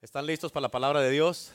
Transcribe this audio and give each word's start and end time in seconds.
¿Están 0.00 0.26
listos 0.26 0.52
para 0.52 0.62
la 0.62 0.70
palabra 0.70 1.00
de 1.00 1.10
Dios? 1.10 1.50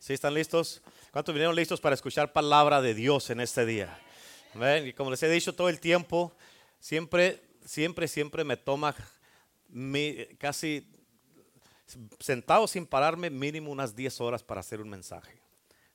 ¿Sí 0.00 0.12
están 0.12 0.34
listos? 0.34 0.82
¿Cuántos 1.12 1.32
vinieron 1.32 1.54
listos 1.54 1.80
para 1.80 1.94
escuchar 1.94 2.32
palabra 2.32 2.82
de 2.82 2.94
Dios 2.94 3.30
en 3.30 3.38
este 3.38 3.64
día? 3.64 3.96
¿Ven? 4.54 4.88
Y 4.88 4.92
como 4.92 5.12
les 5.12 5.22
he 5.22 5.28
dicho 5.28 5.54
todo 5.54 5.68
el 5.68 5.78
tiempo, 5.78 6.32
siempre, 6.80 7.40
siempre, 7.64 8.08
siempre 8.08 8.42
me 8.42 8.56
toma 8.56 8.96
casi 10.38 10.84
sentado 12.18 12.66
sin 12.66 12.86
pararme 12.86 13.30
mínimo 13.30 13.70
unas 13.70 13.94
10 13.94 14.20
horas 14.20 14.42
para 14.42 14.62
hacer 14.62 14.80
un 14.80 14.88
mensaje. 14.88 15.40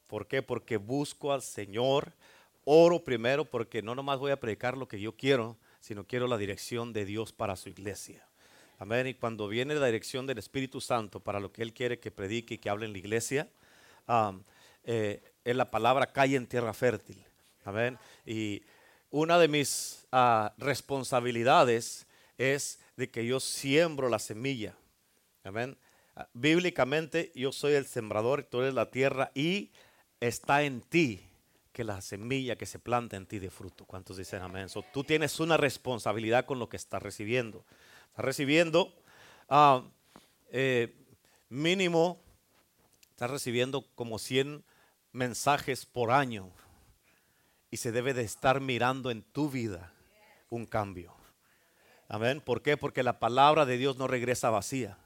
¿Por 0.08 0.28
qué? 0.28 0.42
Porque 0.42 0.78
busco 0.78 1.34
al 1.34 1.42
Señor, 1.42 2.14
oro 2.64 3.04
primero 3.04 3.44
porque 3.44 3.82
no 3.82 3.96
nomás 3.96 4.18
voy 4.18 4.32
a 4.32 4.40
predicar 4.40 4.78
lo 4.78 4.88
que 4.88 5.02
yo 5.02 5.18
quiero, 5.18 5.58
sino 5.82 6.08
quiero 6.08 6.28
la 6.28 6.38
dirección 6.38 6.94
de 6.94 7.04
Dios 7.04 7.34
para 7.34 7.58
su 7.58 7.68
iglesia. 7.68 8.26
Amén. 8.78 9.08
Y 9.08 9.14
cuando 9.14 9.48
viene 9.48 9.76
la 9.76 9.86
dirección 9.86 10.28
del 10.28 10.38
Espíritu 10.38 10.82
Santo 10.82 11.20
para 11.20 11.40
lo 11.40 11.52
que 11.52 11.62
Él 11.62 11.74
quiere 11.74 12.00
que 12.00 12.12
predique 12.12 12.56
y 12.56 12.58
que 12.58 12.70
hable 12.70 12.86
en 12.86 12.92
la 12.92 12.98
iglesia, 12.98 13.50
eh, 14.84 15.24
en 15.44 15.58
la 15.58 15.72
palabra 15.72 16.12
cae 16.12 16.36
en 16.36 16.48
tierra 16.48 16.74
fértil. 16.74 17.24
Amén. 17.64 17.98
Y 18.26 18.64
una 19.10 19.40
de 19.40 19.48
mis 19.48 20.06
ah, 20.12 20.54
responsabilidades 20.58 22.06
es 22.38 22.80
de 22.98 23.10
que 23.10 23.26
yo 23.26 23.40
siembro 23.40 24.10
la 24.10 24.20
semilla. 24.20 24.76
Amén. 25.44 25.78
Ah, 26.16 26.28
bíblicamente 26.34 27.32
yo 27.36 27.52
soy 27.52 27.74
el 27.74 27.86
sembrador, 27.86 28.44
tú 28.44 28.62
eres 28.62 28.74
la 28.74 28.92
tierra 28.92 29.32
y 29.34 29.72
está 30.20 30.64
en 30.64 30.82
ti 30.82 31.22
que 31.72 31.84
la 31.84 32.02
semilla 32.02 32.56
que 32.56 32.66
se 32.66 32.80
planta 32.80 33.18
en 33.18 33.26
ti 33.26 33.40
de 33.40 33.50
fruto. 33.50 33.86
¿Cuántos 33.86 34.18
dicen 34.18 34.42
amén? 34.42 34.68
tú 34.94 35.04
tienes 35.04 35.40
una 35.40 35.58
responsabilidad 35.58 36.46
con 36.46 36.58
lo 36.58 36.70
que 36.70 36.78
estás 36.78 37.04
recibiendo. 37.04 37.66
Recibiendo 38.18 38.94
ah, 39.50 39.84
eh, 40.52 40.94
mínimo, 41.50 42.22
está 43.12 43.28
recibiendo 43.28 43.86
como 43.96 44.20
100 44.20 44.64
mensajes 45.12 45.86
por 45.86 46.12
año 46.12 46.52
y 47.72 47.78
se 47.78 47.92
debe 47.92 48.14
de 48.14 48.24
estar 48.24 48.62
mirando 48.62 49.12
en 49.12 49.22
tu 49.22 49.50
vida 49.50 49.94
un 50.50 50.66
cambio. 50.66 51.14
Amén. 52.08 52.42
¿Por 52.42 52.62
qué? 52.62 52.78
Porque 52.78 53.04
la 53.04 53.20
palabra 53.20 53.66
de 53.66 53.78
Dios 53.78 53.98
no 53.98 54.08
regresa 54.08 54.50
vacía. 54.50 54.98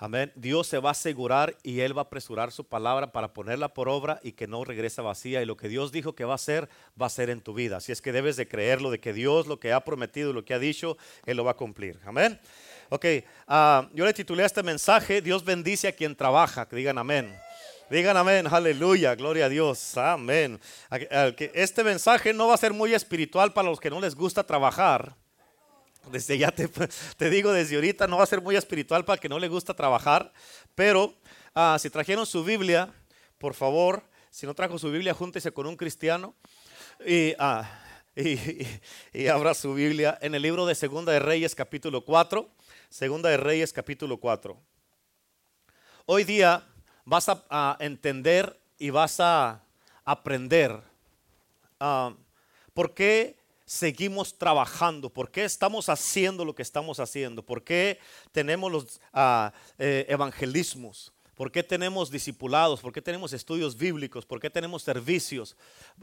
Amén. 0.00 0.30
Dios 0.36 0.68
se 0.68 0.78
va 0.78 0.90
a 0.90 0.92
asegurar 0.92 1.56
y 1.64 1.80
Él 1.80 1.96
va 1.96 2.02
a 2.02 2.04
apresurar 2.04 2.52
su 2.52 2.62
palabra 2.62 3.10
para 3.10 3.32
ponerla 3.34 3.74
por 3.74 3.88
obra 3.88 4.20
y 4.22 4.30
que 4.30 4.46
no 4.46 4.64
regrese 4.64 5.02
vacía. 5.02 5.42
Y 5.42 5.44
lo 5.44 5.56
que 5.56 5.68
Dios 5.68 5.90
dijo 5.90 6.14
que 6.14 6.24
va 6.24 6.34
a 6.34 6.36
hacer, 6.36 6.68
va 7.00 7.06
a 7.06 7.10
ser 7.10 7.30
en 7.30 7.40
tu 7.40 7.52
vida. 7.52 7.78
Así 7.78 7.90
es 7.90 8.00
que 8.00 8.12
debes 8.12 8.36
de 8.36 8.46
creerlo, 8.46 8.92
de 8.92 9.00
que 9.00 9.12
Dios 9.12 9.48
lo 9.48 9.58
que 9.58 9.72
ha 9.72 9.80
prometido, 9.80 10.32
lo 10.32 10.44
que 10.44 10.54
ha 10.54 10.60
dicho, 10.60 10.96
Él 11.26 11.36
lo 11.36 11.42
va 11.42 11.50
a 11.50 11.56
cumplir. 11.56 11.98
Amén. 12.04 12.38
Ok, 12.90 13.06
ah, 13.48 13.88
yo 13.92 14.04
le 14.04 14.14
titulé 14.14 14.44
este 14.44 14.62
mensaje, 14.62 15.20
Dios 15.20 15.44
bendice 15.44 15.88
a 15.88 15.92
quien 15.92 16.14
trabaja. 16.14 16.68
Que 16.68 16.76
digan 16.76 16.96
amén. 16.96 17.36
Digan 17.90 18.16
amén, 18.16 18.46
aleluya, 18.48 19.16
gloria 19.16 19.46
a 19.46 19.48
Dios, 19.48 19.96
amén. 19.96 20.60
Este 21.54 21.82
mensaje 21.82 22.32
no 22.32 22.46
va 22.46 22.54
a 22.54 22.58
ser 22.58 22.72
muy 22.72 22.94
espiritual 22.94 23.52
para 23.52 23.68
los 23.68 23.80
que 23.80 23.90
no 23.90 24.00
les 24.00 24.14
gusta 24.14 24.44
trabajar 24.44 25.16
desde 26.10 26.38
ya 26.38 26.50
te, 27.16 27.30
digo, 27.30 27.52
desde 27.52 27.76
ahorita 27.76 28.06
no 28.06 28.18
va 28.18 28.24
a 28.24 28.26
ser 28.26 28.40
muy 28.40 28.56
espiritual 28.56 29.04
para 29.04 29.20
que 29.20 29.28
no 29.28 29.38
le 29.38 29.48
gusta 29.48 29.74
trabajar, 29.74 30.32
pero 30.74 31.14
ah, 31.54 31.76
si 31.80 31.90
trajeron 31.90 32.26
su 32.26 32.44
Biblia, 32.44 32.92
por 33.38 33.54
favor, 33.54 34.02
si 34.30 34.46
no 34.46 34.54
trajo 34.54 34.78
su 34.78 34.90
Biblia, 34.90 35.14
júntese 35.14 35.52
con 35.52 35.66
un 35.66 35.76
cristiano 35.76 36.34
y, 37.04 37.34
ah, 37.38 37.68
y, 39.12 39.26
abra 39.28 39.54
su 39.54 39.74
Biblia 39.74 40.18
en 40.20 40.34
el 40.34 40.42
libro 40.42 40.66
de 40.66 40.74
Segunda 40.74 41.12
de 41.12 41.20
Reyes 41.20 41.54
capítulo 41.54 42.04
4. 42.04 42.48
Segunda 42.88 43.28
de 43.28 43.36
Reyes 43.36 43.72
capítulo 43.72 44.18
4. 44.18 44.60
Hoy 46.06 46.24
día 46.24 46.66
vas 47.04 47.28
a, 47.28 47.76
entender 47.78 48.58
y 48.76 48.90
vas 48.90 49.20
a 49.20 49.62
aprender 50.04 50.82
uh, 51.80 52.14
por 52.74 52.92
qué 52.94 53.37
seguimos 53.68 54.36
trabajando? 54.38 55.10
¿Por 55.10 55.30
qué 55.30 55.44
estamos 55.44 55.90
haciendo 55.90 56.44
lo 56.44 56.54
que 56.54 56.62
estamos 56.62 56.98
haciendo? 57.00 57.44
¿Por 57.44 57.62
qué 57.62 57.98
tenemos 58.32 58.72
los 58.72 59.00
eh, 59.78 60.06
evangelismos? 60.08 61.12
¿Por 61.38 61.52
qué 61.52 61.62
tenemos 61.62 62.10
discipulados? 62.10 62.80
¿Por 62.80 62.92
qué 62.92 63.00
tenemos 63.00 63.32
estudios 63.32 63.78
bíblicos? 63.78 64.26
¿Por 64.26 64.40
qué 64.40 64.50
tenemos 64.50 64.82
servicios? 64.82 65.54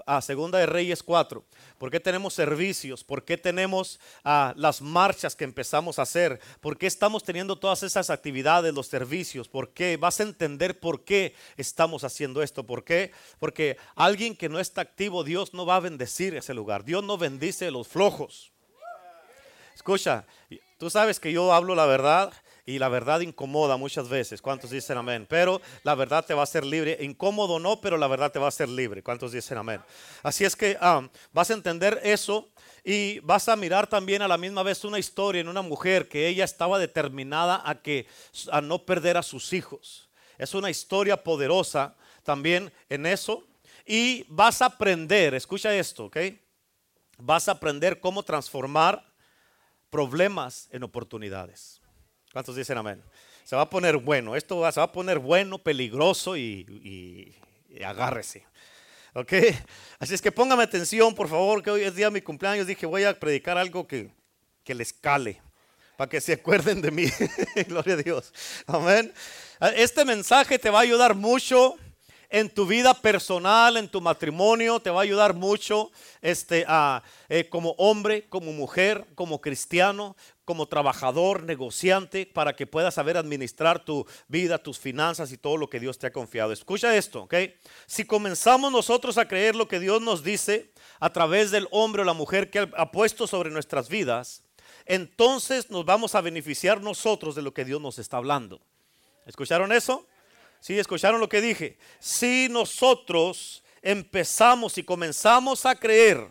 A 0.06 0.22
Segunda 0.22 0.59
de 0.59 0.66
Reyes 0.66 1.03
4. 1.03 1.44
¿Por 1.78 1.91
qué 1.91 2.00
tenemos 2.00 2.34
servicios? 2.34 3.03
¿Por 3.03 3.25
qué 3.25 3.38
tenemos 3.38 4.00
ah, 4.23 4.53
las 4.56 4.81
marchas 4.81 5.35
que 5.35 5.44
empezamos 5.44 6.00
a 6.00 6.03
hacer? 6.03 6.40
¿Por 6.62 6.78
qué 6.78 6.88
estamos 6.88 7.22
teniendo 7.22 7.57
todas 7.57 7.84
esas 7.84 8.09
actividades, 8.09 8.73
los 8.73 8.88
servicios? 8.88 9.50
¿Por 9.50 9.73
qué? 9.73 9.97
Vas 9.97 10.22
a 10.22 10.23
entender 10.23 10.79
por 10.79 11.03
qué 11.03 11.35
estamos 11.57 12.06
haciendo 12.06 12.41
esto. 12.41 12.66
¿Por 12.66 12.85
qué? 12.85 13.12
Porque 13.38 13.75
alguien 13.96 14.38
que 14.38 14.47
no 14.47 14.62
está 14.62 14.79
activo, 14.79 15.25
Dios 15.25 15.53
no 15.53 15.66
va 15.66 15.75
a 15.75 15.81
bendecir 15.81 16.34
ese 16.34 16.53
lugar. 16.53 16.85
Dios 16.85 17.03
no 17.03 17.17
bendice 17.17 17.69
los 17.72 17.90
flojos. 17.90 18.53
Escucha, 19.75 20.25
tú 20.78 20.90
sabes 20.90 21.19
que 21.19 21.34
yo 21.34 21.53
hablo 21.53 21.75
la 21.75 21.85
verdad 21.88 22.31
y 22.66 22.80
la 22.80 22.90
verdad 22.90 23.20
incomoda 23.20 23.78
muchas 23.78 24.09
veces. 24.09 24.42
¿Cuántos 24.42 24.72
dicen 24.72 24.98
amén? 24.98 25.28
Pero 25.30 25.62
la 25.84 25.94
verdad 25.94 26.26
te 26.26 26.34
va 26.34 26.42
a 26.42 26.46
hacer 26.46 26.66
libre. 26.66 26.98
Incómodo 27.02 27.59
no, 27.59 27.80
pero 27.80 27.98
la 27.98 28.08
verdad 28.08 28.31
te 28.31 28.40
va 28.40 28.46
a 28.46 28.50
hacer 28.50 28.70
libre. 28.70 29.03
¿Cuántos 29.03 29.31
dicen 29.31 29.58
amén? 29.58 29.81
Así 30.24 30.46
es 30.46 30.56
que 30.56 30.76
ah, 30.81 31.08
vas 31.31 31.52
a 31.52 31.53
entender 31.53 32.00
eso 32.03 32.50
y 32.84 33.20
vas 33.20 33.50
a 33.50 33.56
mirar 33.56 33.88
también 33.88 34.24
a 34.24 34.28
la 34.28 34.38
misma 34.38 34.64
vez 34.64 34.84
una 34.84 34.98
historia 34.98 35.42
en 35.42 35.48
una 35.48 35.62
mujer 35.62 36.08
que 36.08 36.28
ella 36.28 36.44
estaba 36.44 36.80
determinada 36.80 37.62
a 37.64 37.81
que 37.81 38.08
a 38.52 38.62
no 38.62 38.84
perder 38.84 39.18
a 39.18 39.24
sus 39.24 39.53
hijos. 39.53 40.09
Es 40.38 40.56
una 40.56 40.70
historia 40.72 41.24
poderosa 41.24 41.96
también 42.24 42.74
en 42.90 43.06
eso 43.06 43.44
y 43.86 44.26
vas 44.28 44.64
a 44.64 44.66
aprender, 44.66 45.36
escucha 45.36 45.74
esto, 45.76 46.06
¿ok? 46.06 46.18
Vas 47.20 47.47
a 47.47 47.53
aprender 47.53 48.00
cómo 48.00 48.24
transformar 48.24 49.06
problemas 49.92 50.68
en 50.72 50.84
oportunidades. 50.84 51.80
¿Cuántos 52.35 52.57
dicen 52.57 52.78
amén? 52.78 53.01
Se 53.46 53.56
va 53.56 53.62
a 53.62 53.69
poner 53.69 53.96
bueno. 53.96 54.35
Esto 54.35 54.57
va, 54.57 54.69
se 54.69 54.81
va 54.81 54.88
a 54.88 54.91
poner 54.91 55.19
bueno, 55.19 55.57
peligroso 55.57 56.35
y, 56.35 57.34
agárrese. 57.81 58.46
¿Ok? 59.13 59.31
Así 60.00 60.16
es 60.16 60.22
que 60.22 60.34
póngame 60.34 60.63
atención, 60.63 61.16
por 61.16 61.29
favor, 61.29 61.63
que 61.63 61.72
hoy 61.72 61.84
es 61.84 61.96
día 61.96 62.07
de 62.07 62.12
mi 62.12 62.19
cumpleaños. 62.19 62.68
Dije, 62.68 62.85
voy 62.85 63.06
a 63.06 63.18
predicar 63.18 63.57
algo 63.57 63.88
que, 63.88 64.12
que 64.66 64.75
les 64.75 64.91
cale, 64.91 65.41
para 65.96 66.09
que 66.09 66.19
se 66.19 66.34
acuerden 66.34 66.81
de 66.81 66.91
mí. 66.91 67.06
Gloria 67.69 67.94
a 67.94 67.97
Dios. 68.03 68.34
Amén. 68.67 69.13
Este 69.78 70.03
mensaje 70.03 70.59
te 70.59 70.69
va 70.69 70.79
a 70.79 70.81
ayudar 70.81 71.16
mucho 71.16 71.78
en 72.30 72.50
tu 72.50 72.66
vida 72.66 72.94
personal, 72.94 73.78
en 73.78 73.88
tu 73.88 74.02
matrimonio, 74.02 74.80
te 74.80 74.90
va 74.90 75.00
a 75.00 75.03
ayudar 75.03 75.34
mucho 75.34 75.91
este, 76.22 76.66
eh, 77.30 77.50
como 77.50 77.72
hombre, 77.78 78.28
como 78.30 78.52
mujer, 78.52 79.06
como 79.16 79.41
cristiano, 79.41 80.16
como 80.46 80.68
trabajador, 80.68 81.44
negociante, 81.44 82.25
para 82.25 82.56
que 82.56 82.68
puedas 82.68 82.94
saber 82.94 83.18
administrar 83.18 83.84
tu 83.84 84.06
vida, 84.28 84.59
tus 84.59 84.78
finanzas 84.78 85.31
y 85.31 85.38
todo 85.38 85.58
lo 85.58 85.69
que 85.69 85.80
Dios 85.80 85.97
te 85.97 86.08
ha 86.08 86.14
confiado. 86.14 86.52
Escucha 86.52 86.96
esto, 86.96 87.24
¿ok? 87.24 87.34
Si 87.88 88.06
comenzamos 88.06 88.72
nosotros 88.72 89.18
a 89.18 89.28
creer 89.28 89.56
lo 89.56 89.68
que 89.68 89.80
Dios 89.80 90.02
nos 90.02 90.24
dice 90.24 90.72
a 91.00 91.12
través 91.12 91.52
del 91.52 91.68
hombre 91.72 92.03
o 92.03 92.06
la 92.06 92.14
mujer 92.14 92.52
que 92.52 92.59
ha 92.59 92.91
puesto 92.91 93.25
sobre 93.25 93.50
nuestras 93.50 93.90
vidas, 93.90 94.44
entonces 94.85 95.72
nos 95.72 95.84
vamos 95.84 96.14
a 96.14 96.22
beneficiar 96.22 96.81
nosotros 96.81 97.34
de 97.34 97.41
lo 97.41 97.53
que 97.53 97.66
Dios 97.66 97.81
nos 97.81 97.97
está 97.97 98.18
hablando. 98.18 98.62
¿Escucharon 99.25 99.72
eso? 99.72 100.06
Sí, 100.66 100.80
escucharon 100.80 101.20
lo 101.20 101.30
que 101.30 101.42
dije. 101.42 101.78
Si 102.00 102.48
nosotros 102.50 103.64
empezamos 103.84 104.80
y 104.80 104.84
comenzamos 104.84 105.64
a 105.64 105.76
creer 105.76 106.28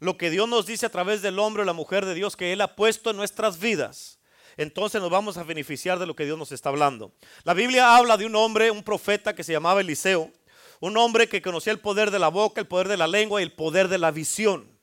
lo 0.00 0.18
que 0.18 0.30
Dios 0.30 0.48
nos 0.48 0.66
dice 0.66 0.86
a 0.86 0.88
través 0.88 1.22
del 1.22 1.38
hombre 1.38 1.62
o 1.62 1.64
la 1.64 1.72
mujer 1.72 2.04
de 2.04 2.14
Dios 2.14 2.34
que 2.34 2.52
Él 2.52 2.60
ha 2.60 2.74
puesto 2.74 3.10
en 3.10 3.16
nuestras 3.18 3.60
vidas, 3.60 4.18
entonces 4.56 5.00
nos 5.00 5.10
vamos 5.10 5.36
a 5.36 5.44
beneficiar 5.44 6.00
de 6.00 6.06
lo 6.06 6.16
que 6.16 6.24
Dios 6.24 6.36
nos 6.36 6.50
está 6.50 6.70
hablando. 6.70 7.12
La 7.44 7.54
Biblia 7.54 7.96
habla 7.96 8.16
de 8.16 8.26
un 8.26 8.34
hombre, 8.34 8.72
un 8.72 8.82
profeta 8.82 9.32
que 9.32 9.44
se 9.44 9.52
llamaba 9.52 9.80
Eliseo, 9.80 10.32
un 10.80 10.96
hombre 10.96 11.28
que 11.28 11.40
conocía 11.40 11.72
el 11.72 11.78
poder 11.78 12.10
de 12.10 12.18
la 12.18 12.30
boca, 12.30 12.60
el 12.60 12.66
poder 12.66 12.88
de 12.88 12.96
la 12.96 13.06
lengua 13.06 13.40
y 13.40 13.44
el 13.44 13.52
poder 13.52 13.86
de 13.86 13.98
la 13.98 14.10
visión. 14.10 14.76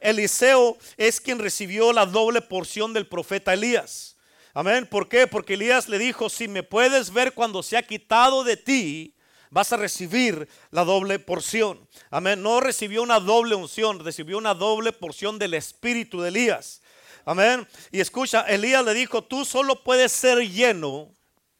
Eliseo 0.00 0.76
es 0.96 1.20
quien 1.20 1.38
recibió 1.38 1.92
la 1.92 2.06
doble 2.06 2.42
porción 2.42 2.92
del 2.92 3.06
profeta 3.06 3.54
Elías. 3.54 4.17
Amén. 4.54 4.86
¿Por 4.86 5.08
qué? 5.08 5.26
Porque 5.26 5.54
Elías 5.54 5.88
le 5.88 5.98
dijo, 5.98 6.28
si 6.28 6.48
me 6.48 6.62
puedes 6.62 7.12
ver 7.12 7.32
cuando 7.32 7.62
se 7.62 7.76
ha 7.76 7.82
quitado 7.82 8.44
de 8.44 8.56
ti, 8.56 9.14
vas 9.50 9.72
a 9.72 9.76
recibir 9.76 10.48
la 10.70 10.84
doble 10.84 11.18
porción. 11.18 11.88
Amén. 12.10 12.42
No 12.42 12.60
recibió 12.60 13.02
una 13.02 13.20
doble 13.20 13.54
unción, 13.54 14.04
recibió 14.04 14.38
una 14.38 14.54
doble 14.54 14.92
porción 14.92 15.38
del 15.38 15.54
espíritu 15.54 16.20
de 16.20 16.28
Elías. 16.28 16.82
Amén. 17.24 17.66
Y 17.92 18.00
escucha, 18.00 18.42
Elías 18.42 18.84
le 18.84 18.94
dijo, 18.94 19.22
tú 19.22 19.44
solo 19.44 19.84
puedes 19.84 20.12
ser 20.12 20.38
lleno 20.50 21.12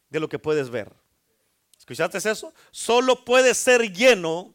de 0.08 0.20
lo 0.20 0.28
que 0.28 0.38
puedes 0.38 0.70
ver. 0.70 0.92
¿Escuchaste 1.78 2.18
eso? 2.18 2.52
Solo 2.70 3.24
puedes 3.24 3.56
ser 3.56 3.92
lleno 3.92 4.54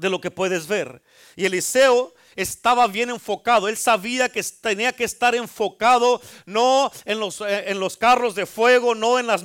de 0.00 0.10
lo 0.10 0.20
que 0.20 0.30
puedes 0.30 0.66
ver. 0.66 1.02
Y 1.36 1.44
Eliseo 1.44 2.14
estaba 2.36 2.86
bien 2.86 3.10
enfocado. 3.10 3.68
Él 3.68 3.76
sabía 3.76 4.28
que 4.28 4.42
tenía 4.42 4.92
que 4.92 5.04
estar 5.04 5.34
enfocado 5.34 6.20
no 6.46 6.90
en 7.04 7.20
los, 7.20 7.40
eh, 7.40 7.70
en 7.70 7.80
los 7.80 7.96
carros 7.96 8.34
de 8.34 8.46
fuego, 8.46 8.94
no 8.94 9.18
en 9.18 9.26
las 9.26 9.44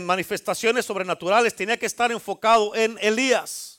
manifestaciones 0.00 0.84
sobrenaturales, 0.84 1.54
tenía 1.54 1.78
que 1.78 1.86
estar 1.86 2.10
enfocado 2.12 2.74
en 2.74 2.98
Elías. 3.00 3.73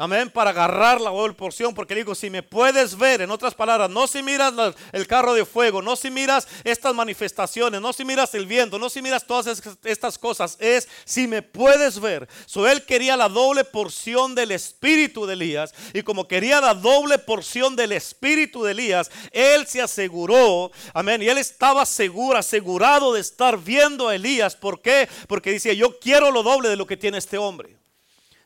Amén, 0.00 0.30
para 0.30 0.48
agarrar 0.48 0.98
la 0.98 1.12
porción, 1.34 1.74
porque 1.74 1.94
digo, 1.94 2.14
si 2.14 2.30
me 2.30 2.42
puedes 2.42 2.96
ver, 2.96 3.20
en 3.20 3.30
otras 3.30 3.52
palabras, 3.54 3.90
no 3.90 4.06
si 4.06 4.22
miras 4.22 4.54
el 4.92 5.06
carro 5.06 5.34
de 5.34 5.44
fuego, 5.44 5.82
no 5.82 5.94
si 5.94 6.10
miras 6.10 6.48
estas 6.64 6.94
manifestaciones, 6.94 7.82
no 7.82 7.92
si 7.92 8.06
miras 8.06 8.34
el 8.34 8.46
viento, 8.46 8.78
no 8.78 8.88
si 8.88 9.02
miras 9.02 9.26
todas 9.26 9.60
estas 9.84 10.16
cosas, 10.16 10.56
es 10.58 10.88
si 11.04 11.26
me 11.26 11.42
puedes 11.42 12.00
ver. 12.00 12.26
So 12.46 12.66
él 12.66 12.86
quería 12.86 13.14
la 13.14 13.28
doble 13.28 13.62
porción 13.62 14.34
del 14.34 14.52
espíritu 14.52 15.26
de 15.26 15.34
Elías, 15.34 15.74
y 15.92 16.00
como 16.00 16.26
quería 16.26 16.62
la 16.62 16.72
doble 16.72 17.18
porción 17.18 17.76
del 17.76 17.92
espíritu 17.92 18.64
de 18.64 18.72
Elías, 18.72 19.10
él 19.32 19.66
se 19.66 19.82
aseguró, 19.82 20.70
amén, 20.94 21.20
y 21.20 21.28
él 21.28 21.36
estaba 21.36 21.84
seguro, 21.84 22.38
asegurado 22.38 23.12
de 23.12 23.20
estar 23.20 23.58
viendo 23.58 24.08
a 24.08 24.14
Elías. 24.14 24.56
¿Por 24.56 24.80
qué? 24.80 25.10
Porque 25.28 25.52
dice, 25.52 25.76
yo 25.76 25.98
quiero 25.98 26.30
lo 26.30 26.42
doble 26.42 26.70
de 26.70 26.76
lo 26.76 26.86
que 26.86 26.96
tiene 26.96 27.18
este 27.18 27.36
hombre. 27.36 27.79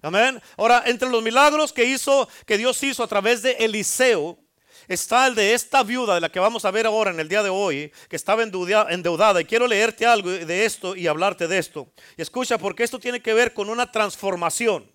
Amén. 0.05 0.39
Ahora, 0.59 0.83
entre 0.85 1.09
los 1.09 1.23
milagros 1.23 1.73
que 1.73 1.87
hizo, 1.87 2.29
que 2.45 2.59
Dios 2.59 2.83
hizo 2.83 3.03
a 3.03 3.09
través 3.09 3.41
de 3.41 3.53
Eliseo, 3.53 4.39
está 4.87 5.27
el 5.27 5.35
de 5.35 5.55
esta 5.55 5.83
viuda 5.83 6.17
de 6.17 6.21
la 6.21 6.29
que 6.29 6.39
vamos 6.39 6.67
a 6.67 6.71
ver 6.71 6.85
ahora 6.85 7.11
en 7.11 7.21
el 7.21 7.27
día 7.27 7.43
de 7.43 7.49
hoy, 7.49 7.91
que 8.11 8.17
estaba 8.17 8.43
endeudada. 8.43 9.41
Y 9.41 9.47
quiero 9.47 9.67
leerte 9.67 10.05
algo 10.05 10.29
de 10.31 10.65
esto 10.67 10.95
y 10.95 11.07
hablarte 11.07 11.49
de 11.49 11.57
esto. 11.57 11.91
Y 12.19 12.23
escucha, 12.23 12.59
porque 12.59 12.83
esto 12.83 12.99
tiene 12.99 13.23
que 13.23 13.33
ver 13.33 13.55
con 13.55 13.71
una 13.71 13.91
transformación. 13.91 14.93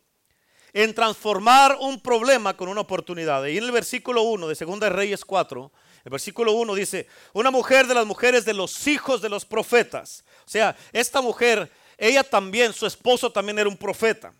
En 0.73 0.94
transformar 0.94 1.75
un 1.81 2.00
problema 2.00 2.55
con 2.55 2.69
una 2.69 2.81
oportunidad. 2.81 3.44
Y 3.47 3.57
en 3.57 3.63
el 3.63 3.71
versículo 3.71 4.21
1 4.21 4.47
de 4.47 4.53
2 4.63 4.79
Reyes 4.89 5.25
4, 5.25 5.71
el 6.05 6.12
versículo 6.12 6.51
1 6.51 6.75
dice, 6.75 7.07
una 7.33 7.50
mujer 7.50 7.88
de 7.88 7.95
las 7.95 8.05
mujeres 8.05 8.45
de 8.45 8.53
los 8.53 8.85
hijos 8.85 9.23
de 9.23 9.29
los 9.29 9.44
profetas. 9.44 10.23
O 10.45 10.50
sea, 10.50 10.77
esta 10.94 11.19
mujer, 11.19 11.71
ella 11.97 12.23
también, 12.23 12.73
su 12.73 12.85
esposo 12.85 13.31
también 13.31 13.57
era 13.57 13.67
un 13.67 13.75
profeta. 13.75 14.35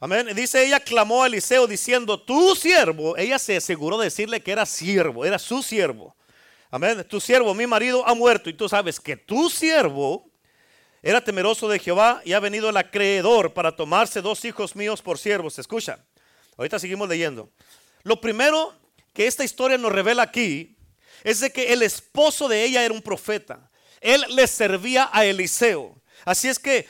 Amén. 0.00 0.28
Dice 0.34 0.64
ella 0.64 0.78
clamó 0.78 1.24
a 1.24 1.26
Eliseo 1.26 1.66
diciendo, 1.66 2.20
tu 2.20 2.54
siervo, 2.54 3.16
ella 3.16 3.38
se 3.38 3.56
aseguró 3.56 3.98
de 3.98 4.04
decirle 4.04 4.40
que 4.40 4.52
era 4.52 4.64
siervo, 4.64 5.24
era 5.24 5.38
su 5.40 5.60
siervo. 5.62 6.14
Amén. 6.70 7.04
Tu 7.08 7.20
siervo, 7.20 7.52
mi 7.52 7.66
marido, 7.66 8.06
ha 8.06 8.14
muerto 8.14 8.48
y 8.48 8.52
tú 8.52 8.68
sabes 8.68 9.00
que 9.00 9.16
tu 9.16 9.50
siervo 9.50 10.30
era 11.02 11.22
temeroso 11.22 11.68
de 11.68 11.80
Jehová 11.80 12.22
y 12.24 12.32
ha 12.32 12.40
venido 12.40 12.68
el 12.70 12.76
acreedor 12.76 13.54
para 13.54 13.74
tomarse 13.74 14.20
dos 14.20 14.44
hijos 14.44 14.76
míos 14.76 15.02
por 15.02 15.18
siervos. 15.18 15.58
Escucha, 15.58 16.04
ahorita 16.56 16.78
seguimos 16.78 17.08
leyendo. 17.08 17.50
Lo 18.04 18.20
primero 18.20 18.74
que 19.12 19.26
esta 19.26 19.44
historia 19.44 19.78
nos 19.78 19.90
revela 19.90 20.22
aquí 20.22 20.76
es 21.24 21.40
de 21.40 21.50
que 21.50 21.72
el 21.72 21.82
esposo 21.82 22.46
de 22.46 22.62
ella 22.62 22.84
era 22.84 22.94
un 22.94 23.02
profeta. 23.02 23.68
Él 24.00 24.24
le 24.28 24.46
servía 24.46 25.10
a 25.12 25.24
Eliseo. 25.24 26.00
Así 26.24 26.48
es 26.48 26.58
que 26.58 26.86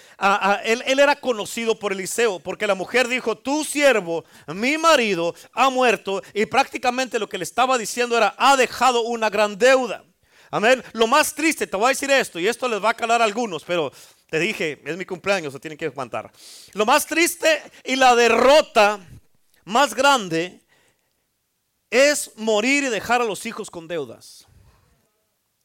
él, 0.64 0.82
era 0.86 1.16
conocido 1.16 1.78
por 1.78 1.92
Eliseo, 1.92 2.40
porque 2.40 2.66
la 2.66 2.74
mujer 2.74 3.08
dijo, 3.08 3.36
tu 3.36 3.64
siervo, 3.64 4.24
mi 4.46 4.78
marido, 4.78 5.34
ha 5.52 5.70
muerto, 5.70 6.22
y 6.34 6.46
prácticamente 6.46 7.18
lo 7.18 7.28
que 7.28 7.38
le 7.38 7.44
estaba 7.44 7.78
diciendo 7.78 8.16
era, 8.16 8.34
ha 8.38 8.56
dejado 8.56 9.02
una 9.02 9.30
gran 9.30 9.56
deuda. 9.56 10.04
Amén. 10.50 10.82
Lo 10.92 11.06
más 11.06 11.34
triste, 11.34 11.66
te 11.66 11.76
voy 11.76 11.86
a 11.86 11.88
decir 11.90 12.10
esto, 12.10 12.38
y 12.38 12.48
esto 12.48 12.68
les 12.68 12.82
va 12.82 12.90
a 12.90 12.94
calar 12.94 13.20
a 13.20 13.24
algunos, 13.24 13.64
pero 13.64 13.92
te 14.30 14.38
dije, 14.38 14.80
es 14.84 14.96
mi 14.96 15.04
cumpleaños, 15.04 15.52
se 15.52 15.60
tienen 15.60 15.78
que 15.78 15.86
aguantar. 15.86 16.30
Lo 16.72 16.86
más 16.86 17.06
triste 17.06 17.62
y 17.84 17.96
la 17.96 18.14
derrota 18.14 19.00
más 19.64 19.94
grande 19.94 20.60
es 21.90 22.32
morir 22.36 22.84
y 22.84 22.88
dejar 22.88 23.20
a 23.20 23.24
los 23.24 23.44
hijos 23.46 23.70
con 23.70 23.86
deudas. 23.86 24.46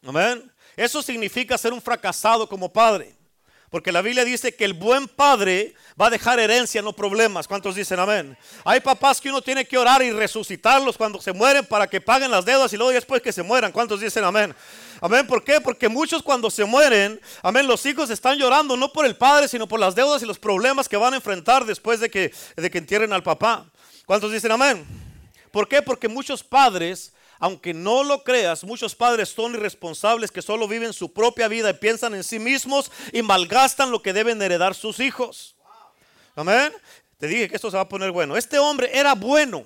Amén. 0.06 0.52
Eso 0.76 1.02
significa 1.02 1.58
ser 1.58 1.74
un 1.74 1.82
fracasado 1.82 2.48
como 2.48 2.72
padre. 2.72 3.16
Porque 3.74 3.92
la 3.92 4.04
Biblia 4.04 4.24
dice 4.24 4.54
que 4.54 4.66
el 4.66 4.74
buen 4.74 5.08
padre 5.08 5.74
va 6.00 6.06
a 6.06 6.10
dejar 6.12 6.40
herencia, 6.40 6.84
no 6.84 6.94
problemas. 6.94 7.48
¿Cuántos 7.48 7.74
dicen 7.74 8.00
amén? 8.00 8.38
Hay 8.64 8.82
papás 8.82 9.20
que 9.20 9.30
uno 9.30 9.42
tiene 9.42 9.66
que 9.66 9.80
orar 9.80 10.04
y 10.04 10.12
resucitarlos 10.12 10.96
cuando 10.96 11.20
se 11.20 11.34
mueren 11.34 11.66
para 11.66 11.88
que 11.88 12.00
paguen 12.00 12.30
las 12.30 12.46
deudas 12.46 12.72
y 12.72 12.78
luego 12.78 12.92
después 12.92 13.24
que 13.24 13.32
se 13.32 13.42
mueran. 13.42 13.72
¿Cuántos 13.72 14.00
dicen 14.00 14.24
amén? 14.26 14.54
Amén. 15.02 15.26
¿Por 15.26 15.44
qué? 15.44 15.60
Porque 15.60 15.90
muchos 15.90 16.22
cuando 16.22 16.52
se 16.52 16.66
mueren, 16.66 17.20
amén, 17.42 17.66
los 17.66 17.84
hijos 17.88 18.12
están 18.12 18.38
llorando 18.38 18.78
no 18.78 18.94
por 18.94 19.08
el 19.08 19.16
padre, 19.16 19.48
sino 19.48 19.68
por 19.68 19.80
las 19.80 19.96
deudas 19.96 20.22
y 20.22 20.28
los 20.28 20.38
problemas 20.38 20.88
que 20.88 20.96
van 20.96 21.14
a 21.14 21.16
enfrentar 21.16 21.66
después 21.66 22.00
de 22.00 22.12
que, 22.12 22.32
de 22.56 22.70
que 22.70 22.78
entierren 22.78 23.12
al 23.12 23.24
papá. 23.24 23.66
¿Cuántos 24.06 24.32
dicen 24.32 24.52
amén? 24.52 24.86
¿Por 25.50 25.68
qué? 25.68 25.82
Porque 25.82 26.08
muchos 26.08 26.44
padres 26.44 27.12
aunque 27.44 27.74
no 27.74 28.06
lo 28.06 28.24
creas, 28.24 28.64
muchos 28.64 28.96
padres 28.96 29.28
son 29.28 29.56
irresponsables 29.56 30.32
que 30.32 30.42
solo 30.42 30.66
viven 30.66 30.94
su 30.94 31.12
propia 31.12 31.50
vida 31.50 31.72
y 31.72 31.74
piensan 31.74 32.16
en 32.16 32.24
sí 32.24 32.40
mismos 32.40 32.90
y 33.12 33.22
malgastan 33.22 33.92
lo 33.92 34.02
que 34.02 34.14
deben 34.14 34.42
heredar 34.42 34.74
sus 34.74 35.02
hijos. 35.02 35.54
Amén. 36.38 36.72
Te 37.18 37.28
dije 37.28 37.50
que 37.50 37.58
esto 37.58 37.70
se 37.70 37.76
va 37.76 37.84
a 37.84 37.90
poner 37.90 38.12
bueno. 38.12 38.38
Este 38.38 38.60
hombre 38.60 38.90
era 38.94 39.14
bueno, 39.14 39.66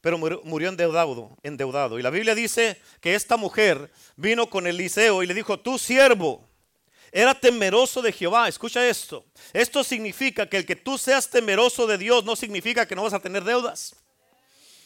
pero 0.00 0.16
murió, 0.16 0.70
endeudado, 0.70 1.36
endeudado. 1.42 1.98
Y 1.98 2.02
la 2.02 2.08
Biblia 2.08 2.34
dice 2.34 2.80
que 3.02 3.14
esta 3.14 3.36
mujer 3.36 3.90
vino 4.16 4.48
con 4.48 4.66
Eliseo 4.66 5.22
y 5.22 5.26
le 5.26 5.34
dijo, 5.34 5.60
tu 5.60 5.78
siervo 5.78 6.48
era 7.12 7.34
temeroso 7.34 8.00
de 8.00 8.10
Jehová. 8.10 8.48
Escucha 8.48 8.88
esto. 8.88 9.26
Esto 9.52 9.84
significa 9.84 10.48
que 10.48 10.56
el 10.56 10.64
que 10.64 10.76
tú 10.76 10.96
seas 10.96 11.28
temeroso 11.28 11.86
de 11.86 11.98
Dios 11.98 12.24
no 12.24 12.36
significa 12.36 12.88
que 12.88 12.96
no 12.96 13.02
vas 13.02 13.12
a 13.12 13.20
tener 13.20 13.44
deudas. 13.44 14.01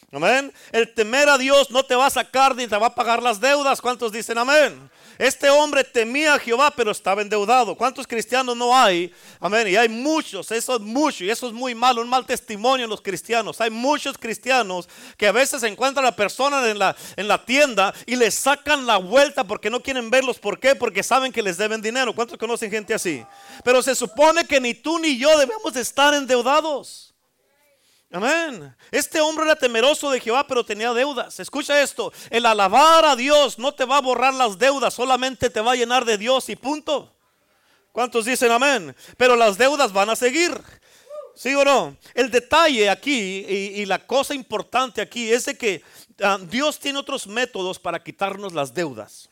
Amén. 0.09 0.53
El 0.71 0.93
temer 0.93 1.27
a 1.27 1.37
Dios 1.37 1.69
no 1.69 1.83
te 1.83 1.93
va 1.93 2.05
a 2.05 2.09
sacar 2.09 2.55
ni 2.55 2.65
te 2.65 2.77
va 2.77 2.87
a 2.87 2.95
pagar 2.95 3.21
las 3.21 3.41
deudas. 3.41 3.81
¿Cuántos 3.81 4.09
dicen 4.13 4.37
amén? 4.37 4.89
Este 5.17 5.49
hombre 5.49 5.83
temía 5.83 6.35
a 6.35 6.39
Jehová, 6.39 6.71
pero 6.71 6.91
estaba 6.91 7.21
endeudado. 7.21 7.75
¿Cuántos 7.75 8.07
cristianos 8.07 8.55
no 8.55 8.73
hay? 8.73 9.13
Amén. 9.41 9.67
Y 9.67 9.75
hay 9.75 9.89
muchos, 9.89 10.49
eso 10.51 10.75
es 10.75 10.81
mucho, 10.81 11.25
y 11.25 11.29
eso 11.29 11.47
es 11.47 11.53
muy 11.53 11.75
malo, 11.75 12.01
un 12.01 12.07
mal 12.07 12.25
testimonio 12.25 12.85
en 12.85 12.89
los 12.89 13.01
cristianos. 13.01 13.59
Hay 13.59 13.69
muchos 13.69 14.17
cristianos 14.17 14.87
que 15.17 15.27
a 15.27 15.33
veces 15.33 15.61
encuentran 15.63 16.05
a 16.05 16.15
personas 16.15 16.65
en 16.67 16.79
la, 16.79 16.95
en 17.17 17.27
la 17.27 17.43
tienda 17.43 17.93
y 18.05 18.15
les 18.15 18.33
sacan 18.33 18.85
la 18.85 18.95
vuelta 18.95 19.43
porque 19.43 19.69
no 19.69 19.83
quieren 19.83 20.09
verlos. 20.09 20.39
¿Por 20.39 20.57
qué? 20.57 20.73
Porque 20.73 21.03
saben 21.03 21.33
que 21.33 21.41
les 21.41 21.57
deben 21.57 21.81
dinero. 21.81 22.15
¿Cuántos 22.15 22.37
conocen 22.37 22.71
gente 22.71 22.93
así? 22.93 23.25
Pero 23.61 23.81
se 23.81 23.93
supone 23.93 24.45
que 24.45 24.61
ni 24.61 24.73
tú 24.73 24.99
ni 24.99 25.17
yo 25.17 25.37
debemos 25.37 25.75
estar 25.75 26.13
endeudados. 26.13 27.07
Amén. 28.11 28.73
Este 28.89 29.19
hombre 29.19 29.45
era 29.45 29.55
temeroso 29.55 30.09
de 30.09 30.21
Jehová, 30.21 30.47
pero 30.47 30.63
tenía 30.63 30.93
deudas. 30.93 31.39
Escucha 31.39 31.81
esto. 31.81 32.13
El 32.29 32.45
alabar 32.45 33.03
a 33.03 33.15
Dios 33.15 33.59
no 33.59 33.73
te 33.73 33.83
va 33.83 33.97
a 33.97 34.01
borrar 34.01 34.33
las 34.33 34.57
deudas, 34.57 34.93
solamente 34.93 35.49
te 35.49 35.59
va 35.59 35.73
a 35.73 35.75
llenar 35.75 36.05
de 36.05 36.17
Dios 36.17 36.47
y 36.49 36.55
punto. 36.55 37.13
¿Cuántos 37.91 38.25
dicen 38.25 38.51
amén? 38.51 38.95
Pero 39.17 39.35
las 39.35 39.57
deudas 39.57 39.91
van 39.91 40.09
a 40.09 40.15
seguir. 40.15 40.57
¿Sí 41.35 41.53
o 41.53 41.63
no? 41.63 41.95
El 42.15 42.31
detalle 42.31 42.89
aquí 42.89 43.45
y, 43.47 43.85
la 43.85 44.05
cosa 44.05 44.33
importante 44.33 45.01
aquí 45.01 45.31
es 45.31 45.45
de 45.45 45.57
que 45.57 45.83
ah, 46.23 46.39
Dios 46.41 46.79
tiene 46.79 46.97
otros 46.97 47.27
métodos 47.27 47.77
para 47.77 48.03
quitarnos 48.03 48.53
las 48.53 48.73
deudas. 48.73 49.29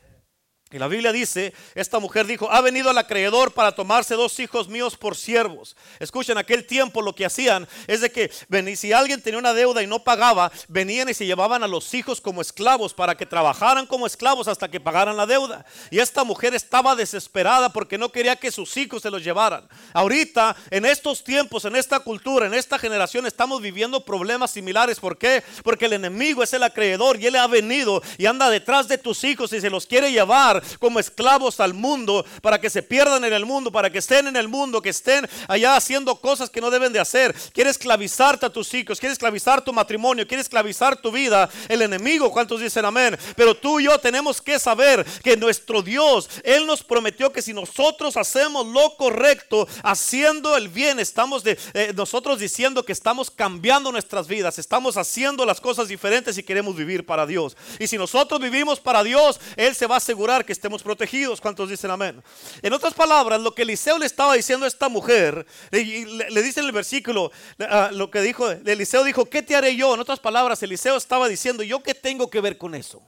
Y 0.75 0.77
la 0.77 0.89
Biblia 0.89 1.13
dice, 1.13 1.53
esta 1.74 2.00
mujer 2.00 2.27
dijo, 2.27 2.51
ha 2.51 2.60
venido 2.60 2.89
al 2.89 2.98
acreedor 2.98 3.53
para 3.53 3.72
tomarse 3.72 4.15
dos 4.15 4.38
hijos 4.41 4.67
míos 4.67 4.98
por 4.98 5.15
siervos. 5.15 5.74
Escuchen, 6.00 6.38
aquel 6.38 6.67
tiempo 6.67 7.01
lo 7.01 7.15
que 7.15 7.25
hacían 7.25 7.65
es 7.88 8.01
de 8.01 8.12
que 8.12 8.29
si 8.75 8.91
alguien 8.91 9.22
tenía 9.22 9.39
una 9.39 9.53
deuda 9.53 9.82
y 9.82 9.88
no 9.88 10.03
pagaba, 10.03 10.51
venían 10.67 11.08
y 11.08 11.13
se 11.13 11.25
llevaban 11.25 11.63
a 11.63 11.70
los 11.70 11.94
hijos 11.94 12.20
como 12.20 12.41
esclavos 12.41 12.94
para 12.94 13.15
que 13.15 13.25
trabajaran 13.25 13.88
como 13.88 14.05
esclavos 14.05 14.50
hasta 14.50 14.70
que 14.70 14.82
pagaran 14.82 15.15
la 15.15 15.25
deuda. 15.25 15.65
Y 15.91 16.00
esta 16.00 16.25
mujer 16.25 16.53
estaba 16.53 16.94
desesperada 16.94 17.70
porque 17.70 17.98
no 17.98 18.12
quería 18.12 18.36
que 18.36 18.51
sus 18.51 18.75
hijos 18.75 19.01
se 19.01 19.10
los 19.10 19.24
llevaran. 19.24 19.70
Ahorita, 19.94 20.58
en 20.72 20.84
estos 20.84 21.24
tiempos, 21.24 21.63
en 21.63 21.77
esta 21.77 22.01
cultura, 22.01 22.48
en 22.48 22.53
esta 22.53 22.77
generación, 22.77 23.25
estamos 23.25 23.62
viviendo 23.62 24.03
problemas 24.03 24.51
similares. 24.51 25.00
¿Por 25.00 25.17
qué? 25.17 25.41
Porque 25.63 25.86
el 25.86 25.94
enemigo 25.94 26.44
es 26.44 26.51
el 26.51 26.63
acreedor 26.63 27.17
y 27.17 27.27
él 27.27 27.38
ha 27.38 27.48
venido 27.48 28.03
y 28.17 28.25
anda 28.25 28.50
detrás 28.50 28.89
de 28.89 28.98
tus 28.98 29.24
hijos 29.24 29.53
y 29.53 29.62
se 29.62 29.70
los 29.70 29.86
quiere 29.86 30.12
llevar 30.12 30.64
como 30.79 31.00
esclavos 31.00 31.60
al 31.60 31.74
mundo, 31.74 32.25
para 32.41 32.60
que 32.60 32.69
se 32.69 32.84
pierdan 32.84 33.24
en 33.24 33.34
el 33.34 33.45
mundo, 33.45 33.72
para 33.72 33.89
que 33.89 34.00
estén 34.00 34.27
en 34.27 34.36
el 34.36 34.48
mundo, 34.48 34.81
que 34.81 34.89
estén 34.89 35.27
allá 35.48 35.75
haciendo 35.75 36.15
cosas 36.19 36.50
que 36.50 36.62
no 36.62 36.69
deben 36.69 36.93
de 36.93 37.00
hacer. 37.00 37.36
Quiere 37.53 37.69
esclavizarte 37.69 38.45
a 38.45 38.50
tus 38.50 38.74
hijos, 38.74 39.00
quiere 39.00 39.13
esclavizar 39.13 39.63
tu 39.63 39.74
matrimonio, 39.74 40.27
quiere 40.27 40.41
esclavizar 40.41 40.95
tu 40.98 41.12
vida. 41.12 41.50
El 41.67 41.81
enemigo, 41.81 42.31
¿cuántos 42.31 42.62
dicen 42.62 42.86
amén? 42.86 43.17
Pero 43.36 43.55
tú 43.55 43.79
y 43.79 43.86
yo 43.86 43.98
tenemos 44.00 44.41
que 44.41 44.60
saber 44.60 45.05
que 45.24 45.38
nuestro 45.38 45.81
Dios, 45.81 46.29
Él 46.43 46.65
nos 46.65 46.84
prometió 46.84 47.31
que 47.31 47.41
si 47.41 47.53
nosotros 47.53 48.17
hacemos 48.17 48.65
lo 48.67 48.95
correcto, 48.95 49.67
haciendo 49.84 50.55
el 50.57 50.69
bien, 50.69 51.00
estamos 51.00 51.43
de, 51.43 51.57
eh, 51.74 51.93
nosotros 51.95 52.39
diciendo 52.39 52.84
que 52.84 52.91
estamos 52.91 53.31
cambiando 53.31 53.91
nuestras 53.91 54.27
vidas, 54.27 54.60
estamos 54.60 54.98
haciendo 54.98 55.45
las 55.45 55.62
cosas 55.62 55.88
diferentes 55.88 56.38
y 56.38 56.43
queremos 56.43 56.75
vivir 56.75 57.05
para 57.05 57.25
Dios. 57.25 57.55
Y 57.79 57.88
si 57.88 57.98
nosotros 57.98 58.39
vivimos 58.39 58.79
para 58.79 59.03
Dios, 59.03 59.39
Él 59.55 59.75
se 59.75 59.88
va 59.88 59.95
a 59.95 59.98
asegurar 59.98 60.45
que 60.45 60.53
estemos 60.55 60.81
protegidos. 60.81 61.39
¿Cuántos 61.39 61.69
dicen 61.69 61.91
amén? 61.91 62.24
En 62.62 62.74
otras 62.74 62.93
palabras, 62.93 63.39
lo 63.39 63.53
que 63.53 63.62
Eliseo 63.62 63.97
le 63.97 64.05
estaba 64.05 64.33
diciendo 64.33 64.65
a 64.65 64.67
esta 64.67 64.89
mujer, 64.89 65.45
le, 65.71 66.41
dice 66.41 66.62
en 66.62 66.65
el 66.65 66.71
versículo, 66.71 67.31
ah, 67.59 67.89
lo 67.91 68.09
que 68.09 68.21
dijo, 68.21 68.50
Eliseo 68.50 69.03
dijo, 69.03 69.25
¿qué 69.25 69.41
te 69.41 69.55
haré 69.55 69.75
yo? 69.75 69.93
En 69.93 70.00
otras 70.00 70.19
palabras, 70.19 70.62
Eliseo 70.63 70.97
estaba 70.97 71.27
diciendo, 71.27 71.63
¿yo 71.63 71.83
qué 71.83 71.93
tengo 71.93 72.29
que 72.29 72.41
ver 72.41 72.57
con 72.57 72.74
eso? 72.75 73.03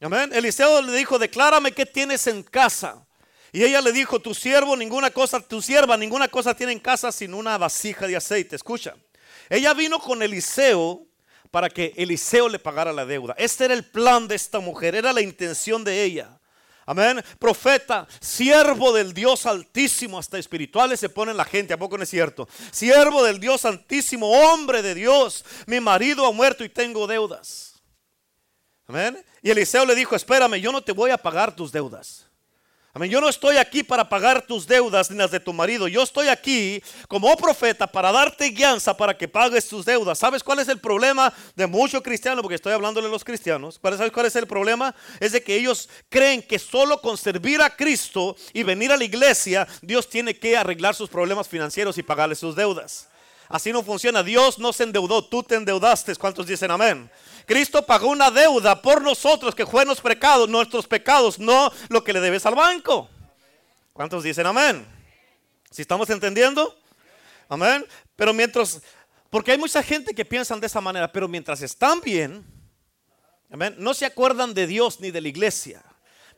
Amén. 0.00 0.30
Eliseo 0.32 0.80
le 0.82 0.92
dijo, 0.92 1.18
declárame 1.18 1.72
qué 1.72 1.84
tienes 1.84 2.26
en 2.26 2.42
casa. 2.42 3.04
Y 3.52 3.64
ella 3.64 3.80
le 3.80 3.92
dijo, 3.92 4.20
tu 4.20 4.34
siervo 4.34 4.76
ninguna 4.76 5.10
cosa, 5.10 5.40
tu 5.40 5.60
sierva 5.60 5.96
ninguna 5.96 6.28
cosa 6.28 6.54
tiene 6.54 6.72
en 6.72 6.80
casa 6.80 7.10
sino 7.10 7.36
una 7.36 7.58
vasija 7.58 8.06
de 8.06 8.16
aceite. 8.16 8.56
Escucha. 8.56 8.94
Ella 9.48 9.74
vino 9.74 9.98
con 9.98 10.22
Eliseo 10.22 11.06
para 11.50 11.68
que 11.68 11.92
Eliseo 11.96 12.48
le 12.48 12.58
pagara 12.58 12.92
la 12.92 13.06
deuda. 13.06 13.34
Este 13.38 13.64
era 13.64 13.74
el 13.74 13.84
plan 13.84 14.28
de 14.28 14.34
esta 14.34 14.60
mujer, 14.60 14.94
era 14.94 15.12
la 15.12 15.20
intención 15.20 15.84
de 15.84 16.04
ella. 16.04 16.38
Amén. 16.86 17.22
Profeta, 17.38 18.08
siervo 18.18 18.92
del 18.94 19.12
Dios 19.12 19.44
Altísimo, 19.44 20.18
hasta 20.18 20.38
espirituales 20.38 20.98
se 20.98 21.10
ponen 21.10 21.36
la 21.36 21.44
gente, 21.44 21.74
¿a 21.74 21.78
poco 21.78 21.98
no 21.98 22.04
es 22.04 22.08
cierto? 22.08 22.48
Siervo 22.70 23.22
del 23.22 23.38
Dios 23.38 23.66
Altísimo, 23.66 24.30
hombre 24.30 24.80
de 24.80 24.94
Dios, 24.94 25.44
mi 25.66 25.80
marido 25.80 26.26
ha 26.26 26.32
muerto 26.32 26.64
y 26.64 26.70
tengo 26.70 27.06
deudas. 27.06 27.74
Amén. 28.86 29.22
Y 29.42 29.50
Eliseo 29.50 29.84
le 29.84 29.94
dijo, 29.94 30.16
espérame, 30.16 30.54
yo 30.54 30.72
no 30.72 30.82
te 30.82 30.92
voy 30.92 31.10
a 31.10 31.18
pagar 31.18 31.54
tus 31.54 31.70
deudas. 31.70 32.27
Yo 33.06 33.20
no 33.20 33.28
estoy 33.28 33.56
aquí 33.56 33.82
para 33.82 34.08
pagar 34.08 34.42
tus 34.42 34.66
deudas 34.66 35.10
ni 35.10 35.16
las 35.18 35.30
de 35.30 35.40
tu 35.40 35.52
marido. 35.52 35.88
Yo 35.88 36.02
estoy 36.02 36.28
aquí 36.28 36.82
como 37.06 37.36
profeta 37.36 37.86
para 37.86 38.10
darte 38.10 38.50
guianza 38.50 38.96
para 38.96 39.16
que 39.16 39.28
pagues 39.28 39.68
tus 39.68 39.84
deudas. 39.84 40.18
¿Sabes 40.18 40.42
cuál 40.42 40.58
es 40.58 40.68
el 40.68 40.78
problema 40.78 41.32
de 41.54 41.66
muchos 41.66 42.02
cristianos? 42.02 42.42
Porque 42.42 42.56
estoy 42.56 42.72
hablándole 42.72 43.08
a 43.08 43.10
los 43.10 43.24
cristianos. 43.24 43.80
¿Sabes 43.82 44.12
cuál 44.12 44.26
es 44.26 44.36
el 44.36 44.46
problema? 44.46 44.94
Es 45.20 45.32
de 45.32 45.42
que 45.42 45.56
ellos 45.56 45.88
creen 46.08 46.42
que 46.42 46.58
solo 46.58 47.00
con 47.00 47.16
servir 47.16 47.60
a 47.62 47.74
Cristo 47.74 48.36
y 48.52 48.62
venir 48.62 48.92
a 48.92 48.96
la 48.96 49.04
iglesia, 49.04 49.66
Dios 49.82 50.08
tiene 50.08 50.38
que 50.38 50.56
arreglar 50.56 50.94
sus 50.94 51.08
problemas 51.08 51.48
financieros 51.48 51.98
y 51.98 52.02
pagarle 52.02 52.34
sus 52.34 52.56
deudas. 52.56 53.07
Así 53.48 53.72
no 53.72 53.82
funciona. 53.82 54.22
Dios 54.22 54.58
no 54.58 54.72
se 54.72 54.84
endeudó, 54.84 55.24
tú 55.24 55.42
te 55.42 55.54
endeudaste. 55.54 56.14
¿Cuántos 56.16 56.46
dicen 56.46 56.70
amén? 56.70 57.10
Cristo 57.46 57.84
pagó 57.84 58.08
una 58.08 58.30
deuda 58.30 58.80
por 58.82 59.00
nosotros 59.02 59.54
que 59.54 59.66
fue 59.66 59.84
nuestros 59.84 60.12
pecados, 60.12 60.48
nuestros 60.48 60.86
pecados, 60.86 61.38
no 61.38 61.72
lo 61.88 62.04
que 62.04 62.12
le 62.12 62.20
debes 62.20 62.44
al 62.44 62.54
banco. 62.54 63.08
¿Cuántos 63.92 64.22
dicen 64.22 64.46
amén? 64.46 64.86
¿Si 65.70 65.82
estamos 65.82 66.08
entendiendo? 66.10 66.78
Amén. 67.48 67.86
Pero 68.16 68.34
mientras, 68.34 68.82
porque 69.30 69.52
hay 69.52 69.58
mucha 69.58 69.82
gente 69.82 70.14
que 70.14 70.24
piensan 70.24 70.60
de 70.60 70.66
esa 70.66 70.80
manera, 70.80 71.10
pero 71.10 71.26
mientras 71.26 71.62
están 71.62 72.00
bien, 72.00 72.44
amén, 73.50 73.74
no 73.78 73.94
se 73.94 74.04
acuerdan 74.04 74.52
de 74.52 74.66
Dios 74.66 75.00
ni 75.00 75.10
de 75.10 75.20
la 75.20 75.28
iglesia 75.28 75.82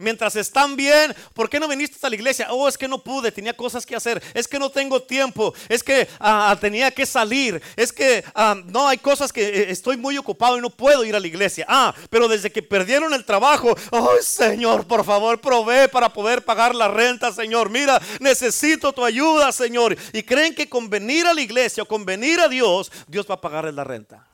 mientras 0.00 0.35
están 0.35 0.75
bien, 0.75 1.14
¿por 1.35 1.49
qué 1.49 1.61
no 1.61 1.69
viniste 1.69 2.04
a 2.04 2.11
la 2.11 2.16
iglesia? 2.16 2.49
Oh, 2.50 2.66
es 2.66 2.76
que 2.76 2.88
no 2.88 2.99
pude, 2.99 3.30
tenía 3.30 3.54
cosas 3.54 3.87
que 3.87 3.95
hacer, 3.95 4.21
es 4.35 4.49
que 4.49 4.59
no 4.59 4.71
tengo 4.71 5.02
tiempo, 5.02 5.54
es 5.69 5.83
que 5.83 6.09
ah, 6.19 6.57
tenía 6.61 6.90
que 6.90 7.07
salir, 7.07 7.62
es 7.76 7.92
que 7.92 8.25
ah, 8.35 8.57
no 8.66 8.88
hay 8.88 8.99
cosas 8.99 9.33
que 9.33 9.42
eh, 9.42 9.71
estoy 9.71 9.97
muy 9.97 10.16
ocupado 10.19 10.59
y 10.59 10.61
no 10.61 10.71
puedo 10.71 11.04
ir 11.04 11.14
a 11.14 11.21
la 11.21 11.26
iglesia. 11.26 11.66
Ah, 11.69 11.95
pero 12.09 12.26
desde 12.26 12.50
que 12.50 12.62
perdieron 12.62 13.12
el 13.14 13.25
trabajo, 13.25 13.76
oh 13.90 14.16
Señor, 14.23 14.87
por 14.87 15.04
favor, 15.04 15.40
provee 15.40 15.88
para 15.92 16.12
poder 16.12 16.45
pagar 16.45 16.75
la 16.75 16.88
renta, 16.88 17.33
Señor. 17.33 17.71
Mira, 17.71 18.00
necesito 18.19 18.92
tu 18.92 19.04
ayuda, 19.04 19.52
Señor. 19.52 19.97
Y 20.12 20.23
creen 20.23 20.54
que 20.54 20.69
con 20.69 20.88
venir 20.88 21.26
a 21.26 21.35
la 21.35 21.42
iglesia 21.42 21.83
o 21.83 21.87
con 21.87 22.04
venir 22.04 22.40
a 22.40 22.49
Dios, 22.49 22.90
Dios 23.07 23.26
va 23.28 23.35
a 23.35 23.40
pagarles 23.40 23.75
la 23.75 23.85
renta. 23.85 24.26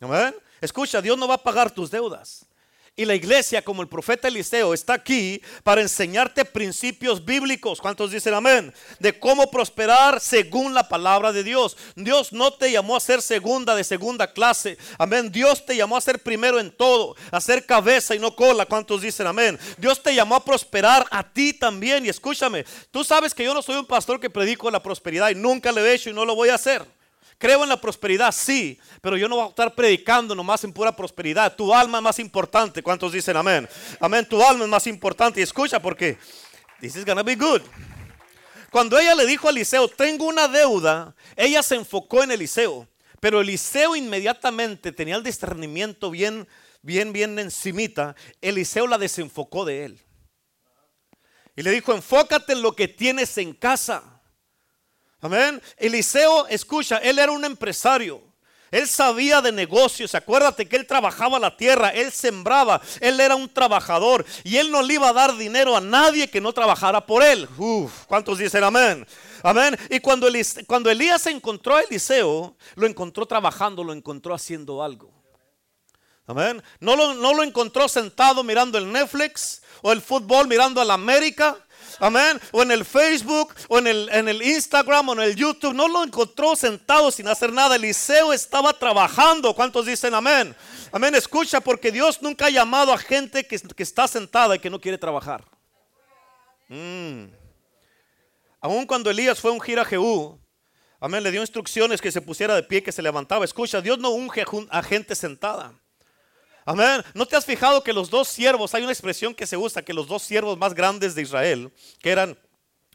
Amén. 0.00 0.34
Escucha, 0.60 1.02
Dios 1.02 1.18
no 1.18 1.28
va 1.28 1.34
a 1.34 1.42
pagar 1.42 1.70
tus 1.70 1.90
deudas. 1.90 2.46
Y 2.94 3.06
la 3.06 3.14
iglesia, 3.14 3.62
como 3.62 3.80
el 3.80 3.88
profeta 3.88 4.28
Eliseo, 4.28 4.74
está 4.74 4.92
aquí 4.92 5.40
para 5.64 5.80
enseñarte 5.80 6.44
principios 6.44 7.24
bíblicos. 7.24 7.80
¿Cuántos 7.80 8.10
dicen 8.10 8.34
amén? 8.34 8.70
De 8.98 9.18
cómo 9.18 9.50
prosperar 9.50 10.20
según 10.20 10.74
la 10.74 10.86
palabra 10.86 11.32
de 11.32 11.42
Dios. 11.42 11.78
Dios 11.96 12.34
no 12.34 12.52
te 12.52 12.70
llamó 12.70 12.94
a 12.94 13.00
ser 13.00 13.22
segunda 13.22 13.74
de 13.74 13.82
segunda 13.82 14.30
clase. 14.30 14.76
Amén. 14.98 15.32
Dios 15.32 15.64
te 15.64 15.74
llamó 15.74 15.96
a 15.96 16.02
ser 16.02 16.18
primero 16.18 16.60
en 16.60 16.70
todo, 16.70 17.16
a 17.30 17.40
ser 17.40 17.64
cabeza 17.64 18.14
y 18.14 18.18
no 18.18 18.36
cola. 18.36 18.66
¿Cuántos 18.66 19.00
dicen 19.00 19.26
amén? 19.26 19.58
Dios 19.78 20.02
te 20.02 20.14
llamó 20.14 20.34
a 20.34 20.44
prosperar 20.44 21.06
a 21.10 21.22
ti 21.32 21.54
también. 21.54 22.04
Y 22.04 22.10
escúchame, 22.10 22.66
tú 22.90 23.04
sabes 23.04 23.32
que 23.32 23.44
yo 23.44 23.54
no 23.54 23.62
soy 23.62 23.76
un 23.76 23.86
pastor 23.86 24.20
que 24.20 24.28
predico 24.28 24.70
la 24.70 24.82
prosperidad 24.82 25.30
y 25.30 25.34
nunca 25.34 25.72
lo 25.72 25.82
he 25.82 25.94
hecho 25.94 26.10
y 26.10 26.12
no 26.12 26.26
lo 26.26 26.34
voy 26.34 26.50
a 26.50 26.56
hacer. 26.56 26.84
Creo 27.42 27.64
en 27.64 27.68
la 27.70 27.80
prosperidad, 27.80 28.30
sí, 28.30 28.78
pero 29.00 29.16
yo 29.16 29.28
no 29.28 29.34
voy 29.34 29.46
a 29.46 29.48
estar 29.48 29.74
predicando 29.74 30.32
nomás 30.32 30.62
en 30.62 30.72
pura 30.72 30.94
prosperidad. 30.94 31.56
Tu 31.56 31.74
alma 31.74 31.98
es 31.98 32.04
más 32.04 32.18
importante. 32.20 32.84
¿Cuántos 32.84 33.12
dicen 33.12 33.36
amén? 33.36 33.68
Amén, 33.98 34.24
tu 34.28 34.40
alma 34.40 34.62
es 34.62 34.70
más 34.70 34.86
importante. 34.86 35.40
Y 35.40 35.42
escucha 35.42 35.82
porque 35.82 36.16
this 36.80 36.94
is 36.94 37.04
gonna 37.04 37.24
be 37.24 37.34
good. 37.34 37.60
Cuando 38.70 38.96
ella 38.96 39.16
le 39.16 39.26
dijo 39.26 39.48
a 39.48 39.50
Eliseo, 39.50 39.88
tengo 39.88 40.26
una 40.26 40.46
deuda, 40.46 41.16
ella 41.34 41.64
se 41.64 41.74
enfocó 41.74 42.22
en 42.22 42.30
Eliseo. 42.30 42.86
Pero 43.18 43.40
Eliseo 43.40 43.96
inmediatamente 43.96 44.92
tenía 44.92 45.16
el 45.16 45.24
discernimiento 45.24 46.12
bien, 46.12 46.46
bien, 46.80 47.12
bien 47.12 47.36
encimita. 47.40 48.14
Eliseo 48.40 48.86
la 48.86 48.98
desenfocó 48.98 49.64
de 49.64 49.86
él. 49.86 50.00
Y 51.56 51.64
le 51.64 51.72
dijo, 51.72 51.92
enfócate 51.92 52.52
en 52.52 52.62
lo 52.62 52.76
que 52.76 52.86
tienes 52.86 53.36
en 53.36 53.52
casa. 53.52 54.11
Amén. 55.22 55.62
Eliseo, 55.78 56.48
escucha, 56.48 56.98
él 56.98 57.18
era 57.18 57.32
un 57.32 57.44
empresario. 57.44 58.20
Él 58.72 58.88
sabía 58.88 59.40
de 59.40 59.52
negocios. 59.52 60.14
Acuérdate 60.14 60.66
que 60.66 60.76
él 60.76 60.86
trabajaba 60.86 61.38
la 61.38 61.56
tierra, 61.56 61.90
él 61.90 62.10
sembraba, 62.10 62.80
él 63.00 63.20
era 63.20 63.36
un 63.36 63.48
trabajador 63.48 64.24
y 64.42 64.56
él 64.56 64.70
no 64.70 64.82
le 64.82 64.94
iba 64.94 65.10
a 65.10 65.12
dar 65.12 65.36
dinero 65.36 65.76
a 65.76 65.80
nadie 65.80 66.28
que 66.28 66.40
no 66.40 66.52
trabajara 66.52 67.06
por 67.06 67.22
él. 67.22 67.48
Uf, 67.56 68.06
¿cuántos 68.06 68.38
dicen 68.38 68.64
amén? 68.64 69.06
Amén. 69.42 69.78
Y 69.90 70.00
cuando, 70.00 70.26
cuando 70.66 70.90
Elías 70.90 71.26
encontró 71.26 71.76
a 71.76 71.82
Eliseo, 71.82 72.56
lo 72.74 72.86
encontró 72.86 73.26
trabajando, 73.26 73.84
lo 73.84 73.92
encontró 73.92 74.34
haciendo 74.34 74.82
algo. 74.82 75.12
Amén. 76.26 76.62
No 76.80 76.96
lo, 76.96 77.14
no 77.14 77.34
lo 77.34 77.42
encontró 77.42 77.88
sentado 77.88 78.42
mirando 78.42 78.78
el 78.78 78.90
Netflix 78.90 79.62
o 79.82 79.92
el 79.92 80.00
fútbol 80.00 80.48
mirando 80.48 80.80
a 80.80 80.84
la 80.84 80.94
América. 80.94 81.58
Amén. 81.98 82.40
O 82.50 82.62
en 82.62 82.70
el 82.70 82.84
Facebook, 82.84 83.54
o 83.68 83.78
en 83.78 83.86
el, 83.86 84.08
en 84.10 84.28
el 84.28 84.42
Instagram, 84.42 85.08
o 85.08 85.12
en 85.12 85.20
el 85.20 85.36
YouTube. 85.36 85.74
No 85.74 85.88
lo 85.88 86.04
encontró 86.04 86.56
sentado 86.56 87.10
sin 87.10 87.28
hacer 87.28 87.52
nada. 87.52 87.76
Eliseo 87.76 88.32
estaba 88.32 88.72
trabajando. 88.72 89.54
¿Cuántos 89.54 89.86
dicen 89.86 90.14
amén? 90.14 90.54
Amén. 90.90 91.14
Escucha, 91.14 91.60
porque 91.60 91.90
Dios 91.90 92.22
nunca 92.22 92.46
ha 92.46 92.50
llamado 92.50 92.92
a 92.92 92.98
gente 92.98 93.46
que, 93.46 93.60
está 93.78 94.08
sentada 94.08 94.56
y 94.56 94.58
que 94.58 94.70
no 94.70 94.80
quiere 94.80 94.98
trabajar. 94.98 95.44
Mm. 96.68 97.26
Aún 98.60 98.86
cuando 98.86 99.10
Elías 99.10 99.40
fue 99.40 99.50
a 99.50 99.54
ungir 99.54 99.78
a 99.80 99.84
Jehú, 99.84 100.40
amén, 101.00 101.22
le 101.22 101.32
dio 101.32 101.40
instrucciones 101.40 102.00
que 102.00 102.12
se 102.12 102.20
pusiera 102.20 102.54
de 102.54 102.62
pie, 102.62 102.82
que 102.82 102.92
se 102.92 103.02
levantaba. 103.02 103.44
Escucha, 103.44 103.80
Dios 103.80 103.98
no 103.98 104.10
unge 104.10 104.44
a 104.70 104.82
gente 104.82 105.14
sentada. 105.14 105.81
Amén. 106.64 107.02
¿No 107.14 107.26
te 107.26 107.36
has 107.36 107.44
fijado 107.44 107.82
que 107.82 107.92
los 107.92 108.08
dos 108.08 108.28
siervos, 108.28 108.74
hay 108.74 108.82
una 108.82 108.92
expresión 108.92 109.34
que 109.34 109.46
se 109.46 109.56
usa, 109.56 109.82
que 109.82 109.92
los 109.92 110.06
dos 110.06 110.22
siervos 110.22 110.56
más 110.56 110.74
grandes 110.74 111.14
de 111.14 111.22
Israel, 111.22 111.72
que 112.00 112.10
eran 112.10 112.38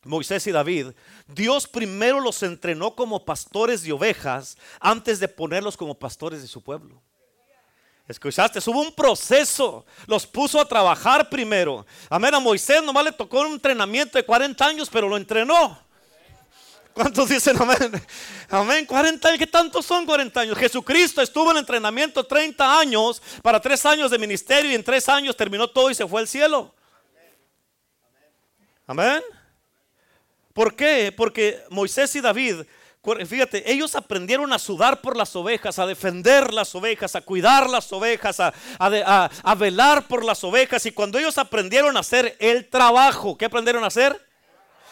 Moisés 0.04 0.48
y 0.48 0.52
David, 0.52 0.88
Dios 1.28 1.68
primero 1.68 2.20
los 2.20 2.42
entrenó 2.44 2.96
como 2.96 3.26
pastores 3.26 3.84
de 3.84 3.92
ovejas 3.92 4.58
antes 4.80 5.20
de 5.20 5.28
ponerlos 5.28 5.76
como 5.76 5.96
pastores 5.96 6.42
de 6.42 6.48
su 6.48 6.62
pueblo. 6.62 7.02
Escuchaste, 8.08 8.60
hubo 8.70 8.80
un 8.80 8.94
proceso, 8.94 9.86
los 10.06 10.26
puso 10.26 10.62
a 10.62 10.66
trabajar 10.66 11.30
primero. 11.30 11.86
Amén, 12.10 12.34
a 12.34 12.40
Moisés 12.40 12.82
nomás 12.82 13.04
le 13.04 13.12
tocó 13.12 13.42
un 13.42 13.54
entrenamiento 13.54 14.18
de 14.18 14.26
40 14.26 14.66
años, 14.66 14.90
pero 14.90 15.10
lo 15.10 15.18
entrenó. 15.18 15.78
¿Cuántos 16.98 17.30
dicen 17.30 17.56
amén? 17.62 18.02
Amén. 18.50 18.86
40 18.88 19.28
años. 19.28 19.38
¿Qué 19.38 19.46
tantos 19.46 19.86
son 19.86 20.04
40 20.04 20.40
años? 20.40 20.58
Jesucristo 20.58 21.22
estuvo 21.22 21.52
en 21.52 21.58
entrenamiento 21.58 22.26
30 22.26 22.80
años 22.80 23.22
para 23.44 23.60
3 23.60 23.86
años 23.86 24.10
de 24.10 24.18
ministerio 24.18 24.72
y 24.72 24.74
en 24.74 24.84
3 24.84 25.08
años 25.10 25.38
terminó 25.38 25.68
todo 25.68 25.92
y 25.92 25.96
se 25.96 26.08
fue 26.08 26.22
al 26.22 26.28
cielo. 26.28 26.74
Amén. 28.88 29.22
¿Por 30.54 30.76
qué? 30.76 31.14
Porque 31.16 31.64
Moisés 31.70 32.16
y 32.16 32.22
David, 32.22 32.64
fíjate, 33.28 33.72
ellos 33.72 33.94
aprendieron 33.94 34.52
a 34.52 34.58
sudar 34.58 35.00
por 35.00 35.16
las 35.16 35.36
ovejas, 35.36 35.78
a 35.78 35.86
defender 35.86 36.52
las 36.52 36.74
ovejas, 36.74 37.16
a 37.16 37.22
cuidar 37.22 37.70
las 37.70 37.94
ovejas, 37.94 38.40
a, 38.40 38.54
a 38.80 39.56
velar 39.56 40.08
por 40.08 40.26
las 40.26 40.44
ovejas. 40.44 40.84
Y 40.88 40.92
cuando 40.94 41.20
ellos 41.20 41.38
aprendieron 41.38 41.96
a 41.96 42.00
hacer 42.00 42.36
el 42.40 42.68
trabajo, 42.68 43.38
¿qué 43.38 43.46
aprendieron 43.46 43.84
a 43.84 43.88
hacer? 43.88 44.27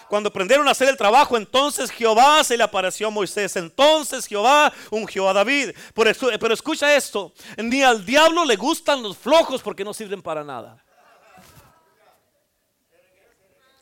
Cuando 0.07 0.29
aprendieron 0.29 0.67
a 0.67 0.71
hacer 0.71 0.87
el 0.87 0.97
trabajo, 0.97 1.35
entonces 1.35 1.89
Jehová 1.89 2.43
se 2.43 2.55
le 2.55 2.63
apareció 2.63 3.07
a 3.07 3.09
Moisés. 3.09 3.55
Entonces 3.55 4.27
Jehová 4.27 4.71
ungió 4.89 5.27
a 5.27 5.33
David. 5.33 5.71
Pero 5.93 6.53
escucha 6.53 6.95
esto, 6.95 7.33
ni 7.57 7.81
al 7.81 8.05
diablo 8.05 8.45
le 8.45 8.55
gustan 8.55 9.01
los 9.01 9.17
flojos 9.17 9.61
porque 9.61 9.83
no 9.83 9.93
sirven 9.93 10.21
para 10.21 10.43
nada. 10.43 10.83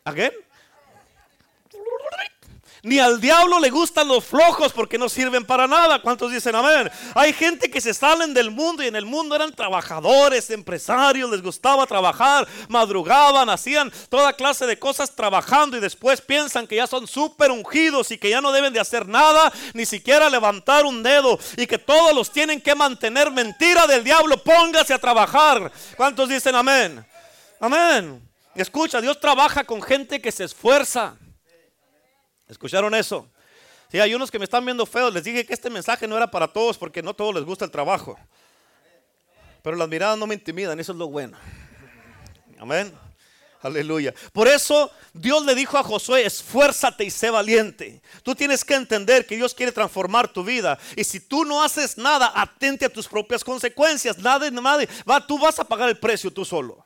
¿Again? 0.05 0.33
Ni 2.85 2.99
al 2.99 3.21
diablo 3.21 3.61
le 3.61 3.69
gustan 3.69 4.09
los 4.09 4.25
flojos 4.25 4.73
porque 4.73 4.97
no 4.97 5.07
sirven 5.07 5.45
para 5.45 5.67
nada. 5.67 6.01
¿Cuántos 6.01 6.33
dicen 6.33 6.53
amén? 6.53 6.91
Hay 7.15 7.31
gente 7.31 7.71
que 7.71 7.79
se 7.79 7.93
salen 7.93 8.33
del 8.33 8.51
mundo 8.51 8.83
y 8.83 8.87
en 8.87 8.97
el 8.97 9.05
mundo 9.05 9.37
eran 9.37 9.53
trabajadores, 9.53 10.49
empresarios, 10.49 11.31
les 11.31 11.41
gustaba 11.41 11.87
trabajar, 11.87 12.45
madrugaban, 12.67 13.49
hacían 13.49 13.89
toda 14.09 14.33
clase 14.33 14.65
de 14.65 14.77
cosas 14.77 15.15
trabajando 15.15 15.77
y 15.77 15.79
después 15.79 16.19
piensan 16.19 16.67
que 16.67 16.75
ya 16.75 16.85
son 16.85 17.07
súper 17.07 17.51
ungidos 17.51 18.11
y 18.11 18.17
que 18.17 18.29
ya 18.29 18.41
no 18.41 18.51
deben 18.51 18.73
de 18.73 18.81
hacer 18.81 19.07
nada, 19.07 19.53
ni 19.73 19.85
siquiera 19.85 20.29
levantar 20.29 20.85
un 20.85 21.03
dedo 21.03 21.39
y 21.55 21.65
que 21.67 21.77
todos 21.77 22.13
los 22.13 22.33
tienen 22.33 22.59
que 22.59 22.75
mantener. 22.75 23.31
Mentira 23.31 23.87
del 23.87 24.03
diablo, 24.03 24.43
póngase 24.43 24.93
a 24.93 24.99
trabajar. 24.99 25.71
¿Cuántos 25.95 26.27
dicen 26.27 26.53
amén? 26.53 27.05
Amén. 27.61 28.29
Escucha, 28.55 28.99
Dios 28.99 29.21
trabaja 29.21 29.63
con 29.63 29.81
gente 29.81 30.21
que 30.21 30.33
se 30.33 30.43
esfuerza. 30.43 31.15
¿Escucharon 32.53 32.93
eso? 32.93 33.27
Si 33.91 33.99
hay 33.99 34.13
unos 34.13 34.29
que 34.29 34.37
me 34.39 34.45
están 34.45 34.63
viendo 34.63 34.85
feos. 34.85 35.13
Les 35.13 35.23
dije 35.23 35.45
que 35.45 35.53
este 35.53 35.69
mensaje 35.69 36.07
no 36.07 36.15
era 36.15 36.29
para 36.29 36.47
todos 36.47 36.77
porque 36.77 37.01
no 37.01 37.13
todos 37.13 37.33
les 37.33 37.43
gusta 37.43 37.65
el 37.65 37.71
trabajo. 37.71 38.17
Pero 39.63 39.75
las 39.75 39.89
miradas 39.89 40.17
no 40.17 40.27
me 40.27 40.35
intimidan, 40.35 40.79
eso 40.79 40.91
es 40.91 40.97
lo 40.97 41.07
bueno. 41.07 41.37
Amén. 42.59 42.93
Aleluya. 43.61 44.13
Por 44.33 44.47
eso 44.47 44.91
Dios 45.13 45.43
le 45.45 45.55
dijo 45.55 45.77
a 45.77 45.83
Josué, 45.83 46.25
esfuérzate 46.25 47.05
y 47.05 47.09
sé 47.09 47.29
valiente. 47.29 48.01
Tú 48.21 48.35
tienes 48.35 48.63
que 48.63 48.75
entender 48.75 49.25
que 49.25 49.35
Dios 49.35 49.53
quiere 49.53 49.71
transformar 49.71 50.27
tu 50.27 50.43
vida. 50.43 50.77
Y 50.95 51.03
si 51.03 51.19
tú 51.19 51.43
no 51.43 51.63
haces 51.63 51.97
nada, 51.97 52.31
atente 52.35 52.85
a 52.85 52.89
tus 52.89 53.07
propias 53.07 53.43
consecuencias. 53.43 54.17
Nada, 54.19 54.51
nada, 54.51 54.85
va, 55.09 55.25
tú 55.25 55.39
vas 55.39 55.57
a 55.59 55.63
pagar 55.63 55.89
el 55.89 55.97
precio 55.97 56.29
tú 56.29 56.45
solo. 56.45 56.85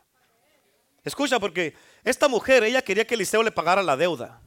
Escucha, 1.03 1.39
porque 1.39 1.75
esta 2.03 2.27
mujer, 2.27 2.63
ella 2.63 2.81
quería 2.81 3.05
que 3.05 3.15
Eliseo 3.15 3.43
le 3.43 3.51
pagara 3.51 3.81
la 3.81 3.97
deuda. 3.97 4.39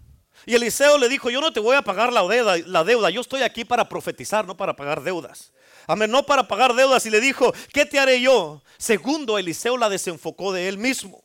Y 0.47 0.55
Eliseo 0.55 0.99
le 0.99 1.09
dijo, 1.09 1.31
yo 1.31 1.41
no 1.41 1.53
te 1.53 1.61
voy 1.61 1.77
a 1.77 1.83
pagar 1.83 2.13
la 2.13 2.85
deuda, 2.85 3.11
yo 3.11 3.21
estoy 3.21 3.43
aquí 3.43 3.65
para 3.65 3.89
profetizar, 3.89 4.47
no 4.47 4.57
para 4.57 4.75
pagar 4.75 5.03
deudas. 5.03 5.53
Amén, 5.87 6.11
no 6.11 6.25
para 6.25 6.47
pagar 6.47 6.75
deudas. 6.75 7.05
Y 7.07 7.11
le 7.11 7.21
dijo, 7.21 7.53
¿qué 7.73 7.85
te 7.85 7.99
haré 7.99 8.21
yo? 8.21 8.63
Segundo, 8.79 9.39
Eliseo 9.39 9.77
la 9.77 9.89
desenfocó 9.89 10.53
de 10.53 10.69
él 10.69 10.79
mismo. 10.79 11.25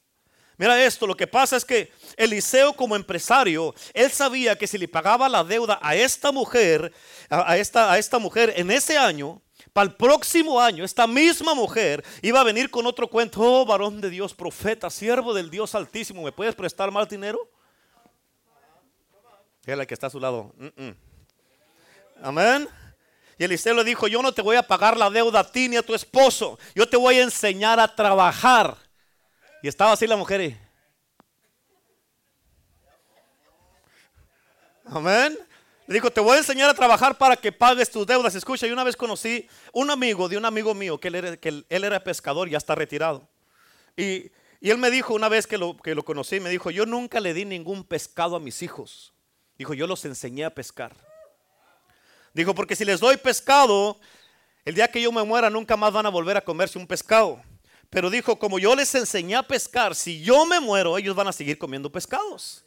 Mira 0.58 0.84
esto, 0.84 1.06
lo 1.06 1.18
que 1.18 1.28
pasa 1.28 1.58
es 1.58 1.66
que 1.66 1.92
Eliseo 2.16 2.74
como 2.74 2.96
empresario, 2.96 3.76
él 3.94 4.10
sabía 4.10 4.58
que 4.58 4.68
si 4.68 4.78
le 4.78 4.88
pagaba 4.88 5.28
la 5.28 5.44
deuda 5.44 5.80
a 5.82 5.96
esta 5.96 6.32
mujer, 6.32 6.94
a, 7.30 7.58
esta, 7.58 7.92
a 7.92 7.98
esta 7.98 8.20
mujer 8.20 8.54
en 8.56 8.72
ese 8.72 8.98
año, 8.98 9.42
para 9.74 9.90
el 9.90 9.96
próximo 9.96 10.62
año, 10.62 10.86
esta 10.86 11.08
misma 11.08 11.54
mujer 11.54 12.06
iba 12.22 12.40
a 12.40 12.46
venir 12.46 12.70
con 12.70 12.86
otro 12.86 13.10
cuento, 13.10 13.42
oh 13.42 13.66
varón 13.66 14.00
de 14.00 14.10
Dios, 14.10 14.34
profeta, 14.34 14.90
siervo 14.90 15.34
del 15.34 15.50
Dios 15.50 15.76
altísimo, 15.76 16.24
¿me 16.24 16.32
puedes 16.32 16.56
prestar 16.56 16.90
más 16.90 17.10
dinero? 17.10 17.50
Es 19.66 19.78
la 19.78 19.86
que 19.86 19.94
está 19.94 20.08
a 20.08 20.10
su 20.10 20.20
lado. 20.20 20.54
Amén. 22.22 22.68
Y 23.38 23.44
Eliseo 23.44 23.74
le 23.74 23.84
dijo, 23.84 24.08
yo 24.08 24.22
no 24.22 24.32
te 24.32 24.42
voy 24.42 24.56
a 24.56 24.64
pagar 24.64 24.96
la 24.96 25.10
deuda 25.10 25.40
a 25.40 25.52
ti 25.52 25.68
ni 25.68 25.76
a 25.76 25.84
tu 25.84 25.94
esposo. 25.94 26.58
Yo 26.74 26.88
te 26.88 26.96
voy 26.96 27.16
a 27.16 27.24
enseñar 27.24 27.80
a 27.80 27.94
trabajar. 27.94 28.78
Y 29.62 29.68
estaba 29.68 29.92
así 29.92 30.08
la 30.08 30.16
mujer. 30.16 30.58
Amén. 34.86 35.38
Le 35.88 35.96
dijo, 35.96 36.12
te 36.12 36.22
voy 36.22 36.36
a 36.36 36.38
enseñar 36.38 36.70
a 36.70 36.74
trabajar 36.74 37.18
para 37.18 37.36
que 37.36 37.52
pagues 37.52 37.90
tus 37.90 38.06
deudas. 38.06 38.36
Escucha, 38.36 38.68
yo 38.68 38.74
una 38.74 38.84
vez 38.84 38.96
conocí 38.96 39.48
un 39.74 39.90
amigo 39.90 40.30
de 40.30 40.38
un 40.38 40.46
amigo 40.46 40.74
mío 40.74 41.00
que 41.00 41.10
él 41.10 41.16
era, 41.16 41.38
que 41.38 41.50
él 41.50 41.66
era 41.70 42.04
pescador, 42.04 42.50
ya 42.50 42.58
está 42.58 42.76
retirado. 42.76 43.28
Y, 43.98 44.32
y, 44.62 44.70
él 44.70 44.78
me 44.78 44.92
dijo 44.92 45.14
una 45.14 45.30
vez 45.30 45.48
que 45.48 45.58
lo, 45.58 45.78
que 45.78 45.96
lo 45.96 46.04
conocí, 46.04 46.40
me 46.40 46.50
dijo, 46.50 46.70
yo 46.70 46.86
nunca 46.86 47.20
le 47.20 47.34
di 47.34 47.46
ningún 47.46 47.84
pescado 47.84 48.36
a 48.36 48.40
mis 48.40 48.62
hijos. 48.62 49.15
Dijo, 49.58 49.74
yo 49.74 49.88
los 49.88 50.04
enseñé 50.06 50.46
a 50.46 50.50
pescar. 50.50 50.94
Dijo, 52.34 52.54
porque 52.54 52.76
si 52.76 52.84
les 52.84 53.00
doy 53.00 53.18
pescado, 53.18 54.00
el 54.66 54.76
día 54.76 54.90
que 54.90 55.02
yo 55.02 55.12
me 55.12 55.24
muera 55.24 55.50
nunca 55.50 55.78
más 55.78 55.94
van 55.94 56.06
a 56.06 56.10
volver 56.10 56.36
a 56.36 56.44
comerse 56.44 56.78
un 56.78 56.86
pescado. 56.88 57.42
Pero 57.90 58.10
dijo, 58.10 58.38
como 58.38 58.60
yo 58.60 58.76
les 58.76 58.94
enseñé 58.96 59.36
a 59.36 59.44
pescar, 59.44 59.96
si 59.96 60.22
yo 60.22 60.46
me 60.46 60.60
muero, 60.60 60.98
ellos 60.98 61.16
van 61.16 61.28
a 61.28 61.32
seguir 61.32 61.58
comiendo 61.58 61.90
pescados. 61.92 62.66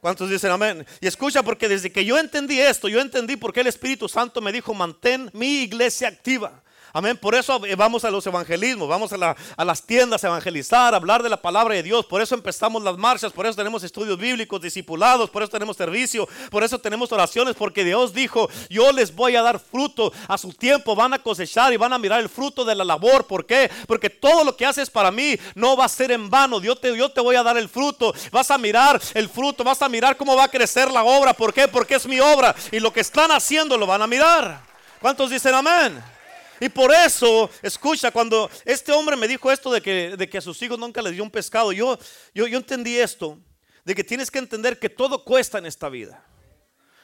¿Cuántos 0.00 0.30
dicen 0.30 0.52
amén? 0.52 0.86
Y 1.00 1.08
escucha, 1.08 1.42
porque 1.42 1.68
desde 1.68 1.90
que 1.90 2.04
yo 2.04 2.16
entendí 2.18 2.60
esto, 2.60 2.86
yo 2.86 3.00
entendí 3.00 3.36
por 3.36 3.52
qué 3.52 3.60
el 3.60 3.66
Espíritu 3.66 4.08
Santo 4.08 4.40
me 4.40 4.52
dijo, 4.52 4.72
mantén 4.72 5.30
mi 5.32 5.62
iglesia 5.62 6.06
activa. 6.06 6.62
Amén. 6.92 7.16
Por 7.16 7.34
eso 7.34 7.60
vamos 7.76 8.04
a 8.04 8.10
los 8.10 8.26
evangelismos, 8.26 8.88
vamos 8.88 9.12
a, 9.12 9.64
las 9.64 9.82
tiendas 9.82 10.24
a 10.24 10.28
evangelizar, 10.28 10.94
a 10.94 10.96
hablar 10.96 11.22
de 11.22 11.28
la 11.28 11.40
palabra 11.40 11.74
de 11.74 11.82
Dios. 11.82 12.06
Por 12.06 12.22
eso 12.22 12.34
empezamos 12.34 12.82
las 12.82 12.96
marchas, 12.96 13.32
por 13.32 13.46
eso 13.46 13.56
tenemos 13.56 13.82
estudios 13.82 14.18
bíblicos, 14.18 14.60
discipulados, 14.60 15.30
por 15.30 15.42
eso 15.42 15.50
tenemos 15.50 15.76
servicio, 15.76 16.28
por 16.50 16.64
eso 16.64 16.78
tenemos 16.78 17.12
oraciones, 17.12 17.54
porque 17.56 17.84
Dios 17.84 18.12
dijo, 18.12 18.48
yo 18.70 18.92
les 18.92 19.14
voy 19.14 19.36
a 19.36 19.42
dar 19.42 19.58
fruto 19.58 20.12
a 20.26 20.38
su 20.38 20.52
tiempo, 20.52 20.94
van 20.94 21.14
a 21.14 21.18
cosechar 21.18 21.72
y 21.72 21.76
van 21.76 21.92
a 21.92 21.98
mirar 21.98 22.20
el 22.20 22.28
fruto 22.28 22.64
de 22.64 22.74
la 22.74 22.84
labor. 22.84 23.26
¿Por 23.26 23.44
qué? 23.44 23.70
Porque 23.86 24.10
todo 24.10 24.44
lo 24.44 24.56
que 24.56 24.66
haces 24.66 24.88
para 24.88 25.10
mí 25.10 25.38
no 25.54 25.76
va 25.76 25.84
a 25.84 25.88
ser 25.88 26.10
en 26.10 26.30
vano. 26.30 26.60
Yo 26.60 26.76
te, 26.76 26.96
yo 26.96 27.10
te 27.10 27.20
voy 27.20 27.36
a 27.36 27.42
dar 27.42 27.56
el 27.56 27.68
fruto. 27.68 28.14
Vas 28.32 28.50
a 28.50 28.58
mirar 28.58 29.00
el 29.14 29.28
fruto, 29.28 29.64
vas 29.64 29.82
a 29.82 29.88
mirar 29.88 30.16
cómo 30.16 30.36
va 30.36 30.44
a 30.44 30.48
crecer 30.48 30.90
la 30.90 31.04
obra. 31.04 31.34
¿Por 31.34 31.52
qué? 31.52 31.68
Porque 31.68 31.96
es 31.96 32.06
mi 32.06 32.20
obra. 32.20 32.54
Y 32.72 32.80
lo 32.80 32.92
que 32.92 33.00
están 33.00 33.30
haciendo 33.30 33.76
lo 33.76 33.86
van 33.86 34.02
a 34.02 34.06
mirar. 34.06 34.60
¿Cuántos 35.00 35.30
dicen 35.30 35.54
amén? 35.54 36.17
Y 36.60 36.68
por 36.68 36.92
eso, 36.92 37.50
escucha, 37.62 38.10
cuando 38.10 38.50
este 38.64 38.92
hombre 38.92 39.16
me 39.16 39.28
dijo 39.28 39.50
esto 39.50 39.70
de 39.70 39.80
que, 39.80 40.16
de 40.16 40.28
que 40.28 40.38
a 40.38 40.40
sus 40.40 40.60
hijos 40.62 40.78
nunca 40.78 41.00
les 41.02 41.12
dio 41.12 41.22
un 41.22 41.30
pescado, 41.30 41.72
yo, 41.72 41.98
yo, 42.34 42.46
yo 42.46 42.58
entendí 42.58 42.98
esto, 42.98 43.38
de 43.84 43.94
que 43.94 44.04
tienes 44.04 44.30
que 44.30 44.38
entender 44.38 44.78
que 44.78 44.88
todo 44.88 45.24
cuesta 45.24 45.58
en 45.58 45.66
esta 45.66 45.88
vida. 45.88 46.24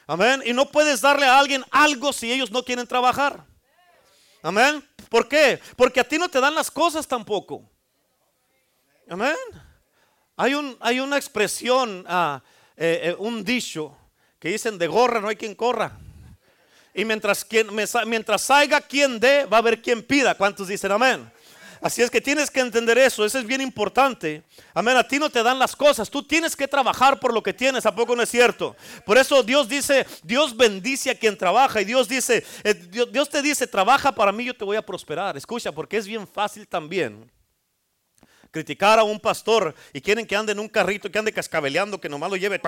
Amén. 0.07 0.43
Y 0.45 0.53
no 0.53 0.69
puedes 0.69 1.01
darle 1.01 1.25
a 1.25 1.39
alguien 1.39 1.63
algo 1.71 2.13
si 2.13 2.31
ellos 2.31 2.51
no 2.51 2.63
quieren 2.63 2.85
trabajar. 2.85 3.45
Amén. 4.41 4.87
¿Por 5.09 5.27
qué? 5.27 5.59
Porque 5.75 5.99
a 5.99 6.03
ti 6.03 6.17
no 6.17 6.29
te 6.29 6.39
dan 6.39 6.53
las 6.53 6.69
cosas 6.69 7.07
tampoco. 7.07 7.67
Amén. 9.09 9.35
Hay, 10.37 10.53
un, 10.53 10.77
hay 10.79 10.99
una 10.99 11.17
expresión, 11.17 12.05
uh, 12.07 12.39
eh, 12.75 13.15
un 13.17 13.43
dicho 13.43 13.97
que 14.37 14.49
dicen 14.49 14.77
de 14.77 14.87
gorra 14.87 15.21
no 15.21 15.29
hay 15.29 15.35
quien 15.35 15.55
corra. 15.55 15.97
Y 16.95 17.03
mientras, 17.05 17.43
quien, 17.43 17.67
mientras 18.07 18.41
salga 18.41 18.79
quien 18.79 19.19
dé, 19.19 19.45
va 19.45 19.57
a 19.57 19.59
haber 19.59 19.81
quien 19.81 20.01
pida. 20.01 20.33
¿Cuántos 20.33 20.69
dicen 20.69 20.91
amén? 20.91 21.29
Así 21.81 22.01
es 22.01 22.09
que 22.09 22.21
tienes 22.21 22.49
que 22.49 22.61
entender 22.61 22.97
eso, 22.97 23.25
eso 23.25 23.37
es 23.37 23.45
bien 23.45 23.61
importante. 23.61 24.41
Amén, 24.73 24.97
a 24.97 25.07
ti 25.07 25.19
no 25.19 25.29
te 25.29 25.43
dan 25.43 25.59
las 25.59 25.75
cosas, 25.75 26.09
tú 26.09 26.23
tienes 26.23 26.55
que 26.55 26.67
trabajar 26.67 27.19
por 27.19 27.31
lo 27.31 27.43
que 27.43 27.53
tienes, 27.53 27.85
¿a 27.85 27.93
poco 27.93 28.15
no 28.15 28.23
es 28.23 28.29
cierto? 28.29 28.75
Por 29.05 29.19
eso 29.19 29.43
Dios 29.43 29.69
dice, 29.69 30.07
Dios 30.23 30.57
bendice 30.57 31.11
a 31.11 31.15
quien 31.15 31.37
trabaja 31.37 31.81
y 31.81 31.85
Dios 31.85 32.07
dice, 32.07 32.43
eh, 32.63 32.73
Dios 32.73 33.29
te 33.29 33.41
dice, 33.41 33.67
trabaja 33.67 34.11
para 34.11 34.31
mí, 34.31 34.45
yo 34.45 34.55
te 34.55 34.65
voy 34.65 34.77
a 34.77 34.81
prosperar. 34.81 35.37
Escucha, 35.37 35.71
porque 35.71 35.97
es 35.97 36.07
bien 36.07 36.25
fácil 36.25 36.67
también 36.67 37.29
criticar 38.55 38.99
a 38.99 39.03
un 39.03 39.19
pastor 39.19 39.75
y 39.91 39.99
quieren 39.99 40.25
que 40.25 40.33
ande 40.33 40.53
en 40.53 40.59
un 40.59 40.69
carrito, 40.69 41.11
que 41.11 41.19
ande 41.19 41.33
cascabeleando, 41.33 41.99
que 41.99 42.07
nomás 42.07 42.29
lo 42.29 42.37
lleve, 42.37 42.61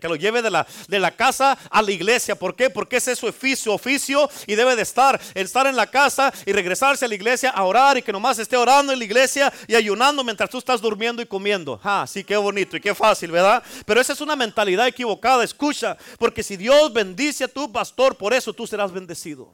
que, 0.00 0.08
lo 0.08 0.16
lleve 0.16 0.40
de 0.40 0.50
la, 0.50 0.66
de 0.88 0.98
la 0.98 1.10
casa 1.10 1.58
a 1.68 1.82
la 1.82 1.90
iglesia. 1.90 2.34
¿Por 2.34 2.56
qué? 2.56 2.70
Porque 2.70 2.96
ese 2.96 3.12
es 3.12 3.18
su 3.18 3.26
oficio, 3.26 3.74
oficio 3.74 4.26
y 4.46 4.54
debe 4.54 4.74
de 4.74 4.80
estar, 4.80 5.20
estar 5.34 5.66
en 5.66 5.76
la 5.76 5.86
casa 5.86 6.32
y 6.46 6.52
regresarse 6.52 7.04
a 7.04 7.08
la 7.08 7.14
iglesia 7.14 7.50
a 7.50 7.62
orar 7.64 7.98
y 7.98 8.02
que 8.02 8.10
nomás 8.10 8.38
esté 8.38 8.56
orando 8.56 8.90
en 8.90 8.98
la 8.98 9.04
iglesia 9.04 9.52
y 9.66 9.74
ayunando 9.74 10.24
mientras 10.24 10.48
tú 10.48 10.56
estás 10.56 10.80
durmiendo 10.80 11.20
y 11.20 11.26
comiendo. 11.26 11.78
Ah, 11.84 12.06
sí, 12.08 12.24
qué 12.24 12.38
bonito 12.38 12.78
y 12.78 12.80
qué 12.80 12.94
fácil, 12.94 13.30
¿verdad? 13.30 13.62
Pero 13.84 14.00
esa 14.00 14.14
es 14.14 14.22
una 14.22 14.34
mentalidad 14.34 14.86
equivocada, 14.86 15.44
escucha, 15.44 15.98
porque 16.18 16.42
si 16.42 16.56
Dios 16.56 16.90
bendice 16.90 17.44
a 17.44 17.48
tu 17.48 17.70
pastor, 17.70 18.16
por 18.16 18.32
eso 18.32 18.54
tú 18.54 18.66
serás 18.66 18.90
bendecido. 18.90 19.52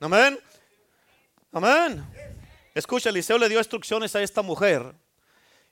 Amén. 0.00 0.38
Amén. 1.50 2.04
Escucha, 2.76 3.08
Eliseo 3.08 3.38
le 3.38 3.48
dio 3.48 3.56
instrucciones 3.58 4.14
a 4.16 4.22
esta 4.22 4.42
mujer 4.42 4.94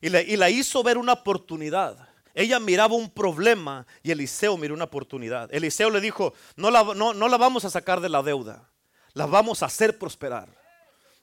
y, 0.00 0.08
la 0.08 0.48
hizo 0.48 0.82
ver 0.82 0.96
una 0.96 1.12
oportunidad. 1.12 2.08
Ella 2.32 2.58
miraba 2.58 2.94
un 2.94 3.10
problema 3.10 3.86
y 4.02 4.10
Eliseo 4.10 4.56
miró 4.56 4.72
una 4.72 4.84
oportunidad. 4.84 5.54
Eliseo 5.54 5.90
le 5.90 6.00
dijo, 6.00 6.32
no 6.56 6.70
la, 6.70 6.82
no, 6.82 7.12
la 7.12 7.36
vamos 7.36 7.66
a 7.66 7.70
sacar 7.70 8.00
de 8.00 8.08
la 8.08 8.22
deuda, 8.22 8.70
la 9.12 9.26
vamos 9.26 9.62
a 9.62 9.66
hacer 9.66 9.98
prosperar. 9.98 10.48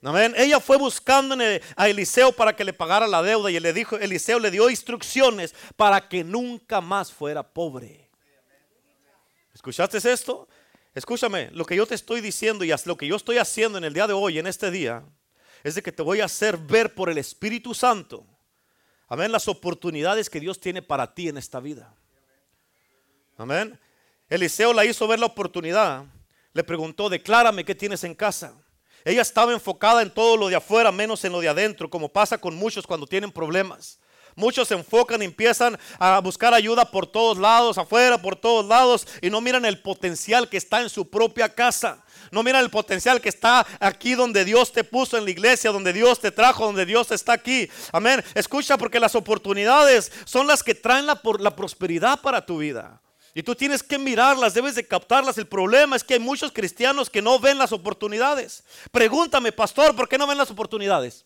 Amén. 0.03 0.35
Ella 0.37 0.59
fue 0.59 0.77
buscando 0.77 1.35
a 1.75 1.89
Eliseo 1.89 2.31
para 2.31 2.55
que 2.55 2.63
le 2.63 2.73
pagara 2.73 3.07
la 3.07 3.23
deuda 3.23 3.49
y 3.49 3.59
le 3.59 3.73
dijo, 3.73 3.97
Eliseo 3.97 4.37
le 4.37 4.51
dio 4.51 4.69
instrucciones 4.69 5.55
para 5.75 6.07
que 6.07 6.23
nunca 6.23 6.79
más 6.79 7.11
fuera 7.11 7.41
pobre. 7.41 8.07
¿Escuchaste 9.51 9.97
esto? 9.97 10.47
Escúchame, 10.93 11.49
lo 11.53 11.65
que 11.65 11.75
yo 11.75 11.87
te 11.87 11.95
estoy 11.95 12.21
diciendo 12.21 12.63
y 12.63 12.71
lo 12.85 12.97
que 12.97 13.07
yo 13.07 13.15
estoy 13.15 13.39
haciendo 13.39 13.79
en 13.79 13.83
el 13.83 13.95
día 13.95 14.05
de 14.05 14.13
hoy, 14.13 14.37
en 14.37 14.45
este 14.45 14.69
día, 14.69 15.03
es 15.63 15.75
de 15.75 15.81
que 15.81 15.91
te 15.91 16.01
voy 16.01 16.21
a 16.21 16.25
hacer 16.25 16.57
ver 16.57 16.93
por 16.93 17.09
el 17.09 17.17
Espíritu 17.17 17.73
Santo, 17.73 18.25
amén, 19.07 19.31
las 19.31 19.47
oportunidades 19.47 20.29
que 20.29 20.39
Dios 20.39 20.59
tiene 20.59 20.81
para 20.81 21.13
ti 21.13 21.29
en 21.29 21.37
esta 21.37 21.59
vida. 21.59 21.95
Amén. 23.37 23.79
Eliseo 24.29 24.73
la 24.73 24.85
hizo 24.85 25.07
ver 25.07 25.19
la 25.19 25.25
oportunidad. 25.25 26.05
Le 26.53 26.63
preguntó, 26.63 27.09
declárame 27.09 27.65
qué 27.65 27.75
tienes 27.75 28.03
en 28.03 28.13
casa. 28.13 28.53
Ella 29.03 29.21
estaba 29.21 29.53
enfocada 29.53 30.01
en 30.01 30.13
todo 30.13 30.37
lo 30.37 30.47
de 30.49 30.55
afuera, 30.55 30.91
menos 30.91 31.23
en 31.25 31.31
lo 31.31 31.39
de 31.39 31.49
adentro, 31.49 31.89
como 31.89 32.09
pasa 32.09 32.37
con 32.37 32.55
muchos 32.55 32.85
cuando 32.85 33.07
tienen 33.07 33.31
problemas. 33.31 33.99
Muchos 34.35 34.67
se 34.67 34.75
enfocan 34.75 35.21
y 35.21 35.25
empiezan 35.25 35.77
a 35.99 36.19
buscar 36.19 36.53
ayuda 36.53 36.85
por 36.85 37.07
todos 37.07 37.37
lados, 37.37 37.77
afuera, 37.77 38.21
por 38.21 38.35
todos 38.35 38.65
lados, 38.65 39.07
y 39.21 39.29
no 39.29 39.41
miran 39.41 39.65
el 39.65 39.81
potencial 39.81 40.49
que 40.49 40.57
está 40.57 40.81
en 40.81 40.89
su 40.89 41.09
propia 41.09 41.49
casa. 41.49 42.03
No 42.31 42.43
miran 42.43 42.63
el 42.63 42.69
potencial 42.69 43.19
que 43.19 43.29
está 43.29 43.65
aquí 43.79 44.15
donde 44.15 44.45
Dios 44.45 44.71
te 44.71 44.83
puso 44.83 45.17
en 45.17 45.25
la 45.25 45.31
iglesia, 45.31 45.71
donde 45.71 45.93
Dios 45.93 46.19
te 46.19 46.31
trajo, 46.31 46.65
donde 46.65 46.85
Dios 46.85 47.11
está 47.11 47.33
aquí. 47.33 47.69
Amén. 47.91 48.23
Escucha 48.35 48.77
porque 48.77 48.99
las 48.99 49.15
oportunidades 49.15 50.11
son 50.25 50.47
las 50.47 50.63
que 50.63 50.75
traen 50.75 51.05
la, 51.05 51.19
la 51.39 51.55
prosperidad 51.55 52.21
para 52.21 52.45
tu 52.45 52.59
vida. 52.59 53.01
Y 53.33 53.43
tú 53.43 53.55
tienes 53.55 53.81
que 53.81 53.97
mirarlas, 53.97 54.53
debes 54.53 54.75
de 54.75 54.85
captarlas. 54.85 55.37
El 55.37 55.47
problema 55.47 55.95
es 55.95 56.03
que 56.03 56.15
hay 56.15 56.19
muchos 56.19 56.51
cristianos 56.51 57.09
que 57.09 57.21
no 57.21 57.39
ven 57.39 57.57
las 57.57 57.71
oportunidades. 57.71 58.63
Pregúntame, 58.91 59.51
pastor, 59.51 59.95
¿por 59.95 60.09
qué 60.09 60.17
no 60.17 60.27
ven 60.27 60.37
las 60.37 60.51
oportunidades? 60.51 61.25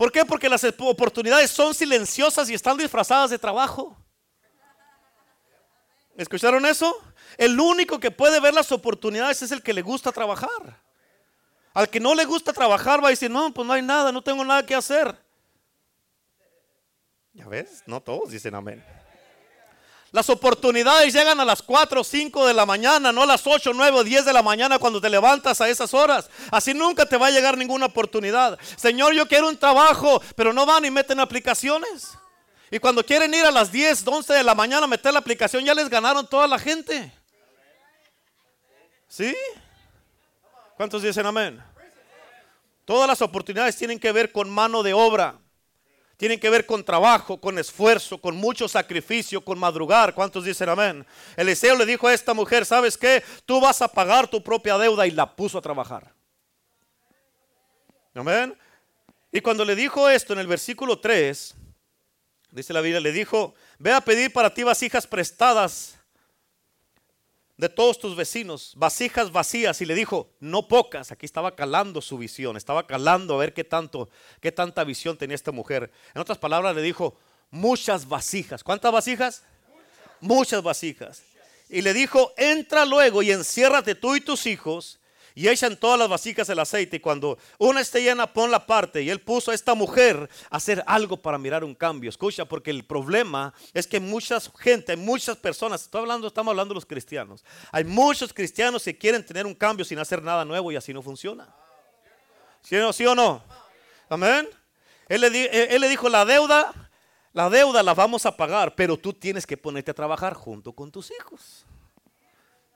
¿Por 0.00 0.10
qué? 0.10 0.24
Porque 0.24 0.48
las 0.48 0.64
oportunidades 0.64 1.50
son 1.50 1.74
silenciosas 1.74 2.48
y 2.48 2.54
están 2.54 2.78
disfrazadas 2.78 3.28
de 3.28 3.38
trabajo. 3.38 3.94
¿Escucharon 6.16 6.64
eso? 6.64 6.98
El 7.36 7.60
único 7.60 8.00
que 8.00 8.10
puede 8.10 8.40
ver 8.40 8.54
las 8.54 8.72
oportunidades 8.72 9.42
es 9.42 9.52
el 9.52 9.62
que 9.62 9.74
le 9.74 9.82
gusta 9.82 10.10
trabajar. 10.10 10.80
Al 11.74 11.90
que 11.90 12.00
no 12.00 12.14
le 12.14 12.24
gusta 12.24 12.54
trabajar 12.54 13.04
va 13.04 13.08
a 13.08 13.10
decir, 13.10 13.30
no, 13.30 13.52
pues 13.52 13.66
no 13.66 13.74
hay 13.74 13.82
nada, 13.82 14.10
no 14.10 14.22
tengo 14.22 14.42
nada 14.42 14.64
que 14.64 14.74
hacer. 14.74 15.14
Ya 17.34 17.46
ves, 17.46 17.82
no 17.84 18.00
todos 18.00 18.30
dicen 18.30 18.54
amén. 18.54 18.82
Las 20.12 20.28
oportunidades 20.28 21.12
llegan 21.14 21.38
a 21.38 21.44
las 21.44 21.62
4 21.62 22.00
o 22.00 22.04
5 22.04 22.46
de 22.46 22.54
la 22.54 22.66
mañana, 22.66 23.12
no 23.12 23.22
a 23.22 23.26
las 23.26 23.46
8, 23.46 23.70
9 23.72 23.98
o 23.98 24.04
10 24.04 24.24
de 24.24 24.32
la 24.32 24.42
mañana 24.42 24.78
cuando 24.80 25.00
te 25.00 25.08
levantas 25.08 25.60
a 25.60 25.68
esas 25.68 25.94
horas. 25.94 26.28
Así 26.50 26.74
nunca 26.74 27.06
te 27.06 27.16
va 27.16 27.28
a 27.28 27.30
llegar 27.30 27.56
ninguna 27.56 27.86
oportunidad. 27.86 28.58
Señor, 28.76 29.14
yo 29.14 29.28
quiero 29.28 29.48
un 29.48 29.56
trabajo, 29.56 30.20
pero 30.34 30.52
no 30.52 30.66
van 30.66 30.84
y 30.84 30.90
meten 30.90 31.20
aplicaciones. 31.20 32.18
Y 32.72 32.80
cuando 32.80 33.04
quieren 33.04 33.32
ir 33.34 33.44
a 33.44 33.52
las 33.52 33.70
10, 33.70 34.04
11 34.06 34.32
de 34.32 34.42
la 34.42 34.54
mañana 34.54 34.84
a 34.84 34.88
meter 34.88 35.12
la 35.12 35.20
aplicación, 35.20 35.64
ya 35.64 35.74
les 35.74 35.88
ganaron 35.88 36.26
toda 36.26 36.48
la 36.48 36.58
gente. 36.58 37.12
¿Sí? 39.06 39.36
¿Cuántos 40.76 41.02
dicen 41.02 41.26
amén? 41.26 41.62
Todas 42.84 43.06
las 43.06 43.22
oportunidades 43.22 43.76
tienen 43.76 44.00
que 44.00 44.10
ver 44.10 44.32
con 44.32 44.50
mano 44.50 44.82
de 44.82 44.92
obra 44.92 45.38
tienen 46.20 46.38
que 46.38 46.50
ver 46.50 46.66
con 46.66 46.84
trabajo, 46.84 47.40
con 47.40 47.58
esfuerzo, 47.58 48.18
con 48.18 48.36
mucho 48.36 48.68
sacrificio, 48.68 49.42
con 49.42 49.58
madrugar. 49.58 50.14
¿Cuántos 50.14 50.44
dicen 50.44 50.68
amén? 50.68 51.06
Eliseo 51.34 51.74
le 51.76 51.86
dijo 51.86 52.06
a 52.06 52.12
esta 52.12 52.34
mujer, 52.34 52.66
¿sabes 52.66 52.98
qué? 52.98 53.24
Tú 53.46 53.58
vas 53.58 53.80
a 53.80 53.88
pagar 53.88 54.28
tu 54.28 54.42
propia 54.42 54.76
deuda 54.76 55.06
y 55.06 55.12
la 55.12 55.34
puso 55.34 55.56
a 55.56 55.62
trabajar. 55.62 56.12
Amén. 58.12 58.54
Y 59.32 59.40
cuando 59.40 59.64
le 59.64 59.74
dijo 59.74 60.10
esto 60.10 60.34
en 60.34 60.40
el 60.40 60.46
versículo 60.46 61.00
3, 61.00 61.54
dice 62.50 62.74
la 62.74 62.82
Biblia, 62.82 63.00
le 63.00 63.12
dijo, 63.12 63.54
ve 63.78 63.94
a 63.94 64.02
pedir 64.02 64.30
para 64.30 64.52
ti 64.52 64.62
vasijas 64.62 65.06
prestadas 65.06 65.99
de 67.60 67.68
todos 67.68 67.98
tus 67.98 68.16
vecinos, 68.16 68.72
vasijas 68.74 69.30
vacías, 69.30 69.82
y 69.82 69.86
le 69.86 69.94
dijo, 69.94 70.30
no 70.40 70.66
pocas, 70.66 71.12
aquí 71.12 71.26
estaba 71.26 71.54
calando 71.54 72.00
su 72.00 72.16
visión, 72.16 72.56
estaba 72.56 72.86
calando 72.86 73.34
a 73.34 73.38
ver 73.38 73.52
qué 73.52 73.64
tanto, 73.64 74.08
qué 74.40 74.50
tanta 74.50 74.82
visión 74.82 75.18
tenía 75.18 75.34
esta 75.34 75.52
mujer. 75.52 75.90
En 76.14 76.22
otras 76.22 76.38
palabras 76.38 76.74
le 76.74 76.80
dijo, 76.80 77.18
muchas 77.50 78.08
vasijas. 78.08 78.64
¿Cuántas 78.64 78.90
vasijas? 78.90 79.42
Muchas 80.20 80.62
vasijas. 80.62 81.22
Y 81.68 81.82
le 81.82 81.92
dijo, 81.92 82.32
entra 82.38 82.86
luego 82.86 83.22
y 83.22 83.30
enciérrate 83.30 83.94
tú 83.94 84.16
y 84.16 84.22
tus 84.22 84.46
hijos 84.46 84.99
y 85.34 85.48
echan 85.48 85.76
todas 85.76 85.98
las 85.98 86.08
vasijas 86.08 86.48
el 86.48 86.58
aceite. 86.58 86.96
Y 86.96 87.00
cuando 87.00 87.38
una 87.58 87.80
esté 87.80 88.02
llena, 88.02 88.32
pon 88.32 88.50
la 88.50 88.66
parte. 88.66 89.02
Y 89.02 89.10
él 89.10 89.20
puso 89.20 89.50
a 89.50 89.54
esta 89.54 89.74
mujer 89.74 90.28
a 90.50 90.56
hacer 90.56 90.82
algo 90.86 91.16
para 91.16 91.38
mirar 91.38 91.64
un 91.64 91.74
cambio. 91.74 92.10
Escucha, 92.10 92.44
porque 92.44 92.70
el 92.70 92.84
problema 92.84 93.54
es 93.72 93.86
que 93.86 94.00
mucha 94.00 94.38
gente, 94.58 94.96
muchas 94.96 95.36
personas, 95.36 95.82
estoy 95.82 96.00
hablando, 96.00 96.26
estamos 96.26 96.52
hablando 96.52 96.74
de 96.74 96.76
los 96.76 96.86
cristianos. 96.86 97.44
Hay 97.72 97.84
muchos 97.84 98.32
cristianos 98.32 98.84
que 98.84 98.96
quieren 98.96 99.24
tener 99.24 99.46
un 99.46 99.54
cambio 99.54 99.84
sin 99.84 99.98
hacer 99.98 100.22
nada 100.22 100.44
nuevo 100.44 100.72
y 100.72 100.76
así 100.76 100.92
no 100.92 101.02
funciona. 101.02 101.48
¿Sí 102.62 102.76
o 102.76 102.80
no? 102.80 102.92
¿Sí 102.92 103.06
o 103.06 103.14
no? 103.14 103.42
Amén. 104.08 104.48
Él 105.08 105.20
le, 105.22 105.74
él 105.74 105.80
le 105.80 105.88
dijo, 105.88 106.08
la 106.08 106.24
deuda, 106.24 106.72
la 107.32 107.50
deuda 107.50 107.82
la 107.82 107.94
vamos 107.94 108.26
a 108.26 108.36
pagar, 108.36 108.74
pero 108.74 108.96
tú 108.96 109.12
tienes 109.12 109.46
que 109.46 109.56
ponerte 109.56 109.90
a 109.90 109.94
trabajar 109.94 110.34
junto 110.34 110.72
con 110.72 110.90
tus 110.90 111.10
hijos. 111.10 111.64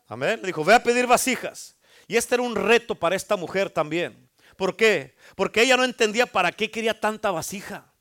Amén. 0.07 0.41
Le 0.41 0.49
dijo, 0.49 0.65
ve 0.65 0.75
a 0.75 0.83
pedir 0.83 1.07
vasijas. 1.07 1.74
Y 2.07 2.17
este 2.17 2.35
era 2.35 2.43
un 2.43 2.57
reto 2.57 2.95
para 2.95 3.17
esta 3.17 3.37
mujer 3.37 3.71
también. 3.71 4.29
¿Por 4.57 4.77
qué? 4.77 5.17
Porque 5.35 5.63
ella 5.63 5.77
no 5.77 5.85
entendía 5.85 6.27
para 6.27 6.53
qué 6.53 6.71
quería 6.71 6.99
tanta 6.99 7.31
vasija. 7.31 7.93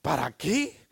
¿Para 0.00 0.32
qué? 0.32 0.85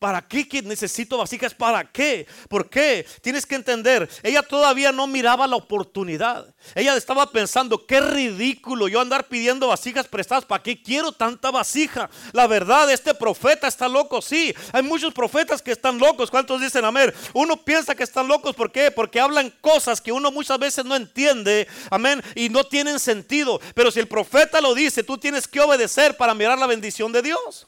¿Para 0.00 0.26
qué 0.26 0.62
necesito 0.64 1.18
vasijas? 1.18 1.52
¿Para 1.52 1.84
qué? 1.84 2.26
¿Por 2.48 2.70
qué? 2.70 3.06
Tienes 3.20 3.44
que 3.44 3.54
entender, 3.54 4.08
ella 4.22 4.42
todavía 4.42 4.92
no 4.92 5.06
miraba 5.06 5.46
la 5.46 5.56
oportunidad. 5.56 6.54
Ella 6.74 6.96
estaba 6.96 7.30
pensando, 7.30 7.86
qué 7.86 8.00
ridículo 8.00 8.88
yo 8.88 8.98
andar 8.98 9.28
pidiendo 9.28 9.68
vasijas 9.68 10.08
prestadas. 10.08 10.46
¿Para 10.46 10.62
qué 10.62 10.82
quiero 10.82 11.12
tanta 11.12 11.50
vasija? 11.50 12.08
La 12.32 12.46
verdad, 12.46 12.90
este 12.90 13.12
profeta 13.12 13.68
está 13.68 13.90
loco. 13.90 14.22
Sí, 14.22 14.54
hay 14.72 14.82
muchos 14.82 15.12
profetas 15.12 15.60
que 15.60 15.72
están 15.72 15.98
locos. 15.98 16.30
¿Cuántos 16.30 16.62
dicen 16.62 16.86
amén? 16.86 17.12
Uno 17.34 17.58
piensa 17.58 17.94
que 17.94 18.04
están 18.04 18.26
locos. 18.26 18.56
¿Por 18.56 18.72
qué? 18.72 18.90
Porque 18.90 19.20
hablan 19.20 19.52
cosas 19.60 20.00
que 20.00 20.12
uno 20.12 20.32
muchas 20.32 20.58
veces 20.58 20.82
no 20.82 20.96
entiende. 20.96 21.68
Amén. 21.90 22.22
Y 22.34 22.48
no 22.48 22.64
tienen 22.64 22.98
sentido. 22.98 23.60
Pero 23.74 23.90
si 23.90 24.00
el 24.00 24.08
profeta 24.08 24.62
lo 24.62 24.74
dice, 24.74 25.04
tú 25.04 25.18
tienes 25.18 25.46
que 25.46 25.60
obedecer 25.60 26.16
para 26.16 26.34
mirar 26.34 26.58
la 26.58 26.66
bendición 26.66 27.12
de 27.12 27.20
Dios. 27.20 27.66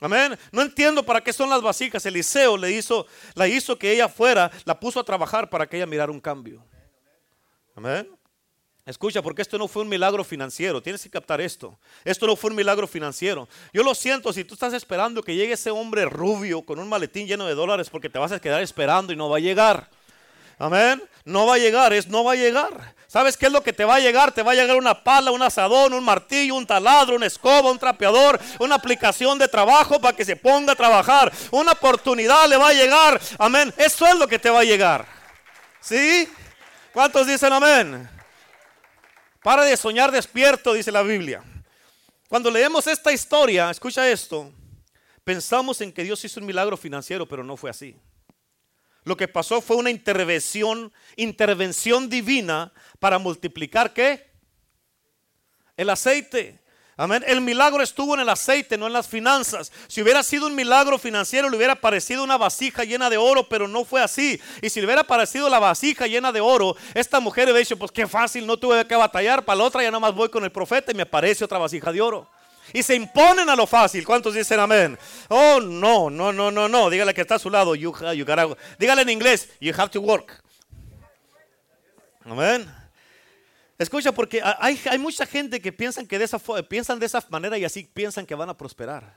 Amén. 0.00 0.38
No 0.52 0.62
entiendo 0.62 1.02
para 1.04 1.20
qué 1.20 1.32
son 1.32 1.50
las 1.50 1.60
vasijas. 1.60 2.04
Eliseo 2.06 2.56
le 2.56 2.70
hizo, 2.70 3.06
la 3.34 3.48
hizo 3.48 3.78
que 3.78 3.92
ella 3.92 4.08
fuera, 4.08 4.50
la 4.64 4.78
puso 4.78 5.00
a 5.00 5.04
trabajar 5.04 5.50
para 5.50 5.66
que 5.66 5.76
ella 5.76 5.86
mirara 5.86 6.12
un 6.12 6.20
cambio. 6.20 6.64
Amén. 7.74 8.08
Escucha, 8.88 9.20
porque 9.20 9.42
esto 9.42 9.58
no 9.58 9.68
fue 9.68 9.82
un 9.82 9.88
milagro 9.88 10.24
financiero. 10.24 10.82
Tienes 10.82 11.02
que 11.02 11.10
captar 11.10 11.42
esto. 11.42 11.78
Esto 12.04 12.26
no 12.26 12.36
fue 12.36 12.50
un 12.50 12.56
milagro 12.56 12.86
financiero. 12.86 13.46
Yo 13.70 13.82
lo 13.82 13.94
siento 13.94 14.32
si 14.32 14.44
tú 14.44 14.54
estás 14.54 14.72
esperando 14.72 15.22
que 15.22 15.34
llegue 15.34 15.52
ese 15.52 15.70
hombre 15.70 16.06
rubio 16.06 16.62
con 16.62 16.78
un 16.78 16.88
maletín 16.88 17.26
lleno 17.26 17.44
de 17.44 17.54
dólares 17.54 17.90
porque 17.90 18.08
te 18.08 18.18
vas 18.18 18.32
a 18.32 18.40
quedar 18.40 18.62
esperando 18.62 19.12
y 19.12 19.16
no 19.16 19.28
va 19.28 19.36
a 19.36 19.40
llegar. 19.40 19.90
Amén. 20.58 21.02
No 21.24 21.46
va 21.46 21.54
a 21.54 21.58
llegar, 21.58 21.92
es 21.92 22.08
no 22.08 22.24
va 22.24 22.32
a 22.32 22.36
llegar. 22.36 22.94
¿Sabes 23.06 23.36
qué 23.36 23.46
es 23.46 23.52
lo 23.52 23.62
que 23.62 23.72
te 23.72 23.84
va 23.84 23.96
a 23.96 24.00
llegar? 24.00 24.32
Te 24.32 24.42
va 24.42 24.52
a 24.52 24.54
llegar 24.54 24.76
una 24.76 25.02
pala, 25.02 25.30
un 25.30 25.40
asadón, 25.40 25.94
un 25.94 26.04
martillo, 26.04 26.54
un 26.54 26.66
taladro, 26.66 27.16
una 27.16 27.26
escoba, 27.26 27.70
un 27.70 27.78
trapeador, 27.78 28.38
una 28.58 28.74
aplicación 28.74 29.38
de 29.38 29.48
trabajo 29.48 29.98
para 30.00 30.14
que 30.14 30.24
se 30.24 30.36
ponga 30.36 30.72
a 30.72 30.76
trabajar. 30.76 31.32
Una 31.50 31.72
oportunidad 31.72 32.46
le 32.48 32.56
va 32.56 32.68
a 32.68 32.74
llegar. 32.74 33.20
Amén. 33.38 33.72
Eso 33.78 34.06
es 34.06 34.16
lo 34.16 34.28
que 34.28 34.38
te 34.38 34.50
va 34.50 34.60
a 34.60 34.64
llegar. 34.64 35.06
¿Sí? 35.80 36.28
¿Cuántos 36.92 37.26
dicen 37.26 37.52
amén? 37.52 38.10
Para 39.42 39.64
de 39.64 39.76
soñar 39.76 40.10
despierto, 40.10 40.74
dice 40.74 40.92
la 40.92 41.02
Biblia. 41.02 41.42
Cuando 42.28 42.50
leemos 42.50 42.86
esta 42.86 43.10
historia, 43.10 43.70
escucha 43.70 44.06
esto, 44.06 44.52
pensamos 45.24 45.80
en 45.80 45.92
que 45.92 46.04
Dios 46.04 46.22
hizo 46.24 46.40
un 46.40 46.46
milagro 46.46 46.76
financiero, 46.76 47.26
pero 47.26 47.42
no 47.42 47.56
fue 47.56 47.70
así. 47.70 47.96
Lo 49.08 49.16
que 49.16 49.26
pasó 49.26 49.62
fue 49.62 49.76
una 49.76 49.90
intervención, 49.90 50.92
intervención 51.16 52.10
divina 52.10 52.74
para 52.98 53.18
multiplicar 53.18 53.94
qué? 53.94 54.30
El 55.78 55.88
aceite. 55.88 56.60
Amén. 56.94 57.24
El 57.26 57.40
milagro 57.40 57.82
estuvo 57.82 58.12
en 58.12 58.20
el 58.20 58.28
aceite, 58.28 58.76
no 58.76 58.86
en 58.86 58.92
las 58.92 59.08
finanzas. 59.08 59.72
Si 59.86 60.02
hubiera 60.02 60.22
sido 60.22 60.46
un 60.46 60.54
milagro 60.54 60.98
financiero, 60.98 61.48
le 61.48 61.56
hubiera 61.56 61.74
parecido 61.74 62.22
una 62.22 62.36
vasija 62.36 62.84
llena 62.84 63.08
de 63.08 63.16
oro, 63.16 63.48
pero 63.48 63.66
no 63.66 63.86
fue 63.86 64.02
así. 64.02 64.38
Y 64.60 64.68
si 64.68 64.78
le 64.80 64.84
hubiera 64.84 65.04
parecido 65.04 65.48
la 65.48 65.58
vasija 65.58 66.06
llena 66.06 66.30
de 66.30 66.42
oro, 66.42 66.76
esta 66.92 67.18
mujer 67.18 67.44
hubiera 67.44 67.60
dicho, 67.60 67.78
pues 67.78 67.90
qué 67.90 68.06
fácil, 68.06 68.46
no 68.46 68.58
tuve 68.58 68.86
que 68.86 68.94
batallar. 68.94 69.42
Para 69.42 69.56
la 69.56 69.64
otra 69.64 69.82
ya 69.82 69.90
más 69.98 70.14
voy 70.14 70.28
con 70.28 70.44
el 70.44 70.52
profeta 70.52 70.92
y 70.92 70.94
me 70.94 71.04
aparece 71.04 71.46
otra 71.46 71.56
vasija 71.56 71.90
de 71.92 72.02
oro 72.02 72.28
y 72.72 72.82
se 72.82 72.94
imponen 72.94 73.48
a 73.48 73.56
lo 73.56 73.66
fácil. 73.66 74.04
¿Cuántos 74.04 74.34
dicen 74.34 74.60
amén? 74.60 74.98
Oh, 75.28 75.60
no, 75.60 76.10
no, 76.10 76.32
no, 76.32 76.50
no, 76.50 76.68
no. 76.68 76.90
Dígale 76.90 77.14
que 77.14 77.22
está 77.22 77.36
a 77.36 77.38
su 77.38 77.50
lado. 77.50 77.74
You, 77.74 77.94
you 78.14 78.24
dígale 78.78 79.02
en 79.02 79.10
inglés, 79.10 79.48
you 79.60 79.72
have 79.76 79.90
to 79.90 80.00
work. 80.00 80.42
Amén. 82.24 82.70
Escucha, 83.78 84.12
porque 84.12 84.42
hay, 84.42 84.80
hay 84.90 84.98
mucha 84.98 85.24
gente 85.24 85.60
que 85.60 85.72
piensan, 85.72 86.06
que 86.06 86.18
de 86.18 86.24
esa, 86.24 86.38
piensan 86.68 86.98
de 86.98 87.06
esa 87.06 87.24
manera 87.30 87.56
y 87.56 87.64
así 87.64 87.84
piensan 87.84 88.26
que 88.26 88.34
van 88.34 88.48
a 88.48 88.56
prosperar. 88.56 89.16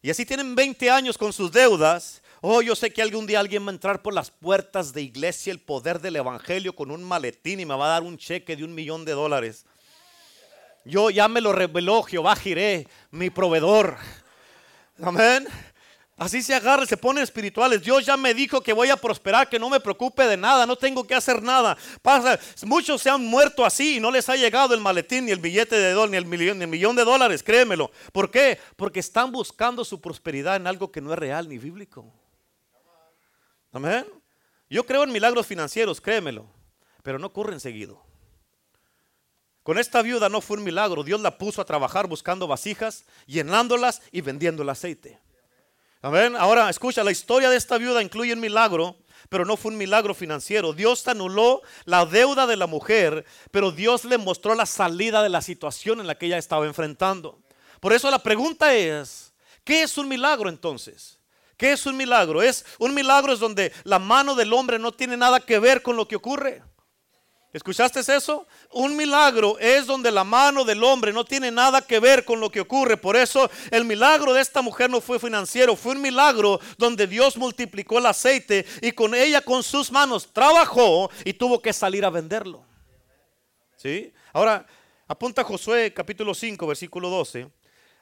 Y 0.00 0.10
así 0.10 0.24
tienen 0.24 0.54
20 0.54 0.90
años 0.90 1.18
con 1.18 1.32
sus 1.32 1.52
deudas. 1.52 2.22
Oh, 2.40 2.62
yo 2.62 2.74
sé 2.74 2.92
que 2.92 3.02
algún 3.02 3.26
día 3.26 3.40
alguien 3.40 3.66
va 3.66 3.70
a 3.70 3.74
entrar 3.74 4.00
por 4.00 4.14
las 4.14 4.30
puertas 4.30 4.92
de 4.92 5.02
iglesia, 5.02 5.52
el 5.52 5.60
poder 5.60 6.00
del 6.00 6.16
evangelio 6.16 6.74
con 6.74 6.90
un 6.90 7.02
maletín 7.02 7.60
y 7.60 7.66
me 7.66 7.74
va 7.74 7.86
a 7.86 7.88
dar 7.88 8.02
un 8.02 8.16
cheque 8.16 8.56
de 8.56 8.64
un 8.64 8.74
millón 8.74 9.04
de 9.04 9.12
dólares. 9.12 9.66
Yo 10.84 11.10
ya 11.10 11.28
me 11.28 11.40
lo 11.40 11.52
reveló 11.52 12.02
Jehová 12.02 12.36
Jiré, 12.36 12.88
mi 13.10 13.30
proveedor. 13.30 13.96
Amén. 15.02 15.46
Así 16.18 16.42
se 16.42 16.52
agarra, 16.52 16.84
se 16.84 16.96
pone 16.96 17.22
espirituales. 17.22 17.80
Dios 17.80 18.04
ya 18.04 18.16
me 18.16 18.34
dijo 18.34 18.60
que 18.60 18.72
voy 18.72 18.90
a 18.90 18.96
prosperar, 18.96 19.48
que 19.48 19.56
no 19.56 19.70
me 19.70 19.78
preocupe 19.78 20.26
de 20.26 20.36
nada, 20.36 20.66
no 20.66 20.74
tengo 20.74 21.06
que 21.06 21.14
hacer 21.14 21.40
nada. 21.40 21.78
Pasa, 22.02 22.40
muchos 22.66 23.00
se 23.00 23.08
han 23.08 23.24
muerto 23.24 23.64
así 23.64 23.98
y 23.98 24.00
no 24.00 24.10
les 24.10 24.28
ha 24.28 24.34
llegado 24.34 24.74
el 24.74 24.80
maletín, 24.80 25.26
ni 25.26 25.30
el 25.30 25.38
billete 25.38 25.76
de 25.76 25.92
dólar, 25.92 26.10
ni 26.10 26.16
el 26.16 26.26
millón, 26.26 26.58
ni 26.58 26.64
el 26.64 26.70
millón 26.70 26.96
de 26.96 27.04
dólares, 27.04 27.44
créemelo. 27.44 27.92
¿Por 28.12 28.32
qué? 28.32 28.58
Porque 28.74 28.98
están 28.98 29.30
buscando 29.30 29.84
su 29.84 30.00
prosperidad 30.00 30.56
en 30.56 30.66
algo 30.66 30.90
que 30.90 31.00
no 31.00 31.12
es 31.12 31.18
real 31.20 31.48
ni 31.48 31.56
bíblico. 31.56 32.12
Amén. 33.70 34.04
Yo 34.68 34.84
creo 34.84 35.04
en 35.04 35.12
milagros 35.12 35.46
financieros, 35.46 36.00
créemelo, 36.00 36.46
pero 37.04 37.20
no 37.20 37.28
ocurren 37.28 37.60
seguido. 37.60 38.07
Con 39.62 39.78
esta 39.78 40.02
viuda 40.02 40.28
no 40.28 40.40
fue 40.40 40.56
un 40.56 40.64
milagro, 40.64 41.02
Dios 41.02 41.20
la 41.20 41.36
puso 41.36 41.60
a 41.60 41.64
trabajar 41.64 42.06
buscando 42.06 42.46
vasijas, 42.46 43.04
llenándolas 43.26 44.00
y 44.12 44.20
vendiendo 44.20 44.62
el 44.62 44.70
aceite. 44.70 45.18
Amén. 46.00 46.36
Ahora, 46.36 46.70
escucha, 46.70 47.02
la 47.02 47.10
historia 47.10 47.50
de 47.50 47.56
esta 47.56 47.76
viuda 47.76 48.02
incluye 48.02 48.32
un 48.32 48.40
milagro, 48.40 48.96
pero 49.28 49.44
no 49.44 49.56
fue 49.56 49.72
un 49.72 49.78
milagro 49.78 50.14
financiero. 50.14 50.72
Dios 50.72 51.06
anuló 51.08 51.60
la 51.84 52.06
deuda 52.06 52.46
de 52.46 52.56
la 52.56 52.66
mujer, 52.66 53.26
pero 53.50 53.72
Dios 53.72 54.04
le 54.04 54.16
mostró 54.16 54.54
la 54.54 54.64
salida 54.64 55.22
de 55.22 55.28
la 55.28 55.42
situación 55.42 56.00
en 56.00 56.06
la 56.06 56.16
que 56.16 56.26
ella 56.26 56.38
estaba 56.38 56.66
enfrentando. 56.66 57.40
Por 57.80 57.92
eso 57.92 58.10
la 58.10 58.22
pregunta 58.22 58.74
es, 58.74 59.32
¿qué 59.64 59.82
es 59.82 59.98
un 59.98 60.08
milagro 60.08 60.48
entonces? 60.48 61.18
¿Qué 61.56 61.72
es 61.72 61.84
un 61.86 61.96
milagro? 61.96 62.42
Es 62.42 62.64
un 62.78 62.94
milagro 62.94 63.32
es 63.32 63.40
donde 63.40 63.72
la 63.82 63.98
mano 63.98 64.36
del 64.36 64.52
hombre 64.52 64.78
no 64.78 64.92
tiene 64.92 65.16
nada 65.16 65.40
que 65.40 65.58
ver 65.58 65.82
con 65.82 65.96
lo 65.96 66.06
que 66.06 66.16
ocurre. 66.16 66.62
¿Escuchaste 67.58 67.98
eso? 67.98 68.46
Un 68.70 68.96
milagro 68.96 69.58
es 69.58 69.84
donde 69.84 70.12
la 70.12 70.22
mano 70.22 70.64
del 70.64 70.84
hombre 70.84 71.12
no 71.12 71.24
tiene 71.24 71.50
nada 71.50 71.82
que 71.82 71.98
ver 71.98 72.24
con 72.24 72.38
lo 72.38 72.52
que 72.52 72.60
ocurre. 72.60 72.96
Por 72.96 73.16
eso 73.16 73.50
el 73.72 73.84
milagro 73.84 74.32
de 74.32 74.40
esta 74.40 74.62
mujer 74.62 74.88
no 74.88 75.00
fue 75.00 75.18
financiero, 75.18 75.74
fue 75.74 75.96
un 75.96 76.00
milagro 76.00 76.60
donde 76.76 77.08
Dios 77.08 77.36
multiplicó 77.36 77.98
el 77.98 78.06
aceite 78.06 78.64
y 78.80 78.92
con 78.92 79.12
ella 79.12 79.40
con 79.40 79.64
sus 79.64 79.90
manos 79.90 80.32
trabajó 80.32 81.10
y 81.24 81.32
tuvo 81.32 81.60
que 81.60 81.72
salir 81.72 82.04
a 82.04 82.10
venderlo. 82.10 82.64
¿Sí? 83.76 84.12
Ahora, 84.32 84.64
apunta 85.08 85.42
Josué 85.42 85.92
capítulo 85.92 86.34
5, 86.34 86.64
versículo 86.64 87.10
12. 87.10 87.50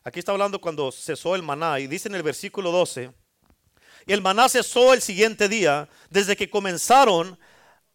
Aquí 0.05 0.19
está 0.19 0.33
hablando 0.33 0.61
cuando 0.61 0.92
cesó 0.92 1.35
el 1.35 1.42
maná 1.42 1.81
y 1.81 1.87
dice 1.87 2.09
en 2.09 2.14
el 2.14 2.23
versículo 2.23 2.71
12, 2.73 3.11
y 4.07 4.12
el 4.12 4.21
maná 4.21 4.51
cesó 4.51 4.92
el 4.92 5.01
siguiente 5.01 5.49
día 5.49 5.88
desde 6.11 6.37
que 6.37 6.51
comenzaron 6.51 7.38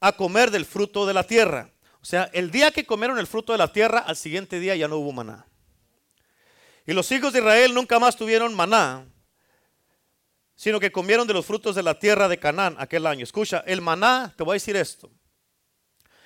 a 0.02 0.12
comer 0.12 0.52
del 0.52 0.66
fruto 0.66 1.06
de 1.06 1.14
la 1.14 1.24
tierra. 1.24 1.70
O 2.02 2.06
sea, 2.06 2.30
el 2.34 2.52
día 2.52 2.72
que 2.72 2.86
comieron 2.86 3.20
el 3.20 3.28
fruto 3.28 3.54
de 3.54 3.60
la 3.60 3.72
tierra, 3.72 4.00
al 4.00 4.18
siguiente 4.18 4.60
día 4.60 4.76
ya 4.76 4.88
no 4.88 4.98
hubo 4.98 5.12
maná. 5.12 5.46
Y 6.86 6.94
los 6.94 7.10
hijos 7.12 7.32
de 7.32 7.40
Israel 7.40 7.74
nunca 7.74 8.00
más 8.00 8.18
tuvieron 8.18 8.56
maná, 8.56 9.06
sino 10.56 10.80
que 10.80 10.92
comieron 10.92 11.28
de 11.28 11.34
los 11.34 11.46
frutos 11.46 11.76
de 11.76 11.84
la 11.84 11.98
tierra 11.98 12.28
de 12.28 12.40
Canaán 12.40 12.76
aquel 12.80 13.06
año. 13.06 13.24
Escucha, 13.24 13.64
el 13.68 13.82
maná, 13.82 14.34
te 14.36 14.44
voy 14.44 14.54
a 14.54 14.56
decir 14.56 14.76
esto. 14.76 15.12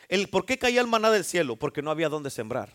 El, 0.07 0.29
¿Por 0.29 0.45
qué 0.45 0.57
caía 0.57 0.79
el 0.79 0.87
maná 0.87 1.11
del 1.11 1.25
cielo? 1.25 1.57
Porque 1.57 1.81
no 1.81 1.91
había 1.91 2.07
dónde 2.07 2.29
sembrar. 2.29 2.73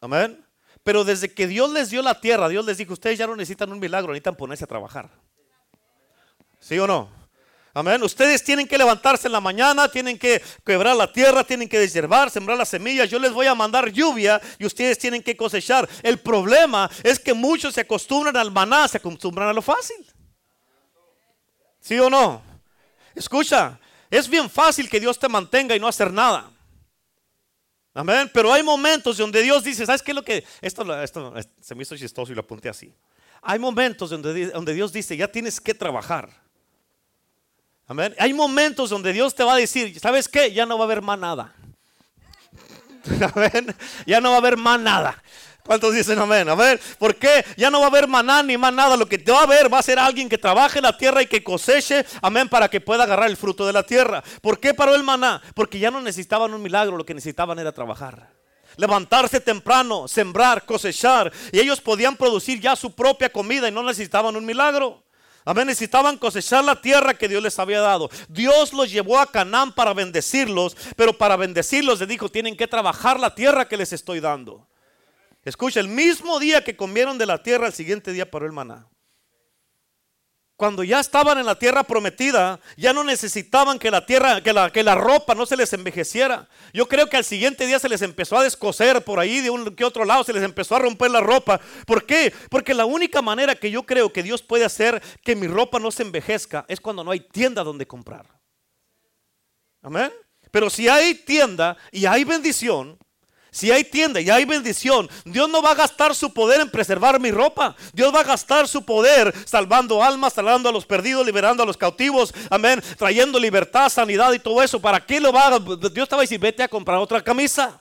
Amén. 0.00 0.46
Pero 0.82 1.04
desde 1.04 1.32
que 1.32 1.46
Dios 1.46 1.70
les 1.70 1.90
dio 1.90 2.00
la 2.02 2.20
tierra, 2.20 2.48
Dios 2.48 2.64
les 2.64 2.78
dijo, 2.78 2.94
ustedes 2.94 3.18
ya 3.18 3.26
no 3.26 3.36
necesitan 3.36 3.70
un 3.70 3.80
milagro, 3.80 4.12
necesitan 4.12 4.36
ponerse 4.36 4.64
a 4.64 4.66
trabajar. 4.66 5.10
¿Sí 6.60 6.78
o 6.78 6.86
no? 6.86 7.23
Amén. 7.76 8.00
Ustedes 8.04 8.44
tienen 8.44 8.68
que 8.68 8.78
levantarse 8.78 9.26
en 9.26 9.32
la 9.32 9.40
mañana, 9.40 9.88
tienen 9.88 10.16
que 10.16 10.40
quebrar 10.64 10.94
la 10.94 11.12
tierra, 11.12 11.42
tienen 11.42 11.68
que 11.68 11.76
deshiervar, 11.76 12.30
sembrar 12.30 12.56
las 12.56 12.68
semillas. 12.68 13.10
Yo 13.10 13.18
les 13.18 13.32
voy 13.32 13.46
a 13.46 13.54
mandar 13.56 13.90
lluvia 13.90 14.40
y 14.60 14.64
ustedes 14.64 14.96
tienen 14.96 15.20
que 15.20 15.36
cosechar. 15.36 15.88
El 16.04 16.18
problema 16.20 16.88
es 17.02 17.18
que 17.18 17.34
muchos 17.34 17.74
se 17.74 17.80
acostumbran 17.80 18.36
al 18.36 18.52
maná, 18.52 18.86
se 18.86 18.98
acostumbran 18.98 19.48
a 19.48 19.52
lo 19.52 19.60
fácil. 19.60 20.06
¿Sí 21.80 21.98
o 21.98 22.08
no? 22.08 22.42
Escucha, 23.12 23.80
es 24.08 24.28
bien 24.28 24.48
fácil 24.48 24.88
que 24.88 25.00
Dios 25.00 25.18
te 25.18 25.28
mantenga 25.28 25.74
y 25.74 25.80
no 25.80 25.88
hacer 25.88 26.12
nada. 26.12 26.48
Amén. 27.92 28.30
Pero 28.32 28.52
hay 28.52 28.62
momentos 28.62 29.16
donde 29.16 29.42
Dios 29.42 29.64
dice, 29.64 29.84
¿sabes 29.84 30.00
qué 30.00 30.12
es 30.12 30.14
lo 30.14 30.22
que... 30.22 30.44
Esto, 30.60 31.02
esto 31.02 31.34
se 31.60 31.74
me 31.74 31.82
hizo 31.82 31.96
chistoso 31.96 32.30
y 32.30 32.36
lo 32.36 32.42
apunté 32.42 32.68
así. 32.68 32.94
Hay 33.42 33.58
momentos 33.58 34.10
donde, 34.10 34.46
donde 34.46 34.74
Dios 34.74 34.92
dice, 34.92 35.16
ya 35.16 35.26
tienes 35.26 35.60
que 35.60 35.74
trabajar. 35.74 36.43
Amén. 37.86 38.14
Hay 38.18 38.32
momentos 38.32 38.90
donde 38.90 39.12
Dios 39.12 39.34
te 39.34 39.44
va 39.44 39.54
a 39.54 39.56
decir, 39.56 39.98
¿sabes 40.00 40.28
qué? 40.28 40.52
Ya 40.52 40.64
no 40.64 40.78
va 40.78 40.84
a 40.84 40.86
haber 40.86 41.02
más 41.02 41.18
nada. 41.18 41.52
Amén. 43.34 43.74
Ya 44.06 44.20
no 44.20 44.30
va 44.30 44.36
a 44.36 44.38
haber 44.38 44.56
más 44.56 44.80
nada. 44.80 45.22
¿Cuántos 45.66 45.94
dicen 45.94 46.18
amén? 46.18 46.46
A 46.50 46.54
ver, 46.54 46.78
¿por 46.98 47.16
qué? 47.16 47.42
Ya 47.56 47.70
no 47.70 47.78
va 47.78 47.86
a 47.86 47.88
haber 47.88 48.06
maná 48.06 48.42
ni 48.42 48.58
más 48.58 48.72
nada. 48.72 48.98
Lo 48.98 49.08
que 49.08 49.16
te 49.16 49.32
va 49.32 49.40
a 49.40 49.42
haber 49.44 49.72
va 49.72 49.78
a 49.78 49.82
ser 49.82 49.98
alguien 49.98 50.28
que 50.28 50.36
trabaje 50.36 50.78
la 50.82 50.94
tierra 50.94 51.22
y 51.22 51.26
que 51.26 51.42
coseche, 51.42 52.04
amén, 52.20 52.50
para 52.50 52.68
que 52.68 52.82
pueda 52.82 53.04
agarrar 53.04 53.30
el 53.30 53.36
fruto 53.38 53.66
de 53.66 53.72
la 53.72 53.82
tierra. 53.82 54.22
¿Por 54.42 54.60
qué 54.60 54.74
paró 54.74 54.94
el 54.94 55.02
maná? 55.02 55.40
Porque 55.54 55.78
ya 55.78 55.90
no 55.90 56.02
necesitaban 56.02 56.52
un 56.52 56.62
milagro, 56.62 56.98
lo 56.98 57.06
que 57.06 57.14
necesitaban 57.14 57.58
era 57.58 57.72
trabajar. 57.72 58.28
Levantarse 58.76 59.40
temprano, 59.40 60.06
sembrar, 60.06 60.66
cosechar. 60.66 61.32
Y 61.50 61.60
ellos 61.60 61.80
podían 61.80 62.16
producir 62.16 62.60
ya 62.60 62.76
su 62.76 62.94
propia 62.94 63.30
comida 63.32 63.66
y 63.66 63.72
no 63.72 63.82
necesitaban 63.82 64.36
un 64.36 64.44
milagro. 64.44 65.03
Amén, 65.44 65.66
necesitaban 65.66 66.16
cosechar 66.16 66.64
la 66.64 66.80
tierra 66.80 67.14
que 67.14 67.28
Dios 67.28 67.42
les 67.42 67.58
había 67.58 67.80
dado. 67.80 68.08
Dios 68.28 68.72
los 68.72 68.90
llevó 68.90 69.18
a 69.18 69.30
Canaán 69.30 69.74
para 69.74 69.92
bendecirlos, 69.92 70.74
pero 70.96 71.18
para 71.18 71.36
bendecirlos 71.36 72.00
les 72.00 72.08
dijo, 72.08 72.30
tienen 72.30 72.56
que 72.56 72.66
trabajar 72.66 73.20
la 73.20 73.34
tierra 73.34 73.68
que 73.68 73.76
les 73.76 73.92
estoy 73.92 74.20
dando. 74.20 74.66
Escucha, 75.44 75.80
el 75.80 75.88
mismo 75.88 76.40
día 76.40 76.64
que 76.64 76.76
comieron 76.76 77.18
de 77.18 77.26
la 77.26 77.42
tierra, 77.42 77.66
el 77.66 77.74
siguiente 77.74 78.12
día 78.12 78.30
paró 78.30 78.46
el 78.46 78.52
maná. 78.52 78.86
Cuando 80.56 80.84
ya 80.84 81.00
estaban 81.00 81.38
en 81.38 81.46
la 81.46 81.58
tierra 81.58 81.82
prometida, 81.82 82.60
ya 82.76 82.92
no 82.92 83.02
necesitaban 83.02 83.76
que 83.76 83.90
la 83.90 84.06
tierra, 84.06 84.40
que 84.40 84.52
la, 84.52 84.70
que 84.70 84.84
la 84.84 84.94
ropa 84.94 85.34
no 85.34 85.46
se 85.46 85.56
les 85.56 85.72
envejeciera. 85.72 86.48
Yo 86.72 86.86
creo 86.86 87.08
que 87.08 87.16
al 87.16 87.24
siguiente 87.24 87.66
día 87.66 87.80
se 87.80 87.88
les 87.88 88.02
empezó 88.02 88.38
a 88.38 88.44
descoser 88.44 89.02
por 89.02 89.18
ahí 89.18 89.40
de 89.40 89.50
un 89.50 89.74
que 89.74 89.84
otro 89.84 90.04
lado, 90.04 90.22
se 90.22 90.32
les 90.32 90.44
empezó 90.44 90.76
a 90.76 90.78
romper 90.78 91.10
la 91.10 91.20
ropa. 91.20 91.60
¿Por 91.86 92.06
qué? 92.06 92.32
Porque 92.50 92.72
la 92.72 92.84
única 92.84 93.20
manera 93.20 93.56
que 93.56 93.72
yo 93.72 93.82
creo 93.82 94.12
que 94.12 94.22
Dios 94.22 94.42
puede 94.42 94.64
hacer 94.64 95.02
que 95.24 95.34
mi 95.34 95.48
ropa 95.48 95.80
no 95.80 95.90
se 95.90 96.04
envejezca 96.04 96.64
es 96.68 96.80
cuando 96.80 97.02
no 97.02 97.10
hay 97.10 97.20
tienda 97.20 97.64
donde 97.64 97.86
comprar. 97.86 98.24
Amén. 99.82 100.12
Pero 100.52 100.70
si 100.70 100.88
hay 100.88 101.16
tienda 101.16 101.76
y 101.90 102.06
hay 102.06 102.22
bendición, 102.22 102.96
si 103.54 103.70
hay 103.70 103.84
tienda 103.84 104.20
y 104.20 104.28
hay 104.28 104.44
bendición, 104.44 105.08
Dios 105.24 105.48
no 105.48 105.62
va 105.62 105.70
a 105.70 105.74
gastar 105.76 106.12
su 106.16 106.34
poder 106.34 106.60
en 106.60 106.68
preservar 106.68 107.20
mi 107.20 107.30
ropa. 107.30 107.76
Dios 107.92 108.12
va 108.12 108.18
a 108.18 108.24
gastar 108.24 108.66
su 108.66 108.84
poder 108.84 109.32
salvando 109.46 110.02
almas, 110.02 110.32
salvando 110.32 110.68
a 110.68 110.72
los 110.72 110.84
perdidos, 110.84 111.24
liberando 111.24 111.62
a 111.62 111.66
los 111.66 111.76
cautivos, 111.76 112.34
amén, 112.50 112.82
trayendo 112.98 113.38
libertad, 113.38 113.88
sanidad 113.90 114.32
y 114.32 114.40
todo 114.40 114.60
eso. 114.60 114.80
¿Para 114.80 115.06
qué 115.06 115.20
lo 115.20 115.32
va 115.32 115.54
a 115.54 115.60
Dios 115.60 116.08
te 116.08 116.16
va 116.16 116.22
a 116.22 116.22
decir, 116.22 116.40
vete 116.40 116.64
a 116.64 116.68
comprar 116.68 116.98
otra 116.98 117.22
camisa. 117.22 117.80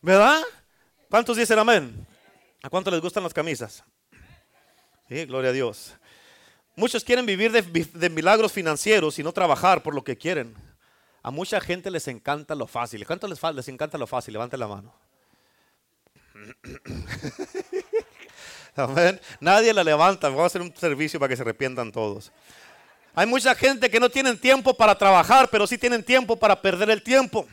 ¿Verdad? 0.00 0.40
¿Cuántos 1.08 1.36
dicen 1.36 1.58
amén? 1.58 2.06
¿A 2.62 2.70
cuántos 2.70 2.92
les 2.92 3.02
gustan 3.02 3.24
las 3.24 3.34
camisas? 3.34 3.82
Sí, 5.08 5.24
gloria 5.24 5.50
a 5.50 5.52
Dios. 5.52 5.94
Muchos 6.76 7.02
quieren 7.02 7.26
vivir 7.26 7.50
de, 7.50 7.62
de 7.62 8.08
milagros 8.08 8.52
financieros 8.52 9.18
y 9.18 9.24
no 9.24 9.32
trabajar 9.32 9.82
por 9.82 9.96
lo 9.96 10.04
que 10.04 10.16
quieren. 10.16 10.69
A 11.22 11.30
mucha 11.30 11.60
gente 11.60 11.90
les 11.90 12.08
encanta 12.08 12.54
lo 12.54 12.66
fácil. 12.66 13.06
¿Cuánto 13.06 13.28
les, 13.28 13.68
encanta 13.68 13.98
lo 13.98 14.06
fácil? 14.06 14.32
Levante 14.32 14.56
la 14.56 14.66
mano. 14.66 14.94
Amén. 18.76 19.20
Nadie 19.40 19.74
la 19.74 19.84
levanta. 19.84 20.28
Vamos 20.28 20.44
a 20.44 20.46
hacer 20.46 20.62
un 20.62 20.74
servicio 20.74 21.20
para 21.20 21.28
que 21.28 21.36
se 21.36 21.42
arrepientan 21.42 21.92
todos. 21.92 22.32
Hay 23.14 23.26
mucha 23.26 23.54
gente 23.54 23.90
que 23.90 24.00
no 24.00 24.08
tienen 24.08 24.38
tiempo 24.38 24.72
para 24.74 24.96
trabajar, 24.96 25.48
pero 25.50 25.66
sí 25.66 25.76
tienen 25.76 26.02
tiempo 26.02 26.36
para 26.36 26.60
perder 26.60 26.90
el 26.90 27.02
tiempo. 27.02 27.46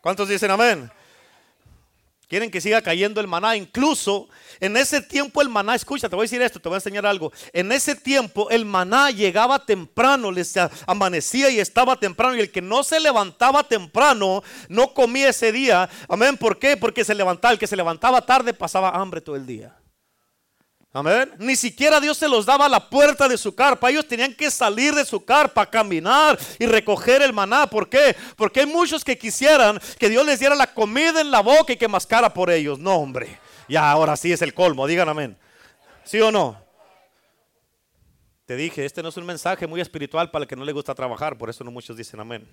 ¿Cuántos 0.00 0.28
dicen 0.28 0.50
amén? 0.50 0.90
Quieren 2.32 2.50
que 2.50 2.62
siga 2.62 2.80
cayendo 2.80 3.20
el 3.20 3.28
maná. 3.28 3.56
Incluso 3.56 4.26
en 4.58 4.74
ese 4.78 5.02
tiempo 5.02 5.42
el 5.42 5.50
maná, 5.50 5.74
escucha, 5.74 6.08
te 6.08 6.16
voy 6.16 6.22
a 6.22 6.24
decir 6.24 6.40
esto, 6.40 6.58
te 6.58 6.66
voy 6.66 6.76
a 6.76 6.78
enseñar 6.78 7.04
algo. 7.04 7.30
En 7.52 7.70
ese 7.70 7.94
tiempo 7.94 8.48
el 8.48 8.64
maná 8.64 9.10
llegaba 9.10 9.66
temprano, 9.66 10.32
les 10.32 10.54
amanecía 10.86 11.50
y 11.50 11.60
estaba 11.60 11.94
temprano. 11.96 12.34
Y 12.34 12.40
el 12.40 12.50
que 12.50 12.62
no 12.62 12.84
se 12.84 13.00
levantaba 13.00 13.64
temprano 13.64 14.42
no 14.70 14.94
comía 14.94 15.28
ese 15.28 15.52
día. 15.52 15.90
Amén. 16.08 16.38
¿Por 16.38 16.58
qué? 16.58 16.78
Porque 16.78 17.04
se 17.04 17.14
levantaba. 17.14 17.52
El 17.52 17.58
que 17.58 17.66
se 17.66 17.76
levantaba 17.76 18.24
tarde 18.24 18.54
pasaba 18.54 18.88
hambre 18.88 19.20
todo 19.20 19.36
el 19.36 19.44
día. 19.44 19.76
Amén. 20.94 21.32
Ni 21.38 21.56
siquiera 21.56 22.00
Dios 22.00 22.18
se 22.18 22.28
los 22.28 22.44
daba 22.44 22.66
a 22.66 22.68
la 22.68 22.90
puerta 22.90 23.26
de 23.26 23.38
su 23.38 23.54
carpa. 23.54 23.88
Ellos 23.88 24.06
tenían 24.06 24.34
que 24.34 24.50
salir 24.50 24.94
de 24.94 25.06
su 25.06 25.24
carpa, 25.24 25.64
caminar 25.64 26.38
y 26.58 26.66
recoger 26.66 27.22
el 27.22 27.32
maná. 27.32 27.66
¿Por 27.66 27.88
qué? 27.88 28.14
Porque 28.36 28.60
hay 28.60 28.66
muchos 28.66 29.02
que 29.02 29.16
quisieran 29.16 29.80
que 29.98 30.10
Dios 30.10 30.26
les 30.26 30.38
diera 30.38 30.54
la 30.54 30.72
comida 30.72 31.22
en 31.22 31.30
la 31.30 31.40
boca 31.40 31.72
y 31.72 31.76
que 31.76 31.88
mascara 31.88 32.34
por 32.34 32.50
ellos. 32.50 32.78
No, 32.78 32.96
hombre. 32.96 33.38
Ya, 33.68 33.90
ahora 33.90 34.16
sí 34.16 34.32
es 34.32 34.42
el 34.42 34.52
colmo. 34.52 34.86
Digan 34.86 35.08
amén. 35.08 35.38
¿Sí 36.04 36.20
o 36.20 36.30
no? 36.30 36.62
Te 38.44 38.54
dije, 38.54 38.84
este 38.84 39.02
no 39.02 39.08
es 39.08 39.16
un 39.16 39.24
mensaje 39.24 39.66
muy 39.66 39.80
espiritual 39.80 40.30
para 40.30 40.42
el 40.42 40.48
que 40.48 40.56
no 40.56 40.64
le 40.64 40.72
gusta 40.72 40.94
trabajar. 40.94 41.38
Por 41.38 41.48
eso 41.48 41.64
no 41.64 41.70
muchos 41.70 41.96
dicen 41.96 42.20
amén. 42.20 42.46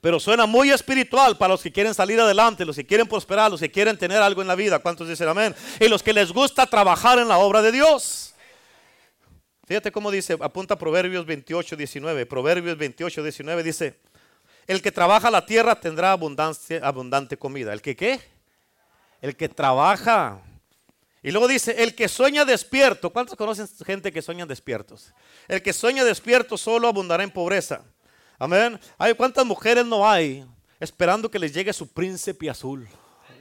Pero 0.00 0.18
suena 0.18 0.46
muy 0.46 0.70
espiritual 0.70 1.36
para 1.36 1.52
los 1.52 1.62
que 1.62 1.70
quieren 1.70 1.92
salir 1.92 2.18
adelante, 2.18 2.64
los 2.64 2.76
que 2.76 2.86
quieren 2.86 3.06
prosperar, 3.06 3.50
los 3.50 3.60
que 3.60 3.70
quieren 3.70 3.98
tener 3.98 4.22
algo 4.22 4.40
en 4.40 4.48
la 4.48 4.54
vida. 4.54 4.78
¿Cuántos 4.78 5.08
dicen 5.08 5.28
amén? 5.28 5.54
Y 5.78 5.88
los 5.88 6.02
que 6.02 6.12
les 6.12 6.32
gusta 6.32 6.66
trabajar 6.66 7.18
en 7.18 7.28
la 7.28 7.38
obra 7.38 7.60
de 7.60 7.72
Dios. 7.72 8.34
Fíjate 9.66 9.92
cómo 9.92 10.10
dice, 10.10 10.36
apunta 10.40 10.76
Proverbios 10.76 11.26
28, 11.26 11.76
19. 11.76 12.26
Proverbios 12.26 12.76
28, 12.78 13.22
19 13.22 13.62
dice, 13.62 14.00
el 14.66 14.80
que 14.80 14.90
trabaja 14.90 15.30
la 15.30 15.44
tierra 15.44 15.78
tendrá 15.78 16.12
abundancia, 16.12 16.80
abundante 16.82 17.36
comida. 17.36 17.72
¿El 17.72 17.82
que 17.82 17.94
qué? 17.94 18.20
El 19.20 19.36
que 19.36 19.48
trabaja. 19.48 20.40
Y 21.22 21.30
luego 21.30 21.46
dice, 21.46 21.82
el 21.82 21.94
que 21.94 22.08
sueña 22.08 22.44
despierto. 22.46 23.10
¿Cuántos 23.10 23.36
conocen 23.36 23.68
gente 23.84 24.10
que 24.10 24.22
sueña 24.22 24.46
despiertos? 24.46 25.12
El 25.46 25.62
que 25.62 25.72
sueña 25.72 26.04
despierto 26.04 26.56
solo 26.56 26.88
abundará 26.88 27.22
en 27.22 27.30
pobreza. 27.30 27.84
Amén. 28.40 28.80
Hay 28.96 29.12
cuántas 29.12 29.44
mujeres 29.44 29.84
no 29.84 30.08
hay 30.08 30.46
esperando 30.80 31.30
que 31.30 31.38
les 31.38 31.52
llegue 31.52 31.74
su 31.74 31.86
príncipe 31.86 32.48
azul. 32.48 32.88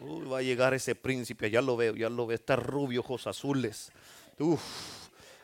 Uy, 0.01 0.27
va 0.27 0.39
a 0.39 0.41
llegar 0.41 0.73
ese 0.73 0.93
príncipe, 0.93 1.49
ya 1.49 1.61
lo 1.61 1.77
veo, 1.77 1.95
ya 1.95 2.09
lo 2.09 2.27
veo. 2.27 2.35
Está 2.35 2.57
rubio, 2.57 2.99
ojos 2.99 3.25
azules. 3.25 3.93
Uf, 4.37 4.59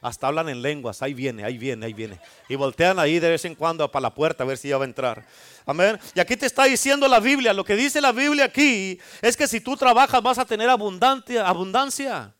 hasta 0.01 0.27
hablan 0.27 0.49
en 0.49 0.61
lenguas. 0.61 1.01
Ahí 1.01 1.13
viene, 1.13 1.45
ahí 1.45 1.57
viene, 1.57 1.85
ahí 1.85 1.93
viene. 1.93 2.19
Y 2.49 2.55
voltean 2.55 2.99
ahí 2.99 3.17
de 3.17 3.29
vez 3.29 3.45
en 3.45 3.55
cuando 3.55 3.89
para 3.89 4.01
la 4.01 4.13
puerta 4.13 4.43
a 4.43 4.45
ver 4.45 4.57
si 4.57 4.67
ya 4.67 4.77
va 4.77 4.83
a 4.83 4.87
entrar. 4.87 5.25
Amén. 5.65 5.97
Y 6.13 6.19
aquí 6.19 6.35
te 6.35 6.47
está 6.47 6.65
diciendo 6.65 7.07
la 7.07 7.21
Biblia. 7.21 7.53
Lo 7.53 7.63
que 7.63 7.77
dice 7.77 8.01
la 8.01 8.11
Biblia 8.11 8.43
aquí 8.43 8.99
es 9.21 9.37
que 9.37 9.47
si 9.47 9.61
tú 9.61 9.77
trabajas 9.77 10.21
vas 10.21 10.37
a 10.37 10.43
tener 10.43 10.69
abundancia. 10.69 11.47
abundancia. 11.47 12.35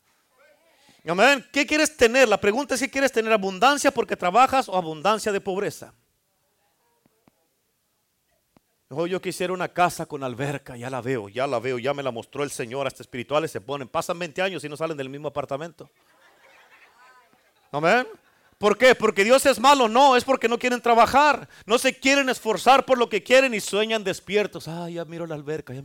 Amén. 1.08 1.48
¿Qué 1.54 1.66
quieres 1.66 1.96
tener? 1.96 2.28
La 2.28 2.42
pregunta 2.42 2.74
es 2.74 2.82
si 2.82 2.90
quieres 2.90 3.14
tener 3.14 3.32
abundancia 3.32 3.90
porque 3.90 4.18
trabajas 4.18 4.68
o 4.68 4.76
abundancia 4.76 5.32
de 5.32 5.40
pobreza. 5.40 5.94
Yo 8.90 9.20
quisiera 9.20 9.52
una 9.52 9.68
casa 9.68 10.06
con 10.06 10.24
alberca, 10.24 10.78
ya 10.78 10.92
la 10.92 11.02
veo, 11.02 11.28
ya 11.28 11.48
la 11.48 11.60
veo, 11.60 11.80
ya 11.80 11.94
me 11.94 12.04
la 12.04 12.12
mostró 12.12 12.44
el 12.44 12.52
Señor, 12.52 12.86
hasta 12.86 13.02
espirituales 13.02 13.50
se 13.50 13.60
ponen, 13.60 13.88
pasan 13.88 14.20
20 14.20 14.42
años 14.44 14.64
y 14.64 14.70
no 14.70 14.78
salen 14.78 14.96
del 14.96 15.10
mismo 15.10 15.28
apartamento. 15.28 15.90
Amén. 17.72 18.08
¿Por 18.60 18.78
qué? 18.78 18.94
¿Porque 18.94 19.24
Dios 19.24 19.44
es 19.48 19.60
malo? 19.60 19.90
No, 19.90 20.16
es 20.16 20.24
porque 20.24 20.48
no 20.48 20.60
quieren 20.60 20.82
trabajar, 20.82 21.50
no 21.66 21.80
se 21.80 21.98
quieren 21.98 22.30
esforzar 22.30 22.86
por 22.86 23.00
lo 23.00 23.10
que 23.10 23.24
quieren 23.24 23.56
y 23.56 23.60
sueñan 23.60 24.04
despiertos. 24.04 24.68
Ah, 24.68 24.88
ya 24.88 25.04
miro 25.04 25.26
la 25.26 25.36
alberca, 25.36 25.74
ya, 25.74 25.82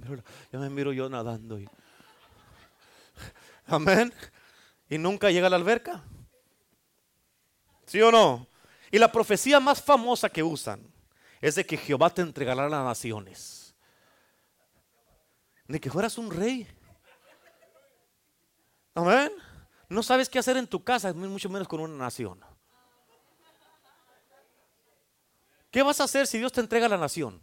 ya 0.52 0.58
me 0.58 0.68
miro 0.68 0.92
yo 0.92 1.08
nadando. 1.08 1.58
Amén. 3.66 4.12
Y 4.90 4.98
nunca 4.98 5.30
llega 5.30 5.46
a 5.46 5.50
la 5.50 5.56
alberca. 5.56 6.04
¿Sí 7.86 8.00
o 8.02 8.12
no? 8.12 8.46
Y 8.90 8.98
la 8.98 9.10
profecía 9.10 9.58
más 9.58 9.82
famosa 9.82 10.28
que 10.28 10.42
usan 10.42 10.89
es 11.40 11.54
de 11.54 11.64
que 11.64 11.76
Jehová 11.76 12.10
te 12.10 12.22
entregará 12.22 12.68
las 12.68 12.84
naciones. 12.84 13.74
De 15.66 15.80
que 15.80 15.90
fueras 15.90 16.18
un 16.18 16.30
rey. 16.30 16.66
Amén. 18.94 19.32
No 19.88 20.02
sabes 20.02 20.28
qué 20.28 20.38
hacer 20.38 20.56
en 20.56 20.66
tu 20.66 20.82
casa, 20.84 21.12
mucho 21.12 21.48
menos 21.48 21.66
con 21.66 21.80
una 21.80 21.96
nación. 21.96 22.40
¿Qué 25.70 25.82
vas 25.82 26.00
a 26.00 26.04
hacer 26.04 26.26
si 26.26 26.38
Dios 26.38 26.52
te 26.52 26.60
entrega 26.60 26.88
la 26.88 26.98
nación? 26.98 27.40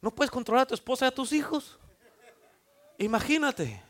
No 0.00 0.14
puedes 0.14 0.30
controlar 0.30 0.64
a 0.64 0.66
tu 0.66 0.74
esposa 0.74 1.06
y 1.06 1.08
a 1.08 1.14
tus 1.14 1.32
hijos. 1.32 1.78
Imagínate. 2.98 3.82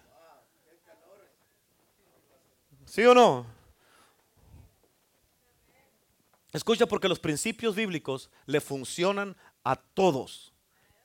¿Sí 2.87 3.04
o 3.04 3.14
no? 3.14 3.54
Escucha 6.55 6.87
porque 6.87 7.09
los 7.09 7.19
principios 7.19 7.75
bíblicos 7.75 8.31
le 8.47 8.61
funcionan 8.61 9.37
a 9.64 9.75
todos, 9.75 10.55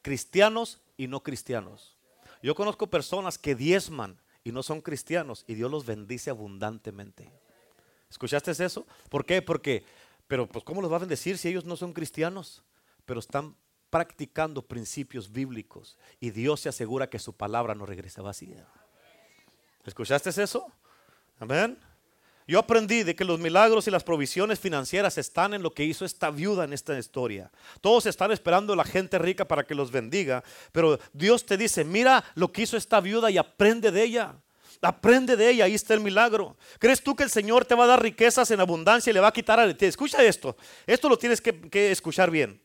cristianos 0.04 0.80
y 0.96 1.08
no 1.08 1.24
cristianos. 1.24 1.98
Yo 2.44 2.54
conozco 2.54 2.88
personas 2.88 3.40
que 3.40 3.56
diezman 3.56 4.22
y 4.44 4.52
no 4.52 4.62
son 4.62 4.80
cristianos 4.80 5.44
y 5.48 5.56
Dios 5.56 5.72
los 5.72 5.88
bendice 5.88 6.30
abundantemente. 6.30 7.32
¿Escuchaste 8.12 8.52
eso? 8.52 8.86
¿Por 9.10 9.26
qué? 9.26 9.42
Porque, 9.42 9.84
pero 10.28 10.48
pues 10.48 10.64
¿cómo 10.64 10.84
los 10.84 10.92
va 10.92 10.98
a 10.98 11.00
bendecir 11.00 11.40
si 11.40 11.50
ellos 11.50 11.66
no 11.66 11.76
son 11.76 11.94
cristianos? 11.94 12.62
Pero 13.08 13.20
están 13.20 13.56
practicando 13.90 14.62
principios 14.62 15.32
bíblicos 15.32 15.98
y 16.20 16.30
Dios 16.30 16.60
se 16.60 16.70
asegura 16.70 17.10
que 17.10 17.18
su 17.18 17.34
palabra 17.34 17.74
no 17.74 17.88
regrese 17.88 18.22
vacía. 18.22 18.68
¿Escuchaste 19.84 20.30
eso? 20.30 20.72
Amén. 21.40 21.89
Yo 22.50 22.58
aprendí 22.58 23.04
de 23.04 23.16
que 23.16 23.26
los 23.26 23.40
milagros 23.40 23.88
y 23.88 23.92
las 23.92 24.04
provisiones 24.04 24.60
financieras 24.60 25.20
están 25.20 25.54
en 25.54 25.62
lo 25.62 25.72
que 25.72 25.84
hizo 25.84 26.04
esta 26.04 26.32
viuda 26.32 26.64
en 26.64 26.74
esta 26.74 26.98
historia. 26.98 27.52
Todos 27.80 28.08
están 28.08 28.32
esperando 28.32 28.74
a 28.74 28.76
la 28.76 28.84
gente 28.84 29.20
rica 29.20 29.48
para 29.48 29.64
que 29.64 29.76
los 29.76 29.92
bendiga, 29.92 30.44
pero 30.72 31.00
Dios 31.14 31.46
te 31.46 31.58
dice, 31.58 31.84
mira 31.84 32.24
lo 32.34 32.52
que 32.52 32.64
hizo 32.64 32.76
esta 32.76 33.02
viuda 33.02 33.30
y 33.30 33.38
aprende 33.38 33.92
de 33.92 34.02
ella. 34.02 34.34
Aprende 34.82 35.36
de 35.36 35.48
ella, 35.48 35.66
ahí 35.66 35.76
está 35.76 35.94
el 35.94 36.00
milagro. 36.00 36.58
¿Crees 36.80 37.04
tú 37.04 37.16
que 37.16 37.22
el 37.22 37.30
Señor 37.30 37.66
te 37.66 37.76
va 37.76 37.84
a 37.84 37.88
dar 37.88 38.02
riquezas 38.02 38.50
en 38.50 38.62
abundancia 38.62 39.12
y 39.12 39.14
le 39.14 39.20
va 39.20 39.28
a 39.28 39.32
quitar 39.32 39.60
a 39.60 39.72
ti? 39.72 39.86
Escucha 39.86 40.24
esto, 40.24 40.58
esto 40.88 41.08
lo 41.08 41.20
tienes 41.20 41.42
que, 41.42 41.92
escuchar 41.92 42.32
bien. 42.32 42.60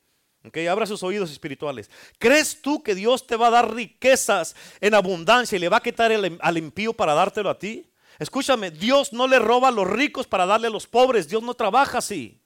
Okay, 0.47 0.67
abra 0.67 0.87
sus 0.87 1.03
oídos 1.03 1.31
espirituales. 1.31 1.91
¿Crees 2.19 2.63
tú 2.63 2.83
que 2.83 2.95
Dios 2.95 3.27
te 3.27 3.37
va 3.37 3.49
a 3.49 3.51
dar 3.51 3.75
riquezas 3.75 4.57
en 4.81 4.95
abundancia 4.95 5.57
y 5.57 5.59
le 5.59 5.69
va 5.69 5.77
a 5.77 5.83
quitar 5.83 6.11
al 6.11 6.57
impío 6.57 6.95
para 6.95 7.13
dártelo 7.13 7.51
a 7.51 7.59
ti? 7.59 7.91
Escúchame, 8.19 8.71
Dios 8.71 9.13
no 9.13 9.27
le 9.27 9.39
roba 9.39 9.69
a 9.69 9.73
los 9.73 9.89
ricos 9.89 10.27
para 10.27 10.47
darle 10.47 10.69
a 10.69 10.71
los 10.71 10.87
pobres. 10.87 11.29
Dios 11.29 11.43
no 11.43 11.55
trabaja 11.55 11.99
así. 11.99 12.39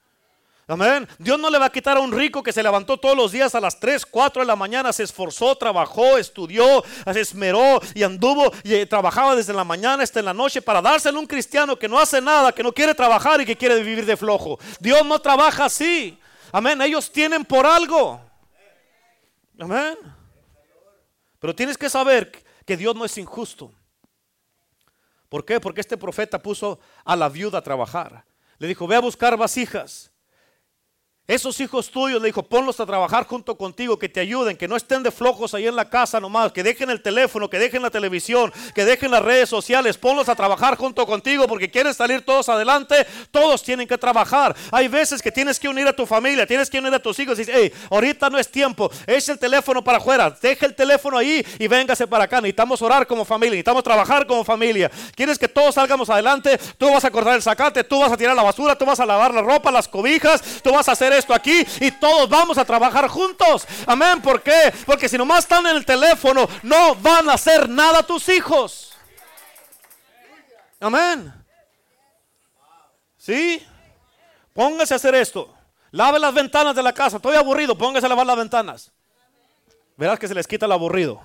Amén. 0.71 1.09
Dios 1.19 1.41
no 1.41 1.49
le 1.49 1.59
va 1.59 1.65
a 1.65 1.73
quitar 1.73 1.97
a 1.97 2.01
un 2.01 2.13
rico 2.13 2.43
que 2.43 2.53
se 2.53 2.63
levantó 2.63 2.99
todos 2.99 3.17
los 3.17 3.33
días 3.33 3.55
a 3.55 3.61
las 3.61 3.81
3, 3.81 4.05
4 4.05 4.43
de 4.43 4.47
la 4.47 4.55
mañana, 4.55 4.93
se 4.93 5.03
esforzó, 5.03 5.57
trabajó, 5.57 6.19
estudió, 6.19 6.85
se 7.11 7.21
esmeró 7.21 7.81
y 7.95 8.03
anduvo 8.03 8.53
y 8.63 8.75
eh, 8.75 8.85
trabajaba 8.85 9.35
desde 9.35 9.55
la 9.55 9.65
mañana 9.65 10.03
hasta 10.03 10.21
la 10.21 10.35
noche 10.35 10.61
para 10.61 10.83
dárselo 10.83 11.17
a 11.17 11.21
un 11.23 11.27
cristiano 11.27 11.79
que 11.79 11.89
no 11.89 11.99
hace 11.99 12.21
nada, 12.21 12.53
que 12.53 12.63
no 12.63 12.71
quiere 12.71 12.95
trabajar 12.95 13.41
y 13.41 13.47
que 13.47 13.57
quiere 13.57 13.83
vivir 13.83 14.05
de 14.05 14.15
flojo. 14.15 14.59
Dios 14.79 15.07
no 15.07 15.19
trabaja 15.19 15.65
así. 15.65 16.19
Amén. 16.53 16.83
Ellos 16.83 17.11
tienen 17.11 17.47
por 17.47 17.65
algo. 17.65 18.21
Amén. 19.59 19.97
Pero 21.39 21.55
tienes 21.55 21.79
que 21.79 21.89
saber 21.89 22.31
que 22.67 22.77
Dios 22.77 22.95
no 22.95 23.07
es 23.07 23.17
injusto. 23.17 23.73
¿Por 25.29 25.45
qué? 25.45 25.61
Porque 25.61 25.81
este 25.81 25.97
profeta 25.97 26.43
puso 26.43 26.81
a 27.05 27.17
la 27.17 27.29
viuda 27.29 27.59
a 27.59 27.63
trabajar. 27.63 28.25
Le 28.59 28.69
dijo, 28.69 28.87
ve 28.87 28.97
a 28.97 29.01
buscar 29.01 29.37
vasijas. 29.37 30.11
Esos 31.29 31.61
hijos 31.61 31.91
tuyos, 31.91 32.23
le 32.23 32.29
dijo, 32.29 32.43
ponlos 32.43 32.81
a 32.81 32.87
trabajar 32.87 33.27
junto 33.27 33.59
contigo, 33.59 33.99
que 33.99 34.09
te 34.09 34.19
ayuden, 34.21 34.57
que 34.57 34.67
no 34.67 34.77
estén 34.77 35.03
de 35.03 35.11
flojos 35.11 35.53
ahí 35.53 35.67
en 35.67 35.77
la 35.77 35.91
casa 35.91 36.19
nomás, 36.21 36.53
que 36.53 36.63
dejen 36.63 36.89
el 36.89 37.03
teléfono, 37.03 37.51
que 37.51 37.59
dejen 37.59 37.83
la 37.83 37.91
televisión, 37.91 38.51
que 38.75 38.87
dejen 38.87 39.11
las 39.11 39.23
redes 39.23 39.47
sociales, 39.51 39.99
ponlos 39.99 40.31
a 40.31 40.35
trabajar 40.35 40.79
junto 40.79 41.07
contigo 41.07 41.47
porque 41.47 41.71
quieren 41.71 41.93
salir 41.93 42.23
todos 42.25 42.49
adelante, 42.49 43.07
todos 43.31 43.63
tienen 43.63 43.87
que 43.87 43.99
trabajar. 43.99 44.57
Hay 44.73 44.89
veces 44.89 45.21
que 45.21 45.31
tienes 45.31 45.61
que 45.61 45.69
unir 45.69 45.87
a 45.87 45.93
tu 45.93 46.07
familia, 46.07 46.47
tienes 46.47 46.71
que 46.71 46.79
unir 46.79 46.95
a 46.95 46.99
tus 46.99 47.19
hijos 47.19 47.39
y 47.39 47.43
dices, 47.43 47.55
hey, 47.55 47.73
ahorita 47.91 48.31
no 48.31 48.39
es 48.39 48.51
tiempo, 48.51 48.91
echa 49.07 49.33
el 49.33 49.39
teléfono 49.39 49.85
para 49.85 49.99
afuera, 49.99 50.35
deja 50.41 50.65
el 50.65 50.75
teléfono 50.75 51.19
ahí 51.19 51.45
y 51.59 51.69
véngase 51.69 52.07
para 52.07 52.25
acá. 52.25 52.41
Necesitamos 52.41 52.81
orar 52.81 53.07
como 53.07 53.27
familia, 53.27 53.51
necesitamos 53.51 53.85
trabajar 53.85 54.27
como 54.27 54.45
familia. 54.45 54.91
Quieres 55.15 55.39
que 55.39 55.47
todos 55.47 55.75
salgamos 55.75 56.09
adelante, 56.09 56.59
tú 56.79 56.91
vas 56.91 57.05
a 57.05 57.11
cortar 57.11 57.35
el 57.35 57.43
zacate, 57.43 57.85
tú 57.85 58.01
vas 58.01 58.13
a 58.13 58.17
tirar 58.17 58.35
la 58.35 58.43
basura, 58.43 58.75
tú 58.79 58.87
vas 58.87 58.99
a 58.99 59.05
lavar 59.05 59.35
la 59.35 59.43
ropa, 59.43 59.71
las 59.71 59.89
cobijas, 59.89 60.63
tú 60.63 60.73
vas 60.73 60.89
a 60.89 60.93
hacer 60.93 61.18
esto 61.19 61.35
aquí 61.35 61.67
y 61.81 61.91
todos 61.91 62.29
vamos 62.29 62.57
a 62.59 62.65
trabajar 62.65 63.09
juntos. 63.09 63.67
Amén. 63.87 64.23
¿Por 64.23 64.43
qué? 64.43 64.73
Porque 64.87 65.09
si 65.09 65.19
nomás 65.19 65.41
están 65.41 65.67
en 65.67 65.77
el 65.77 65.85
teléfono, 65.85 66.49
no 66.63 66.95
van 66.97 67.29
a 67.29 67.35
hacer 67.35 67.69
nada 67.69 68.03
tus 68.03 68.29
hijos. 68.29 68.93
Amén. 70.81 71.33
¿Sí? 73.17 73.67
Póngase 74.55 74.95
a 74.95 74.97
hacer 74.97 75.15
esto. 75.15 75.55
Lave 75.91 76.19
las 76.19 76.33
ventanas 76.33 76.75
de 76.75 76.83
la 76.83 76.93
casa. 76.93 77.17
Estoy 77.17 77.37
aburrido. 77.37 77.77
Póngase 77.77 78.07
a 78.07 78.09
lavar 78.09 78.27
las 78.27 78.37
ventanas. 78.37 78.93
Verás 79.97 80.19
que 80.19 80.29
se 80.29 80.35
les 80.35 80.47
quita 80.47 80.67
el 80.67 80.73
aburrido. 80.73 81.21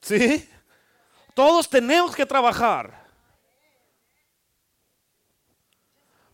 ¿Sí? 0.00 0.48
Todos 1.34 1.68
tenemos 1.68 2.14
que 2.14 2.24
trabajar. 2.24 3.05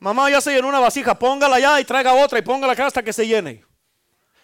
Mamá 0.02 0.28
ya 0.28 0.40
se 0.40 0.52
llenó 0.52 0.66
una 0.66 0.80
vasija, 0.80 1.16
póngala 1.16 1.60
ya 1.60 1.80
y 1.80 1.84
traiga 1.84 2.12
otra 2.12 2.36
y 2.40 2.42
póngala 2.42 2.72
acá 2.72 2.86
hasta 2.86 3.04
que 3.04 3.12
se 3.12 3.24
llene. 3.24 3.64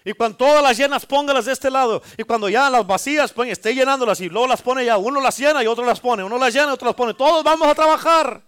Y 0.05 0.13
cuando 0.13 0.37
todas 0.37 0.63
las 0.63 0.77
llenas, 0.79 1.05
póngalas 1.05 1.47
de 1.47 1.53
este 1.53 1.69
lado. 1.69 2.01
Y 2.17 2.23
cuando 2.23 2.49
ya 2.49 2.71
las 2.71 2.87
vacías, 2.87 3.33
pues 3.33 3.51
esté 3.51 3.75
llenándolas 3.75 4.21
y 4.21 4.29
luego 4.29 4.47
las 4.47 4.63
pone 4.63 4.85
ya. 4.85 4.97
Uno 4.97 5.21
las 5.21 5.37
llena 5.37 5.61
y 5.65 5.67
otro 5.67 5.85
las 5.85 5.99
pone. 5.99 6.23
Uno 6.23 6.39
las 6.39 6.55
llena 6.55 6.69
y 6.69 6.75
otro 6.75 6.87
las 6.87 6.95
pone. 6.95 7.13
Todos 7.13 7.43
vamos 7.43 7.67
a 7.67 7.75
trabajar. 7.75 8.41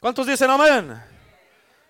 ¿Cuántos 0.00 0.26
dicen 0.26 0.50
amén? 0.50 1.00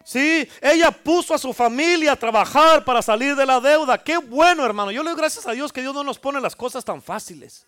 Sí, 0.05 0.47
ella 0.61 0.91
puso 0.91 1.33
a 1.33 1.39
su 1.39 1.55
familia 1.55 2.13
a 2.13 2.17
trabajar 2.17 2.85
para 2.85 3.01
salir 3.01 3.35
de 3.35 3.47
la 3.47 3.61
deuda. 3.61 3.97
Qué 3.97 4.19
bueno, 4.19 4.67
hermano. 4.67 4.91
Yo 4.91 5.03
le 5.03 5.09
doy 5.09 5.19
gracias 5.19 5.47
a 5.47 5.53
Dios 5.53 5.73
que 5.73 5.81
Dios 5.81 5.95
no 5.95 6.05
nos 6.05 6.19
pone 6.19 6.39
las 6.39 6.55
cosas 6.55 6.85
tan 6.85 7.01
fáciles. 7.01 7.67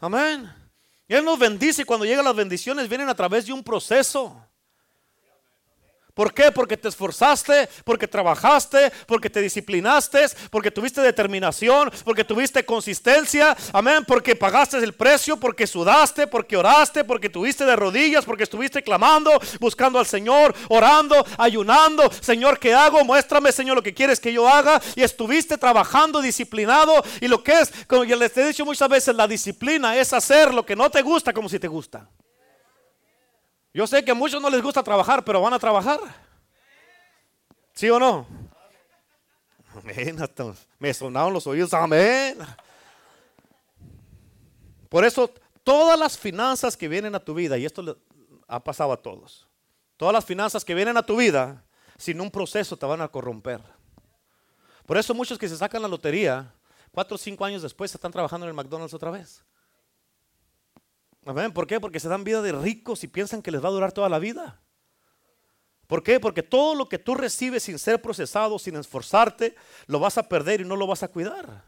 Amén. 0.00 0.54
Él 1.08 1.24
nos 1.24 1.36
bendice 1.36 1.82
y 1.82 1.84
cuando 1.84 2.06
llegan 2.06 2.24
las 2.24 2.36
bendiciones 2.36 2.88
vienen 2.88 3.08
a 3.08 3.14
través 3.16 3.44
de 3.44 3.52
un 3.52 3.64
proceso. 3.64 4.45
¿Por 6.16 6.32
qué? 6.32 6.50
Porque 6.50 6.78
te 6.78 6.88
esforzaste, 6.88 7.68
porque 7.84 8.08
trabajaste, 8.08 8.90
porque 9.06 9.28
te 9.28 9.42
disciplinaste, 9.42 10.24
porque 10.50 10.70
tuviste 10.70 11.02
determinación, 11.02 11.92
porque 12.04 12.24
tuviste 12.24 12.64
consistencia, 12.64 13.54
amén, 13.70 14.02
porque 14.08 14.34
pagaste 14.34 14.78
el 14.78 14.94
precio, 14.94 15.36
porque 15.36 15.66
sudaste, 15.66 16.26
porque 16.26 16.56
oraste, 16.56 17.04
porque 17.04 17.28
tuviste 17.28 17.66
de 17.66 17.76
rodillas, 17.76 18.24
porque 18.24 18.44
estuviste 18.44 18.82
clamando, 18.82 19.30
buscando 19.60 19.98
al 19.98 20.06
Señor, 20.06 20.54
orando, 20.70 21.22
ayunando, 21.36 22.10
Señor, 22.22 22.58
¿qué 22.58 22.72
hago? 22.72 23.04
Muéstrame, 23.04 23.52
Señor, 23.52 23.76
lo 23.76 23.82
que 23.82 23.92
quieres 23.92 24.18
que 24.18 24.32
yo 24.32 24.48
haga. 24.48 24.80
Y 24.94 25.02
estuviste 25.02 25.58
trabajando, 25.58 26.22
disciplinado. 26.22 26.94
Y 27.20 27.28
lo 27.28 27.44
que 27.44 27.60
es, 27.60 27.70
como 27.86 28.04
ya 28.04 28.16
les 28.16 28.34
he 28.38 28.46
dicho 28.46 28.64
muchas 28.64 28.88
veces, 28.88 29.14
la 29.14 29.28
disciplina 29.28 29.94
es 29.94 30.14
hacer 30.14 30.54
lo 30.54 30.64
que 30.64 30.76
no 30.76 30.90
te 30.90 31.02
gusta 31.02 31.34
como 31.34 31.50
si 31.50 31.58
te 31.58 31.68
gusta. 31.68 32.08
Yo 33.76 33.86
sé 33.86 34.02
que 34.02 34.10
a 34.10 34.14
muchos 34.14 34.40
no 34.40 34.48
les 34.48 34.62
gusta 34.62 34.82
trabajar, 34.82 35.22
pero 35.22 35.42
van 35.42 35.52
a 35.52 35.58
trabajar. 35.58 36.00
¿Sí 37.74 37.90
o 37.90 37.98
no? 37.98 38.26
Amén. 39.74 40.16
Me 40.78 40.94
sonaron 40.94 41.30
los 41.34 41.46
oídos. 41.46 41.74
Amén. 41.74 42.38
Por 44.88 45.04
eso, 45.04 45.30
todas 45.62 45.98
las 45.98 46.16
finanzas 46.16 46.74
que 46.74 46.88
vienen 46.88 47.14
a 47.14 47.20
tu 47.20 47.34
vida, 47.34 47.58
y 47.58 47.66
esto 47.66 47.98
ha 48.48 48.64
pasado 48.64 48.92
a 48.92 48.96
todos, 48.96 49.46
todas 49.98 50.14
las 50.14 50.24
finanzas 50.24 50.64
que 50.64 50.74
vienen 50.74 50.96
a 50.96 51.04
tu 51.04 51.14
vida, 51.14 51.62
sin 51.98 52.18
un 52.22 52.30
proceso 52.30 52.78
te 52.78 52.86
van 52.86 53.02
a 53.02 53.08
corromper. 53.08 53.60
Por 54.86 54.96
eso 54.96 55.12
muchos 55.12 55.36
que 55.38 55.50
se 55.50 55.56
sacan 55.58 55.82
la 55.82 55.88
lotería, 55.88 56.50
cuatro 56.92 57.16
o 57.16 57.18
cinco 57.18 57.44
años 57.44 57.60
después 57.60 57.94
están 57.94 58.10
trabajando 58.10 58.46
en 58.46 58.48
el 58.48 58.54
McDonald's 58.54 58.94
otra 58.94 59.10
vez. 59.10 59.44
Amén. 61.26 61.52
¿Por 61.52 61.66
qué? 61.66 61.80
Porque 61.80 61.98
se 61.98 62.08
dan 62.08 62.22
vida 62.22 62.40
de 62.40 62.52
ricos 62.52 63.02
y 63.02 63.08
piensan 63.08 63.42
que 63.42 63.50
les 63.50 63.62
va 63.62 63.68
a 63.68 63.72
durar 63.72 63.90
toda 63.90 64.08
la 64.08 64.20
vida. 64.20 64.60
¿Por 65.88 66.04
qué? 66.04 66.20
Porque 66.20 66.44
todo 66.44 66.76
lo 66.76 66.88
que 66.88 66.98
tú 66.98 67.16
recibes 67.16 67.64
sin 67.64 67.80
ser 67.80 68.00
procesado, 68.00 68.60
sin 68.60 68.76
esforzarte, 68.76 69.56
lo 69.86 69.98
vas 69.98 70.18
a 70.18 70.28
perder 70.28 70.60
y 70.60 70.64
no 70.64 70.76
lo 70.76 70.86
vas 70.86 71.02
a 71.02 71.08
cuidar. 71.08 71.64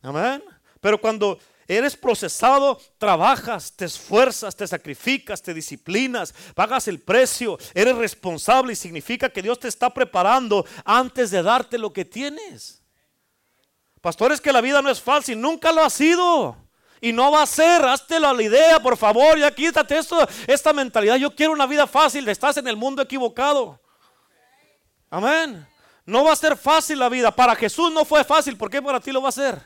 Amén. 0.00 0.42
Pero 0.80 0.98
cuando 0.98 1.38
eres 1.66 1.96
procesado, 1.96 2.80
trabajas, 2.96 3.72
te 3.72 3.84
esfuerzas, 3.84 4.56
te 4.56 4.66
sacrificas, 4.66 5.42
te 5.42 5.52
disciplinas, 5.52 6.34
pagas 6.54 6.88
el 6.88 7.00
precio, 7.00 7.58
eres 7.74 7.94
responsable 7.94 8.72
y 8.72 8.76
significa 8.76 9.28
que 9.28 9.42
Dios 9.42 9.60
te 9.60 9.68
está 9.68 9.92
preparando 9.92 10.64
antes 10.82 11.30
de 11.30 11.42
darte 11.42 11.76
lo 11.76 11.92
que 11.92 12.06
tienes. 12.06 12.82
Pastores, 14.00 14.40
que 14.40 14.52
la 14.52 14.62
vida 14.62 14.80
no 14.80 14.88
es 14.88 15.00
fácil, 15.02 15.38
nunca 15.38 15.72
lo 15.72 15.82
ha 15.82 15.90
sido. 15.90 16.67
Y 17.00 17.12
no 17.12 17.30
va 17.30 17.42
a 17.42 17.46
ser, 17.46 17.84
hazte 17.84 18.18
la 18.18 18.32
idea, 18.42 18.80
por 18.80 18.96
favor, 18.96 19.38
ya 19.38 19.50
quítate 19.50 19.98
esto, 19.98 20.26
esta 20.46 20.72
mentalidad. 20.72 21.16
Yo 21.16 21.34
quiero 21.34 21.52
una 21.52 21.66
vida 21.66 21.86
fácil, 21.86 22.28
estás 22.28 22.56
en 22.56 22.68
el 22.68 22.76
mundo 22.76 23.02
equivocado. 23.02 23.80
Amén. 25.10 25.66
No 26.04 26.24
va 26.24 26.32
a 26.32 26.36
ser 26.36 26.56
fácil 26.56 26.98
la 26.98 27.08
vida. 27.08 27.30
Para 27.30 27.54
Jesús 27.54 27.92
no 27.92 28.04
fue 28.04 28.24
fácil, 28.24 28.56
¿por 28.56 28.70
qué 28.70 28.80
para 28.82 29.00
ti 29.00 29.12
lo 29.12 29.22
va 29.22 29.28
a 29.28 29.32
ser? 29.32 29.62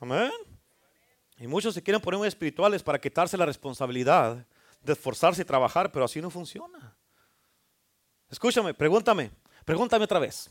Amén. 0.00 0.30
Y 1.38 1.46
muchos 1.46 1.74
se 1.74 1.82
quieren 1.82 2.00
poner 2.00 2.18
muy 2.18 2.28
espirituales 2.28 2.82
para 2.82 3.00
quitarse 3.00 3.36
la 3.36 3.46
responsabilidad 3.46 4.46
de 4.82 4.92
esforzarse 4.92 5.42
y 5.42 5.44
trabajar, 5.44 5.90
pero 5.92 6.04
así 6.04 6.20
no 6.20 6.30
funciona. 6.30 6.96
Escúchame, 8.30 8.74
pregúntame, 8.74 9.30
pregúntame 9.64 10.04
otra 10.04 10.18
vez. 10.18 10.50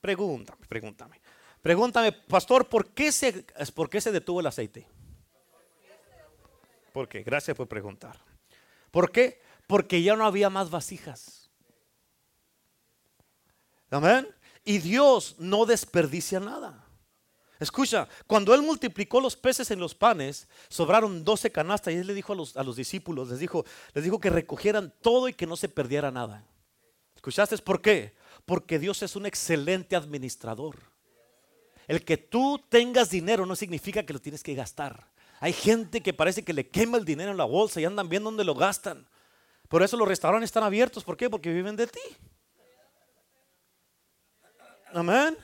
Pregúntame, 0.00 0.66
pregúntame. 0.66 1.20
Pregúntame, 1.68 2.12
pastor, 2.12 2.66
¿por 2.66 2.86
qué 2.94 3.12
se, 3.12 3.44
¿por 3.74 3.90
qué 3.90 4.00
se 4.00 4.10
detuvo 4.10 4.40
el 4.40 4.46
aceite? 4.46 4.86
¿Por 6.94 7.06
qué? 7.06 7.22
Gracias 7.22 7.54
por 7.54 7.68
preguntar. 7.68 8.18
¿Por 8.90 9.12
qué? 9.12 9.42
Porque 9.66 10.00
ya 10.00 10.16
no 10.16 10.24
había 10.24 10.48
más 10.48 10.70
vasijas. 10.70 11.50
Amén. 13.90 14.26
Y 14.64 14.78
Dios 14.78 15.36
no 15.38 15.66
desperdicia 15.66 16.40
nada. 16.40 16.86
Escucha, 17.60 18.08
cuando 18.26 18.54
Él 18.54 18.62
multiplicó 18.62 19.20
los 19.20 19.36
peces 19.36 19.70
en 19.70 19.78
los 19.78 19.94
panes, 19.94 20.48
sobraron 20.70 21.22
12 21.22 21.52
canastas 21.52 21.92
y 21.92 21.98
Él 21.98 22.06
le 22.06 22.14
dijo 22.14 22.32
a 22.32 22.36
los, 22.36 22.56
a 22.56 22.62
los 22.62 22.76
discípulos, 22.76 23.28
les 23.28 23.40
dijo, 23.40 23.66
les 23.92 24.04
dijo 24.04 24.18
que 24.18 24.30
recogieran 24.30 24.94
todo 25.02 25.28
y 25.28 25.34
que 25.34 25.46
no 25.46 25.54
se 25.54 25.68
perdiera 25.68 26.10
nada. 26.10 26.46
¿Escuchaste? 27.14 27.58
¿Por 27.58 27.82
qué? 27.82 28.14
Porque 28.46 28.78
Dios 28.78 29.02
es 29.02 29.16
un 29.16 29.26
excelente 29.26 29.96
administrador. 29.96 30.96
El 31.88 32.04
que 32.04 32.18
tú 32.18 32.62
tengas 32.68 33.08
dinero 33.08 33.46
no 33.46 33.56
significa 33.56 34.04
que 34.04 34.12
lo 34.12 34.20
tienes 34.20 34.42
que 34.42 34.54
gastar. 34.54 35.08
Hay 35.40 35.54
gente 35.54 36.02
que 36.02 36.12
parece 36.12 36.44
que 36.44 36.52
le 36.52 36.68
quema 36.68 36.98
el 36.98 37.04
dinero 37.04 37.30
en 37.30 37.38
la 37.38 37.44
bolsa 37.44 37.80
y 37.80 37.86
andan 37.86 38.08
viendo 38.08 38.28
dónde 38.28 38.44
lo 38.44 38.54
gastan. 38.54 39.06
Por 39.68 39.82
eso 39.82 39.96
los 39.96 40.06
restaurantes 40.06 40.48
están 40.48 40.64
abiertos. 40.64 41.02
¿Por 41.02 41.16
qué? 41.16 41.30
Porque 41.30 41.52
viven 41.52 41.76
de 41.76 41.86
ti. 41.86 42.00
Amén. 44.92 45.36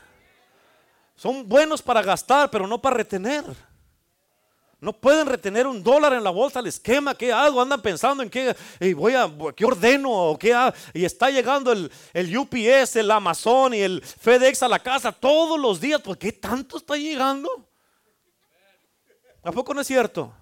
Son 1.17 1.49
buenos 1.49 1.81
para 1.81 2.03
gastar, 2.03 2.51
pero 2.51 2.67
no 2.67 2.81
para 2.81 2.97
retener. 2.97 3.45
No 4.85 4.93
pueden 4.93 5.27
retener 5.27 5.67
un 5.67 5.83
dólar 5.83 6.13
en 6.13 6.23
la 6.23 6.29
bolsa, 6.29 6.61
les 6.61 6.79
quema, 6.79 7.15
¿qué 7.15 7.33
hago? 7.33 7.59
Andan 7.59 7.81
pensando 7.81 8.23
en 8.23 8.29
qué, 8.29 8.55
voy 8.95 9.15
a, 9.15 9.33
qué 9.57 9.65
ordeno, 9.65 10.13
o 10.13 10.39
qué 10.39 10.55
Y 10.93 11.07
está 11.07 11.31
llegando 11.31 11.73
el, 11.73 11.91
el, 12.13 12.37
UPS, 12.37 12.97
el 12.97 13.11
Amazon 13.11 13.73
y 13.73 13.81
el 13.81 14.03
FedEx 14.03 14.63
a 14.63 14.69
la 14.69 14.79
casa 14.79 15.11
todos 15.11 15.59
los 15.59 15.81
días. 15.81 16.03
¿Por 16.03 16.19
qué 16.19 16.33
tanto 16.33 16.77
está 16.77 16.99
llegando? 16.99 17.67
¿A 19.43 19.51
poco 19.53 19.73
no 19.73 19.81
es 19.81 19.87
cierto? 19.87 20.35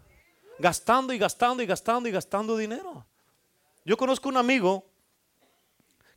Gastando 0.58 1.12
y 1.12 1.18
gastando 1.18 1.62
y 1.62 1.66
gastando 1.66 2.08
y 2.08 2.12
gastando 2.12 2.56
dinero. 2.56 3.06
Yo 3.84 3.96
conozco 3.96 4.28
un 4.28 4.38
amigo 4.38 4.84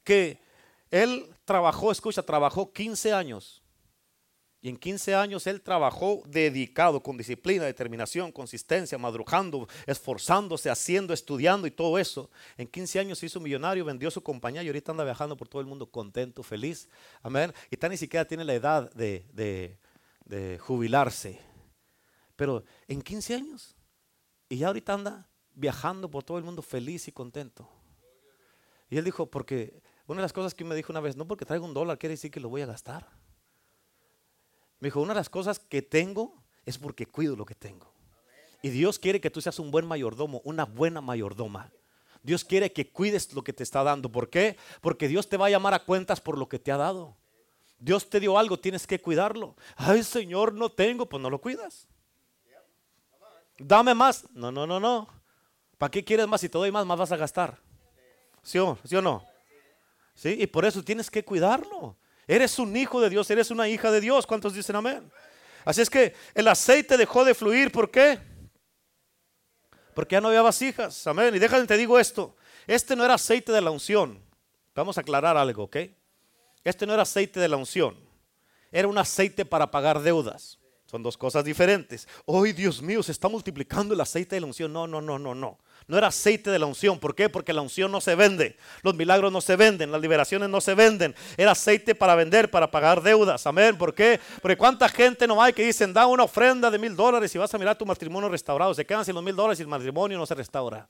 que 0.04 0.42
él 0.90 1.32
trabajó, 1.46 1.92
escucha, 1.92 2.24
trabajó 2.24 2.74
15 2.74 3.14
años 3.14 3.62
y 4.66 4.70
en 4.70 4.78
15 4.78 5.14
años 5.14 5.46
él 5.46 5.62
trabajó 5.62 6.24
dedicado, 6.26 7.00
con 7.00 7.16
disciplina, 7.18 7.66
determinación, 7.66 8.32
consistencia, 8.32 8.98
madrugando, 8.98 9.68
esforzándose, 9.86 10.72
haciendo, 10.72 11.14
estudiando 11.14 11.68
y 11.68 11.72
todo 11.72 12.00
eso. 12.00 12.32
En 12.58 12.68
15 12.68 13.00
años 13.00 13.20
se 13.20 13.28
hizo 13.28 13.40
millonario, 13.40 13.86
vendió 13.86 14.10
su 14.10 14.24
compañía 14.24 14.64
y 14.64 14.68
ahorita 14.68 14.92
anda 14.92 15.04
viajando 15.04 15.38
por 15.38 15.48
todo 15.48 15.62
el 15.62 15.68
mundo 15.68 15.86
contento, 15.86 16.42
feliz. 16.42 16.90
Amén. 17.22 17.54
Y 17.70 17.78
tan 17.78 17.92
ni 17.92 17.98
siquiera 17.98 18.26
tiene 18.26 18.44
la 18.44 18.56
edad 18.56 18.92
de, 18.96 19.78
jubilarse. 20.62 21.40
Pero 22.36 22.64
en 22.88 23.04
15 23.04 23.36
años. 23.36 23.76
Y 24.50 24.58
ya 24.58 24.70
ahorita 24.70 24.94
anda 24.94 25.30
viajando 25.54 26.10
por 26.10 26.24
todo 26.24 26.40
el 26.40 26.44
mundo 26.44 26.64
feliz 26.64 27.08
y 27.08 27.12
contento. 27.12 27.70
Y 28.90 28.98
él 28.98 29.06
dijo, 29.06 29.30
porque 29.30 29.80
una 30.08 30.22
de 30.22 30.24
las 30.24 30.34
cosas 30.34 30.56
que 30.56 30.64
me 30.64 30.74
dijo 30.74 30.92
una 30.92 31.02
vez, 31.02 31.16
no 31.16 31.28
porque 31.28 31.46
traigo 31.46 31.66
un 31.66 31.76
dólar 31.76 32.00
quiere 32.00 32.14
decir 32.14 32.32
que 32.32 32.40
lo 32.40 32.50
voy 32.50 32.64
a 32.64 32.66
gastar. 32.66 33.06
Me 34.80 34.88
dijo, 34.88 35.02
una 35.02 35.14
de 35.14 35.20
las 35.20 35.30
cosas 35.30 35.60
que 35.60 35.82
tengo 35.82 36.36
es 36.66 36.78
porque 36.78 37.06
cuido 37.06 37.36
lo 37.36 37.46
que 37.46 37.56
tengo. 37.56 37.92
Y 38.62 38.70
Dios 38.70 39.00
quiere 39.00 39.22
que 39.22 39.30
tú 39.30 39.42
seas 39.42 39.60
un 39.60 39.72
buen 39.72 39.86
mayordomo, 39.86 40.42
una 40.44 40.66
buena 40.66 41.02
mayordoma. 41.02 41.72
Dios 42.24 42.44
quiere 42.44 42.74
que 42.74 42.90
cuides 42.92 43.34
lo 43.34 43.44
que 43.44 43.54
te 43.54 43.62
está 43.62 43.84
dando. 43.84 44.12
¿Por 44.12 44.30
qué? 44.30 44.58
Porque 44.82 45.08
Dios 45.08 45.30
te 45.30 45.38
va 45.38 45.46
a 45.46 45.52
llamar 45.52 45.76
a 45.76 45.84
cuentas 45.86 46.20
por 46.20 46.38
lo 46.38 46.50
que 46.50 46.58
te 46.58 46.72
ha 46.72 46.78
dado. 46.78 47.16
Dios 47.78 48.10
te 48.10 48.20
dio 48.20 48.40
algo, 48.40 48.58
tienes 48.58 48.88
que 48.88 49.00
cuidarlo. 49.00 49.56
Ay, 49.76 50.02
Señor, 50.02 50.54
no 50.54 50.72
tengo, 50.72 51.08
pues 51.08 51.22
no 51.22 51.30
lo 51.30 51.40
cuidas. 51.40 51.88
Dame 53.60 53.94
más. 53.94 54.26
No, 54.32 54.52
no, 54.52 54.66
no, 54.66 54.80
no. 54.80 55.08
¿Para 55.78 55.92
qué 55.92 56.04
quieres 56.04 56.28
más? 56.28 56.42
Si 56.42 56.50
te 56.50 56.58
doy 56.58 56.72
más, 56.72 56.86
más 56.86 56.98
vas 56.98 57.12
a 57.12 57.18
gastar. 57.18 57.60
¿Sí 58.42 58.58
o, 58.58 58.78
¿Sí 58.84 58.96
o 58.96 59.02
no? 59.02 59.24
¿Sí? 60.16 60.36
Y 60.40 60.48
por 60.48 60.66
eso 60.66 60.84
tienes 60.84 61.12
que 61.12 61.24
cuidarlo. 61.24 61.96
Eres 62.28 62.58
un 62.60 62.76
hijo 62.76 63.00
de 63.02 63.10
Dios, 63.10 63.30
eres 63.30 63.52
una 63.52 63.68
hija 63.68 63.92
de 63.92 64.02
Dios. 64.02 64.26
¿Cuántos 64.26 64.54
dicen 64.54 64.76
amén? 64.76 65.12
Así 65.64 65.82
es 65.82 65.90
que 65.90 66.14
el 66.34 66.48
aceite 66.48 66.98
dejó 66.98 67.26
de 67.26 67.34
fluir. 67.34 67.72
¿Por 67.72 67.92
qué? 67.92 68.20
Porque 69.94 70.14
ya 70.14 70.22
no 70.22 70.28
había 70.28 70.42
vasijas. 70.42 71.08
Amén. 71.08 71.36
Y 71.36 71.40
déjame 71.40 71.66
te 71.66 71.78
digo 71.78 72.00
esto. 72.00 72.36
Este 72.68 72.96
no 72.96 73.06
era 73.06 73.16
aceite 73.16 73.52
de 73.52 73.62
la 73.62 73.72
unción. 73.72 74.22
Vamos 74.74 74.98
a 74.98 75.02
aclarar 75.02 75.38
algo, 75.38 75.64
¿ok? 75.64 75.78
Este 76.64 76.86
no 76.86 76.94
era 76.94 77.04
aceite 77.04 77.40
de 77.40 77.48
la 77.48 77.58
unción. 77.58 77.98
Era 78.72 78.88
un 78.88 78.98
aceite 78.98 79.46
para 79.46 79.72
pagar 79.72 80.02
deudas. 80.02 80.60
Son 80.86 81.02
dos 81.02 81.18
cosas 81.18 81.44
diferentes. 81.44 82.08
¡Ay, 82.28 82.54
Dios 82.54 82.82
mío! 82.82 83.02
Se 83.02 83.12
está 83.12 83.28
multiplicando 83.28 83.94
el 83.94 84.02
aceite 84.02 84.36
de 84.36 84.42
la 84.42 84.48
unción. 84.48 84.74
No, 84.74 84.86
no, 84.86 85.02
no, 85.02 85.18
no, 85.18 85.34
no. 85.34 85.60
No 85.88 85.98
era 85.98 86.08
aceite 86.08 86.50
de 86.50 86.58
la 86.58 86.66
unción. 86.66 87.00
¿Por 87.00 87.14
qué? 87.14 87.30
Porque 87.30 87.54
la 87.54 87.62
unción 87.62 87.92
no 87.92 88.02
se 88.02 88.16
vende. 88.16 88.58
Los 88.82 88.96
milagros 88.96 89.32
no 89.32 89.40
se 89.40 89.56
venden. 89.56 89.92
Las 89.92 90.02
liberaciones 90.02 90.50
no 90.50 90.60
se 90.60 90.74
venden. 90.74 91.16
Era 91.38 91.52
aceite 91.52 91.94
para 91.94 92.16
vender, 92.16 92.50
para 92.50 92.72
pagar 92.72 93.04
deudas. 93.04 93.46
Amén. 93.46 93.78
¿Por 93.78 93.94
qué? 93.94 94.20
Porque 94.42 94.58
cuánta 94.58 94.90
gente 94.90 95.28
no 95.28 95.42
hay 95.42 95.54
que 95.54 95.64
dicen, 95.64 95.94
da 95.94 96.08
una 96.08 96.24
ofrenda 96.24 96.72
de 96.72 96.80
mil 96.80 96.96
dólares 96.96 97.34
y 97.36 97.38
vas 97.38 97.54
a 97.54 97.58
mirar 97.60 97.78
tu 97.78 97.86
matrimonio 97.86 98.30
restaurado. 98.30 98.74
Se 98.74 98.86
quedan 98.86 99.06
sin 99.06 99.14
los 99.14 99.24
mil 99.24 99.36
dólares 99.36 99.60
y 99.60 99.62
el 99.62 99.68
matrimonio 99.68 100.18
no 100.18 100.26
se 100.26 100.34
restaura. 100.34 100.88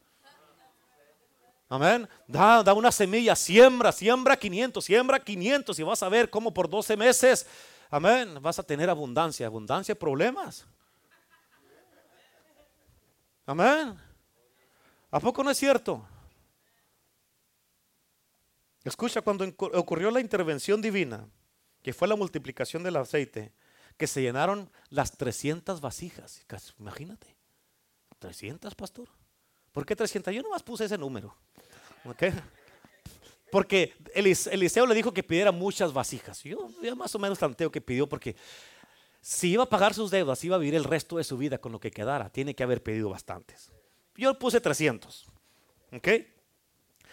Amén. 1.68 2.08
Da, 2.28 2.64
da 2.64 2.74
una 2.74 2.91
semilla, 2.91 3.36
siembra, 3.36 3.91
siembra 3.91 4.38
500, 4.38 4.86
siembra 4.86 5.20
500 5.20 5.78
y 5.80 5.84
vas 5.84 6.04
a 6.04 6.10
ver 6.10 6.30
cómo 6.30 6.54
por 6.54 6.70
12 6.70 6.96
meses, 6.96 7.48
amén, 7.89 8.38
vas 8.39 8.60
a 8.60 8.64
tener 8.64 8.89
abundancia, 8.89 9.48
abundancia, 9.48 9.96
problemas. 9.96 10.66
Amén. 13.48 14.05
¿A 15.16 15.20
poco 15.22 15.45
no 15.45 15.49
es 15.49 15.57
cierto? 15.57 16.05
Escucha, 18.84 19.22
cuando 19.22 19.45
ocurrió 19.45 20.11
la 20.11 20.20
intervención 20.20 20.82
divina, 20.82 21.26
que 21.82 21.93
fue 21.93 22.09
la 22.09 22.18
multiplicación 22.18 22.84
del 22.84 22.97
aceite, 22.97 23.53
que 23.95 24.07
se 24.07 24.22
llenaron 24.22 24.70
las 24.89 25.18
300 25.18 25.80
vasijas. 25.80 26.45
Imagínate, 26.80 27.34
300, 28.20 28.76
pastor. 28.76 29.07
¿Por 29.72 29.86
qué 29.86 29.95
300? 29.95 30.36
Yo 30.36 30.41
nomás 30.41 30.63
puse 30.63 30.84
ese 30.84 30.97
número. 30.97 31.34
Porque 33.49 33.93
Eliseo 34.16 34.86
le 34.86 34.95
dijo 34.95 35.13
que 35.13 35.24
pidiera 35.24 35.53
muchas 35.53 35.93
vasijas. 35.93 36.43
Yo 36.43 36.70
ya 36.84 36.93
más 36.93 37.16
o 37.16 37.20
menos 37.20 37.39
tanteo 37.39 37.72
que 37.72 37.80
pidió 37.80 38.09
porque 38.09 38.36
si 39.22 39.51
iba 39.51 39.63
a 39.63 39.70
pagar 39.70 39.93
sus 39.93 40.11
deudas, 40.11 40.43
iba 40.43 40.57
a 40.57 40.59
vivir 40.59 40.76
el 40.76 40.84
resto 40.84 41.16
de 41.16 41.24
su 41.24 41.38
vida 41.38 41.57
con 41.57 41.72
lo 41.72 41.80
que 41.80 41.89
quedara. 41.89 42.30
Tiene 42.30 42.53
que 42.53 42.63
haber 42.63 42.84
pedido 42.84 43.11
bastantes. 43.11 43.72
Yo 44.16 44.38
puse 44.38 44.61
300. 44.61 45.26
¿Ok? 45.93 46.07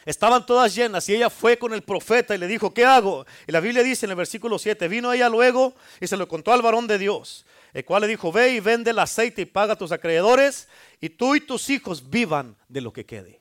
Estaban 0.05 0.44
todas 0.44 0.74
llenas 0.74 1.09
y 1.09 1.14
ella 1.14 1.30
fue 1.30 1.57
con 1.57 1.72
el 1.72 1.82
profeta 1.82 2.34
y 2.34 2.38
le 2.38 2.48
dijo, 2.48 2.74
¿qué 2.74 2.84
hago? 2.84 3.24
Y 3.46 3.53
la 3.53 3.61
Biblia 3.61 3.84
dice 3.84 4.07
en 4.07 4.11
el 4.11 4.16
versículo 4.16 4.59
7, 4.59 4.88
vino 4.88 5.12
ella 5.12 5.28
luego 5.28 5.74
y 6.00 6.09
se 6.09 6.16
lo 6.16 6.26
contó 6.26 6.53
al 6.53 6.61
varón 6.61 6.88
de 6.88 6.98
Dios, 6.98 7.46
el 7.72 7.84
cual 7.84 8.03
le 8.03 8.09
dijo, 8.09 8.32
ve 8.32 8.50
y 8.50 8.61
vende 8.61 8.90
el 8.90 8.98
aceite 8.98 9.42
y 9.42 9.46
paga 9.46 9.74
a 9.74 9.78
tus 9.78 9.92
acreedores 9.92 10.68
y 11.00 11.11
tú 11.11 11.36
y 11.36 11.40
tus 11.40 11.70
hijos 11.70 12.11
vivan 12.11 12.57
de 12.68 12.80
lo 12.80 12.92
que 12.92 13.07
quede. 13.07 13.40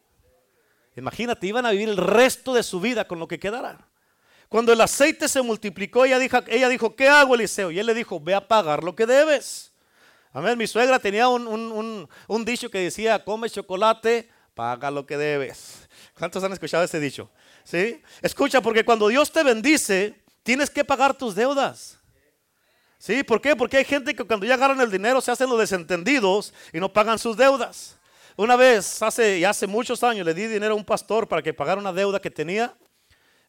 Imagínate, 0.95 1.47
iban 1.47 1.65
a 1.65 1.71
vivir 1.71 1.89
el 1.89 1.97
resto 1.97 2.53
de 2.53 2.61
su 2.61 2.79
vida 2.79 3.07
con 3.07 3.17
lo 3.17 3.27
que 3.27 3.39
quedara. 3.39 3.87
Cuando 4.47 4.73
el 4.73 4.81
aceite 4.81 5.27
se 5.27 5.41
multiplicó, 5.41 6.05
ella 6.05 6.19
dijo, 6.19 6.37
ella 6.47 6.69
dijo, 6.69 6.95
¿qué 6.95 7.07
hago, 7.07 7.33
Eliseo? 7.33 7.71
Y 7.71 7.79
él 7.79 7.85
le 7.87 7.93
dijo, 7.93 8.19
ve 8.19 8.35
a 8.35 8.47
pagar 8.47 8.83
lo 8.83 8.95
que 8.95 9.05
debes. 9.05 9.70
Amén. 10.33 10.57
Mi 10.57 10.67
suegra 10.67 10.99
tenía 10.99 11.27
un, 11.27 12.07
un 12.27 12.45
dicho 12.45 12.69
que 12.69 12.79
decía, 12.79 13.23
come 13.23 13.49
chocolate, 13.49 14.29
paga 14.53 14.91
lo 14.91 15.05
que 15.05 15.17
debes. 15.17 15.87
¿Cuántos 16.17 16.43
han 16.43 16.53
escuchado 16.53 16.83
ese 16.83 16.99
dicho? 16.99 17.29
¿Sí? 17.63 18.01
Escucha, 18.21 18.61
porque 18.61 18.85
cuando 18.85 19.07
Dios 19.07 19.31
te 19.31 19.43
bendice, 19.43 20.15
tienes 20.43 20.69
que 20.69 20.83
pagar 20.85 21.13
tus 21.13 21.35
deudas. 21.35 21.97
¿Sí? 22.97 23.23
¿Por 23.23 23.41
qué? 23.41 23.55
Porque 23.55 23.77
hay 23.77 23.85
gente 23.85 24.13
que 24.13 24.23
cuando 24.23 24.45
ya 24.45 24.53
agarran 24.53 24.79
el 24.79 24.91
dinero 24.91 25.21
se 25.21 25.31
hacen 25.31 25.49
los 25.49 25.59
desentendidos 25.59 26.53
y 26.71 26.79
no 26.79 26.93
pagan 26.93 27.17
sus 27.17 27.35
deudas. 27.35 27.97
Una 28.37 28.55
vez, 28.55 29.01
hace, 29.01 29.45
hace 29.45 29.67
muchos 29.67 30.03
años, 30.03 30.25
le 30.25 30.33
di 30.33 30.47
dinero 30.47 30.73
a 30.73 30.77
un 30.77 30.85
pastor 30.85 31.27
para 31.27 31.41
que 31.41 31.53
pagara 31.53 31.81
una 31.81 31.91
deuda 31.91 32.19
que 32.19 32.31
tenía. 32.31 32.75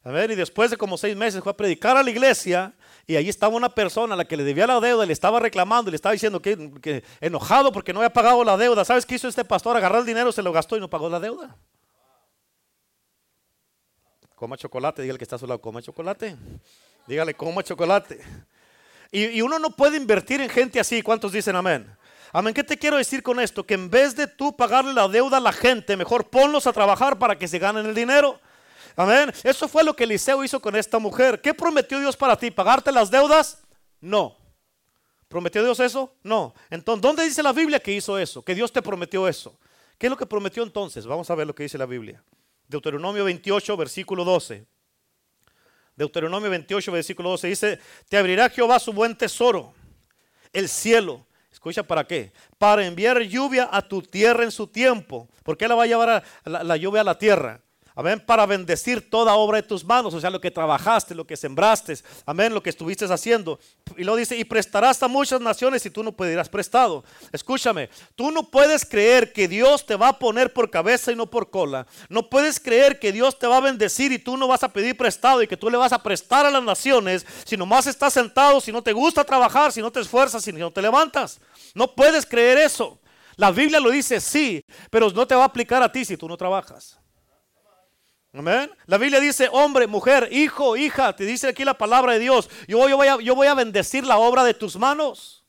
A 0.03 0.11
ver, 0.11 0.31
y 0.31 0.35
después 0.35 0.69
de 0.69 0.77
como 0.77 0.97
seis 0.97 1.15
meses 1.15 1.41
fue 1.41 1.51
a 1.51 1.55
predicar 1.55 1.95
a 1.95 2.03
la 2.03 2.09
iglesia 2.09 2.73
y 3.07 3.15
allí 3.15 3.29
estaba 3.29 3.55
una 3.55 3.69
persona 3.69 4.15
a 4.15 4.17
la 4.17 4.25
que 4.25 4.35
le 4.35 4.43
debía 4.43 4.67
la 4.67 4.81
deuda, 4.81 5.05
le 5.05 5.13
estaba 5.13 5.39
reclamando, 5.39 5.89
le 5.91 5.95
estaba 5.95 6.11
diciendo 6.11 6.41
que, 6.41 7.03
enojado 7.21 7.71
porque 7.71 7.93
no 7.93 7.99
había 7.99 8.11
pagado 8.11 8.43
la 8.43 8.57
deuda. 8.57 8.83
¿Sabes 8.83 9.05
qué 9.05 9.15
hizo 9.15 9.29
este 9.29 9.45
pastor? 9.45 9.77
Agarró 9.77 9.99
el 9.99 10.05
dinero, 10.05 10.31
se 10.31 10.41
lo 10.41 10.51
gastó 10.51 10.75
y 10.75 10.81
no 10.81 10.89
pagó 10.89 11.09
la 11.09 11.21
deuda. 11.21 11.55
Coma 14.35 14.57
chocolate, 14.57 15.01
dígale 15.01 15.17
que 15.17 15.23
está 15.23 15.37
a 15.37 15.39
su 15.39 15.47
lado, 15.47 15.61
coma 15.61 15.81
chocolate. 15.81 16.35
Dígale, 17.07 17.33
coma 17.33 17.63
chocolate. 17.63 18.19
Y, 19.09 19.41
uno 19.41 19.59
no 19.59 19.69
puede 19.69 19.95
invertir 19.95 20.41
en 20.41 20.49
gente 20.49 20.79
así. 20.79 21.01
¿Cuántos 21.01 21.31
dicen 21.31 21.55
amén? 21.55 21.87
Amén. 22.33 22.53
¿Qué 22.53 22.63
te 22.63 22.77
quiero 22.77 22.97
decir 22.97 23.21
con 23.23 23.39
esto? 23.39 23.63
Que 23.63 23.75
en 23.75 23.89
vez 23.89 24.15
de 24.15 24.27
tú 24.27 24.53
pagarle 24.53 24.91
la 24.91 25.07
deuda 25.07 25.37
a 25.37 25.39
la 25.39 25.53
gente, 25.53 25.95
mejor 25.95 26.29
ponlos 26.29 26.67
a 26.67 26.73
trabajar 26.73 27.19
para 27.19 27.37
que 27.37 27.47
se 27.47 27.59
ganen 27.59 27.85
el 27.85 27.93
dinero. 27.93 28.39
Amén. 28.95 29.33
Eso 29.43 29.67
fue 29.67 29.83
lo 29.83 29.95
que 29.95 30.03
Eliseo 30.03 30.43
hizo 30.43 30.59
con 30.59 30.75
esta 30.75 30.99
mujer. 30.99 31.41
¿Qué 31.41 31.53
prometió 31.53 31.99
Dios 31.99 32.15
para 32.15 32.35
ti? 32.37 32.51
¿Pagarte 32.51 32.91
las 32.91 33.09
deudas? 33.09 33.63
No. 33.99 34.37
¿Prometió 35.27 35.63
Dios 35.63 35.79
eso? 35.79 36.15
No. 36.21 36.53
Entonces, 36.69 37.01
¿dónde 37.01 37.23
dice 37.23 37.41
la 37.41 37.53
Biblia 37.53 37.79
que 37.79 37.91
hizo 37.91 38.19
eso? 38.19 38.43
Que 38.43 38.53
Dios 38.53 38.71
te 38.71 38.81
prometió 38.81 39.27
eso. 39.27 39.57
¿Qué 39.97 40.07
es 40.07 40.11
lo 40.11 40.17
que 40.17 40.25
prometió 40.25 40.63
entonces? 40.63 41.07
Vamos 41.07 41.29
a 41.29 41.35
ver 41.35 41.47
lo 41.47 41.55
que 41.55 41.63
dice 41.63 41.77
la 41.77 41.85
Biblia. 41.85 42.23
Deuteronomio 42.67 43.23
28, 43.23 43.77
versículo 43.77 44.23
12. 44.23 44.65
Deuteronomio 45.95 46.49
28, 46.49 46.91
versículo 46.91 47.29
12 47.29 47.47
dice, 47.47 47.79
te 48.09 48.17
abrirá 48.17 48.49
Jehová 48.49 48.79
su 48.79 48.93
buen 48.93 49.15
tesoro, 49.15 49.73
el 50.51 50.67
cielo. 50.67 51.25
Escucha, 51.51 51.83
¿para 51.83 52.05
qué? 52.05 52.33
Para 52.57 52.85
enviar 52.85 53.21
lluvia 53.21 53.69
a 53.71 53.81
tu 53.81 54.01
tierra 54.01 54.43
en 54.43 54.51
su 54.51 54.67
tiempo. 54.67 55.29
¿Por 55.43 55.55
qué 55.55 55.67
la 55.67 55.75
va 55.75 55.83
a 55.83 55.87
llevar 55.87 56.23
la 56.45 56.77
lluvia 56.77 57.01
a 57.01 57.03
la 57.03 57.17
tierra? 57.17 57.61
Amén, 57.95 58.19
para 58.25 58.47
bendecir 58.47 59.07
toda 59.09 59.35
obra 59.35 59.57
de 59.57 59.67
tus 59.67 59.85
manos, 59.85 60.13
o 60.15 60.19
sea, 60.19 60.31
lo 60.31 60.41
que 60.41 60.49
trabajaste, 60.49 61.13
lo 61.13 61.27
que 61.27 61.37
sembraste, 61.37 61.95
amén, 62.25 62.51
lo 62.51 62.63
que 62.63 62.71
estuviste 62.71 63.05
haciendo. 63.05 63.59
Y 63.95 64.03
lo 64.03 64.15
dice, 64.15 64.35
y 64.35 64.43
prestarás 64.43 65.03
a 65.03 65.07
muchas 65.07 65.39
naciones 65.39 65.85
y 65.85 65.91
tú 65.91 66.03
no 66.03 66.11
pedirás 66.11 66.49
prestado. 66.49 67.03
Escúchame, 67.31 67.89
tú 68.15 68.31
no 68.31 68.49
puedes 68.49 68.83
creer 68.83 69.31
que 69.31 69.47
Dios 69.47 69.85
te 69.85 69.95
va 69.95 70.07
a 70.07 70.19
poner 70.19 70.53
por 70.53 70.71
cabeza 70.71 71.11
y 71.11 71.15
no 71.15 71.29
por 71.29 71.51
cola. 71.51 71.85
No 72.09 72.29
puedes 72.29 72.59
creer 72.59 72.97
que 72.97 73.11
Dios 73.11 73.37
te 73.37 73.45
va 73.45 73.57
a 73.57 73.61
bendecir 73.61 74.11
y 74.11 74.17
tú 74.17 74.37
no 74.37 74.47
vas 74.47 74.63
a 74.63 74.69
pedir 74.69 74.97
prestado 74.97 75.43
y 75.43 75.47
que 75.47 75.57
tú 75.57 75.69
le 75.69 75.77
vas 75.77 75.93
a 75.93 76.01
prestar 76.01 76.47
a 76.47 76.51
las 76.51 76.63
naciones 76.63 77.27
si 77.45 77.57
nomás 77.57 77.85
estás 77.85 78.13
sentado, 78.13 78.59
si 78.59 78.71
no 78.71 78.81
te 78.81 78.93
gusta 78.93 79.23
trabajar, 79.23 79.71
si 79.71 79.81
no 79.81 79.91
te 79.91 79.99
esfuerzas, 79.99 80.43
si 80.43 80.51
no 80.51 80.71
te 80.71 80.81
levantas. 80.81 81.39
No 81.75 81.93
puedes 81.93 82.25
creer 82.25 82.57
eso. 82.57 82.99
La 83.35 83.51
Biblia 83.51 83.79
lo 83.79 83.91
dice 83.91 84.19
sí, 84.19 84.63
pero 84.89 85.11
no 85.11 85.27
te 85.27 85.35
va 85.35 85.43
a 85.43 85.47
aplicar 85.47 85.83
a 85.83 85.91
ti 85.91 86.05
si 86.05 86.17
tú 86.17 86.27
no 86.27 86.37
trabajas. 86.37 87.02
Amén. 88.35 88.71
La 88.87 88.97
Biblia 88.97 89.19
dice, 89.19 89.47
hombre, 89.51 89.85
mujer, 89.85 90.27
hijo, 90.31 90.75
hija, 90.75 91.15
te 91.15 91.23
dice 91.23 91.47
aquí 91.47 91.63
la 91.63 91.77
palabra 91.77 92.13
de 92.13 92.19
Dios. 92.19 92.49
Yo, 92.67 92.79
voy, 92.79 93.45
a, 93.47 93.53
bendecir 93.53 94.05
la 94.07 94.17
obra 94.17 94.43
de 94.43 94.55
tus 94.55 94.75
manos. 94.75 95.45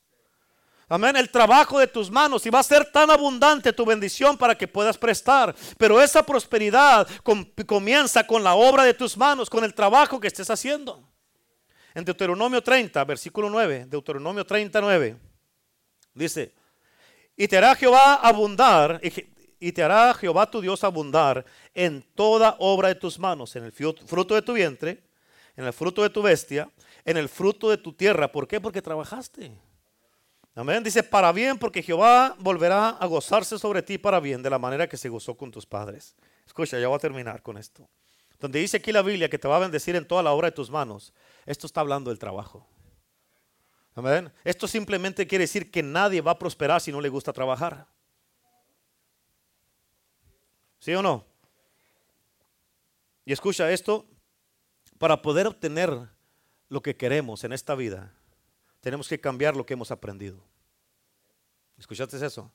Amén. 0.87 1.15
El 1.15 1.31
trabajo 1.31 1.79
de 1.79 1.87
tus 1.87 2.11
manos. 2.11 2.45
Y 2.45 2.51
va 2.51 2.59
a 2.59 2.63
ser 2.63 2.91
tan 2.91 3.09
abundante 3.09 3.73
tu 3.73 3.85
bendición 3.85 4.37
para 4.37 4.55
que 4.55 4.67
puedas 4.67 4.99
prestar. 4.99 5.55
Pero 5.79 5.99
esa 5.99 6.23
prosperidad 6.23 7.07
comienza 7.65 8.27
con 8.27 8.43
la 8.43 8.53
obra 8.53 8.83
de 8.83 8.93
tus 8.93 9.17
manos, 9.17 9.49
con 9.49 9.63
el 9.63 9.73
trabajo 9.73 10.19
que 10.19 10.27
estés 10.27 10.51
haciendo. 10.51 11.09
En 11.95 12.05
Deuteronomio 12.05 12.61
30, 12.61 13.03
versículo 13.03 13.49
9. 13.49 13.85
Deuteronomio 13.87 14.45
39. 14.45 15.17
Dice, 16.13 16.53
y 17.35 17.47
te 17.47 17.57
hará 17.57 17.73
Jehová 17.73 18.15
abundar 18.15 19.01
y 19.59 19.71
te 19.71 19.81
hará 19.81 20.13
Jehová 20.13 20.49
tu 20.49 20.61
Dios 20.61 20.83
abundar 20.83 21.43
en 21.75 22.01
toda 22.15 22.55
obra 22.59 22.87
de 22.87 22.95
tus 22.95 23.19
manos, 23.19 23.55
en 23.55 23.65
el 23.65 23.71
fruto 23.71 24.33
de 24.33 24.41
tu 24.41 24.53
vientre, 24.53 25.03
en 25.55 25.65
el 25.65 25.73
fruto 25.73 26.01
de 26.01 26.09
tu 26.09 26.21
bestia, 26.21 26.69
en 27.03 27.17
el 27.17 27.29
fruto 27.29 27.69
de 27.69 27.77
tu 27.77 27.93
tierra. 27.93 28.31
¿Por 28.31 28.47
qué? 28.47 28.59
Porque 28.59 28.81
trabajaste. 28.81 29.51
Amén. 30.55 30.81
Dice, 30.83 31.03
para 31.03 31.31
bien, 31.33 31.59
porque 31.59 31.83
Jehová 31.83 32.35
volverá 32.39 32.89
a 32.89 33.05
gozarse 33.05 33.59
sobre 33.59 33.83
ti 33.83 33.97
para 33.97 34.21
bien, 34.21 34.41
de 34.41 34.49
la 34.49 34.57
manera 34.57 34.87
que 34.87 34.97
se 34.97 35.09
gozó 35.09 35.35
con 35.35 35.51
tus 35.51 35.65
padres. 35.65 36.15
Escucha, 36.47 36.79
ya 36.79 36.87
voy 36.87 36.95
a 36.95 36.99
terminar 36.99 37.41
con 37.41 37.57
esto. 37.57 37.87
Donde 38.39 38.59
dice 38.59 38.77
aquí 38.77 38.91
la 38.91 39.01
Biblia 39.01 39.29
que 39.29 39.37
te 39.37 39.47
va 39.47 39.57
a 39.57 39.59
bendecir 39.59 39.95
en 39.95 40.07
toda 40.07 40.23
la 40.23 40.31
obra 40.31 40.49
de 40.49 40.55
tus 40.55 40.69
manos, 40.69 41.13
esto 41.45 41.67
está 41.67 41.81
hablando 41.81 42.09
del 42.09 42.19
trabajo. 42.19 42.65
Amén. 43.95 44.31
Esto 44.43 44.67
simplemente 44.67 45.27
quiere 45.27 45.43
decir 45.43 45.71
que 45.71 45.83
nadie 45.83 46.21
va 46.21 46.31
a 46.31 46.39
prosperar 46.39 46.79
si 46.81 46.91
no 46.91 47.01
le 47.01 47.09
gusta 47.09 47.33
trabajar. 47.33 47.87
¿Sí 50.79 50.93
o 50.93 51.01
no? 51.01 51.25
Y 53.25 53.33
escucha 53.33 53.71
esto, 53.71 54.05
para 54.99 55.21
poder 55.21 55.47
obtener 55.47 55.91
lo 56.69 56.81
que 56.81 56.95
queremos 56.95 57.43
en 57.43 57.53
esta 57.53 57.75
vida, 57.75 58.13
tenemos 58.79 59.07
que 59.07 59.19
cambiar 59.19 59.55
lo 59.55 59.65
que 59.65 59.73
hemos 59.73 59.91
aprendido. 59.91 60.43
¿Escuchaste 61.77 62.23
eso? 62.23 62.51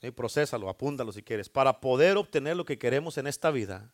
Sí, 0.00 0.10
procésalo, 0.10 0.68
apúntalo 0.68 1.10
si 1.12 1.22
quieres. 1.22 1.48
Para 1.48 1.80
poder 1.80 2.18
obtener 2.18 2.56
lo 2.56 2.64
que 2.64 2.78
queremos 2.78 3.16
en 3.16 3.26
esta 3.26 3.50
vida, 3.50 3.92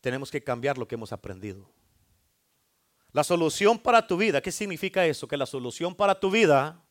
tenemos 0.00 0.30
que 0.30 0.42
cambiar 0.42 0.78
lo 0.78 0.88
que 0.88 0.94
hemos 0.94 1.12
aprendido. 1.12 1.70
La 3.12 3.24
solución 3.24 3.78
para 3.78 4.06
tu 4.06 4.16
vida, 4.16 4.40
¿qué 4.40 4.52
significa 4.52 5.04
eso? 5.06 5.28
Que 5.28 5.36
la 5.36 5.46
solución 5.46 5.94
para 5.94 6.18
tu 6.18 6.30
vida 6.30 6.82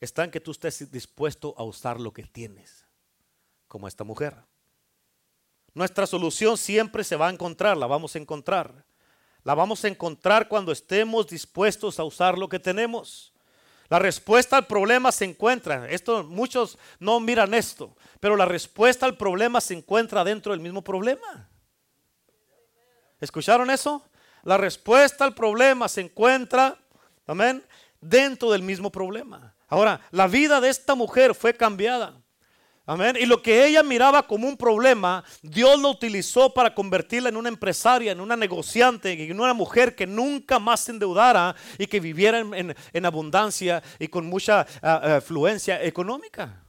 está 0.00 0.24
en 0.24 0.30
que 0.30 0.40
tú 0.40 0.52
estés 0.52 0.90
dispuesto 0.90 1.54
a 1.56 1.64
usar 1.64 2.00
lo 2.00 2.12
que 2.12 2.24
tienes 2.24 2.86
como 3.68 3.88
esta 3.88 4.04
mujer. 4.04 4.36
Nuestra 5.74 6.06
solución 6.06 6.58
siempre 6.58 7.04
se 7.04 7.16
va 7.16 7.28
a 7.28 7.32
encontrar, 7.32 7.76
la 7.76 7.86
vamos 7.86 8.14
a 8.14 8.18
encontrar. 8.18 8.84
La 9.44 9.54
vamos 9.54 9.84
a 9.84 9.88
encontrar 9.88 10.48
cuando 10.48 10.70
estemos 10.70 11.26
dispuestos 11.26 11.98
a 11.98 12.04
usar 12.04 12.38
lo 12.38 12.48
que 12.48 12.58
tenemos. 12.58 13.32
La 13.88 13.98
respuesta 13.98 14.56
al 14.56 14.66
problema 14.66 15.10
se 15.12 15.24
encuentra. 15.24 15.88
Esto 15.90 16.24
muchos 16.24 16.78
no 16.98 17.20
miran 17.20 17.52
esto, 17.52 17.96
pero 18.20 18.36
la 18.36 18.44
respuesta 18.44 19.04
al 19.04 19.16
problema 19.16 19.60
se 19.60 19.74
encuentra 19.74 20.24
dentro 20.24 20.52
del 20.52 20.60
mismo 20.60 20.82
problema. 20.82 21.48
¿Escucharon 23.20 23.70
eso? 23.70 24.02
La 24.44 24.56
respuesta 24.56 25.24
al 25.24 25.34
problema 25.34 25.88
se 25.88 26.00
encuentra, 26.00 26.78
amén, 27.26 27.64
dentro 28.00 28.50
del 28.50 28.62
mismo 28.62 28.90
problema. 28.90 29.54
Ahora, 29.68 30.00
la 30.10 30.26
vida 30.26 30.60
de 30.60 30.68
esta 30.68 30.94
mujer 30.94 31.34
fue 31.34 31.54
cambiada. 31.54 32.21
Amén. 32.84 33.16
Y 33.20 33.26
lo 33.26 33.40
que 33.40 33.64
ella 33.64 33.82
miraba 33.84 34.26
como 34.26 34.48
un 34.48 34.56
problema, 34.56 35.22
Dios 35.40 35.80
lo 35.80 35.90
utilizó 35.90 36.52
para 36.52 36.74
convertirla 36.74 37.28
en 37.28 37.36
una 37.36 37.48
empresaria, 37.48 38.10
en 38.10 38.20
una 38.20 38.34
negociante, 38.34 39.12
en 39.12 39.40
una 39.40 39.54
mujer 39.54 39.94
que 39.94 40.06
nunca 40.06 40.58
más 40.58 40.80
se 40.80 40.90
endeudara 40.90 41.54
y 41.78 41.86
que 41.86 42.00
viviera 42.00 42.40
en, 42.40 43.06
abundancia 43.06 43.82
y 44.00 44.08
con 44.08 44.26
mucha 44.26 44.66
ah, 44.82 45.16
afluencia 45.18 45.82
económica. 45.82 46.64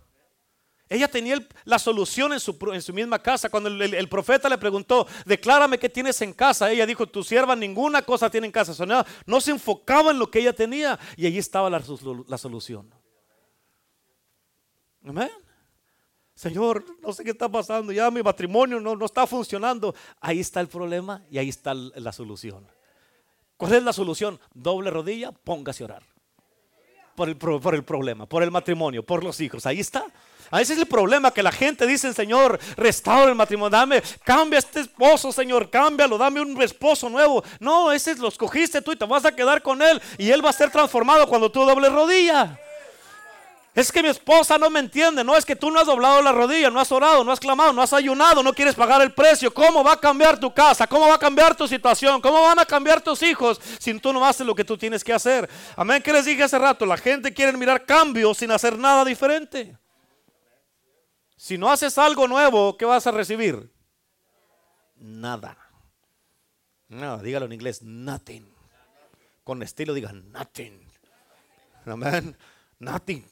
Ella 0.88 1.08
tenía 1.08 1.40
la 1.64 1.80
solución 1.80 2.34
en 2.34 2.40
su, 2.40 2.94
misma 2.94 3.18
casa. 3.18 3.50
Cuando 3.50 3.70
el, 3.70 4.08
profeta 4.08 4.48
le 4.48 4.60
preguntó, 4.60 5.08
declárame 5.26 5.80
qué 5.80 5.90
tienes 5.90 6.22
en 6.22 6.34
casa, 6.34 6.70
ella 6.70 6.86
dijo, 6.86 7.08
tu 7.08 7.24
sierva 7.24 7.56
ninguna 7.56 8.04
cosa 8.04 8.30
tiene 8.30 8.46
en 8.46 8.52
casa. 8.52 8.86
no 9.26 9.42
se 9.42 9.50
enfocaba 9.50 10.12
en 10.12 10.20
lo 10.20 10.30
que 10.30 10.40
ella 10.42 10.54
tenía 10.54 11.00
y 11.18 11.26
allí 11.26 11.40
estaba 11.40 11.72
la 11.72 12.38
solución. 12.38 12.94
Amén. 15.04 15.32
Señor, 16.36 16.84
no 17.02 17.14
sé 17.14 17.24
qué 17.24 17.32
está 17.32 17.48
pasando, 17.48 17.92
ya 17.92 18.10
mi 18.10 18.24
matrimonio 18.24 18.80
no, 18.80 18.96
no 18.96 19.06
está 19.06 19.28
funcionando. 19.28 19.94
Ahí 20.20 20.40
está 20.40 20.62
el 20.62 20.68
problema 20.68 21.24
y 21.30 21.38
ahí 21.38 21.50
está 21.50 21.74
la 21.74 22.12
solución. 22.12 22.66
¿Cuál 23.58 23.74
es 23.76 23.84
la 23.84 23.94
solución? 23.94 24.40
Doble 24.54 24.90
rodilla, 24.90 25.32
póngase 25.32 25.84
a 25.84 25.86
orar. 25.86 26.04
Por 27.16 27.30
el, 27.30 27.38
por 27.38 27.76
el 27.76 27.84
problema, 27.84 28.26
por 28.26 28.42
el 28.42 28.50
matrimonio, 28.50 29.06
por 29.06 29.24
los 29.24 29.40
hijos. 29.40 29.68
Ahí 29.68 29.80
está. 29.80 30.06
A 30.50 30.62
ese 30.62 30.74
es 30.74 30.80
el 30.80 30.88
problema 30.88 31.32
que 31.32 31.44
la 31.44 31.52
gente 31.52 31.86
dice, 31.86 32.12
Señor, 32.12 32.60
restaura 32.76 33.30
el 33.30 33.36
matrimonio, 33.36 33.70
dame, 33.70 34.02
cambia 34.24 34.60
este 34.60 34.82
esposo, 34.82 35.32
Señor, 35.32 35.70
cámbialo, 35.70 36.18
dame 36.18 36.42
un 36.42 36.60
esposo 36.62 37.10
nuevo. 37.10 37.44
No, 37.60 37.92
ese 37.92 38.16
lo 38.16 38.28
escogiste 38.28 38.82
tú 38.82 38.92
y 38.92 38.96
te 38.96 39.06
vas 39.06 39.26
a 39.26 39.36
quedar 39.36 39.62
con 39.62 39.82
él 39.82 40.02
y 40.18 40.32
él 40.32 40.44
va 40.44 40.50
a 40.50 40.54
ser 40.54 40.72
transformado 40.72 41.28
cuando 41.28 41.52
tú 41.52 41.64
doble 41.64 41.90
rodilla. 41.90 42.60
Es 43.76 43.92
que 43.92 44.04
mi 44.04 44.10
esposa 44.10 44.58
no 44.60 44.70
me 44.70 44.80
entiende. 44.80 45.24
No 45.24 45.36
es 45.36 45.44
que 45.44 45.56
tú 45.56 45.72
no 45.72 45.80
has 45.80 45.88
doblado 45.88 46.22
la 46.22 46.32
rodilla, 46.32 46.70
no 46.70 46.80
has 46.80 46.92
orado, 46.92 47.24
no 47.24 47.32
has 47.32 47.40
clamado, 47.40 47.74
no 47.74 47.82
has 47.82 47.92
ayunado, 47.92 48.44
no 48.44 48.54
quieres 48.54 48.76
pagar 48.76 49.02
el 49.02 49.14
precio. 49.14 49.52
¿Cómo 49.52 49.84
va 49.84 49.94
a 49.94 50.00
cambiar 50.00 50.40
tu 50.40 50.54
casa? 50.54 50.86
¿Cómo 50.86 51.08
va 51.08 51.16
a 51.16 51.20
cambiar 51.20 51.56
tu 51.56 51.68
situación? 51.68 52.22
¿Cómo 52.22 52.42
van 52.44 52.60
a 52.60 52.66
cambiar 52.66 53.02
tus 53.02 53.24
hijos 53.24 53.60
si 53.80 54.00
tú 54.00 54.14
no 54.14 54.24
haces 54.26 54.46
lo 54.46 54.54
que 54.54 54.64
tú 54.64 54.78
tienes 54.78 55.04
que 55.04 55.12
hacer? 55.12 55.50
Amén. 55.76 56.04
¿Qué 56.04 56.14
les 56.14 56.26
dije 56.26 56.44
hace 56.44 56.60
rato? 56.60 56.86
La 56.86 56.98
gente 56.98 57.34
quiere 57.34 57.58
mirar 57.58 57.84
cambios 57.84 58.38
sin 58.38 58.52
hacer 58.52 58.78
nada 58.78 59.04
diferente. 59.04 59.76
Si 61.36 61.58
no 61.58 61.72
haces 61.72 61.98
algo 61.98 62.28
nuevo, 62.28 62.78
¿qué 62.78 62.86
vas 62.86 63.08
a 63.08 63.12
recibir? 63.12 63.74
Nada. 64.96 65.58
No, 66.88 67.18
dígalo 67.18 67.48
en 67.48 67.54
inglés, 67.54 67.82
nothing. 67.82 68.48
Con 69.44 69.64
estilo 69.64 69.96
diga 69.96 70.14
nothing. 70.14 70.80
Amén. 71.88 72.38
Nothing. 72.80 73.26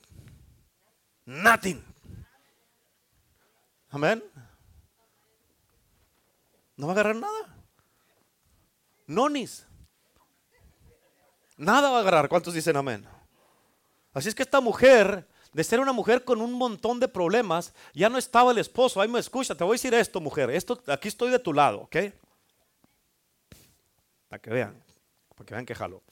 Nothing. 1.32 1.82
Amén. 3.89 4.21
No 6.75 6.88
va 6.88 6.91
a 6.91 6.95
agarrar 6.95 7.15
nada. 7.15 7.55
Nonis. 9.07 9.65
Nada 11.55 11.89
va 11.89 11.97
a 11.97 12.01
agarrar. 12.01 12.27
¿Cuántos 12.27 12.53
dicen 12.53 12.75
amén? 12.75 13.07
Así 14.13 14.27
es 14.27 14.36
que 14.36 14.43
esta 14.43 14.59
mujer, 14.59 15.25
de 15.53 15.63
ser 15.63 15.79
una 15.79 15.93
mujer 15.93 16.25
con 16.25 16.41
un 16.41 16.51
montón 16.51 16.99
de 16.99 17.07
problemas, 17.07 17.73
ya 17.93 18.09
no 18.09 18.17
estaba 18.17 18.51
el 18.51 18.57
esposo. 18.57 18.99
Ahí 18.99 19.07
me 19.07 19.19
escucha, 19.19 19.55
te 19.55 19.63
voy 19.63 19.75
a 19.75 19.77
decir 19.77 19.93
esto, 19.93 20.19
mujer. 20.19 20.49
Esto, 20.49 20.84
aquí 20.88 21.07
estoy 21.07 21.32
de 21.32 21.39
tu 21.39 21.53
lado, 21.53 21.82
¿ok? 21.82 21.95
Para 24.27 24.41
que 24.41 24.49
vean, 24.49 24.84
para 25.36 25.45
que 25.45 25.53
vean 25.53 25.65
que 25.65 25.75
jalo. 25.75 26.03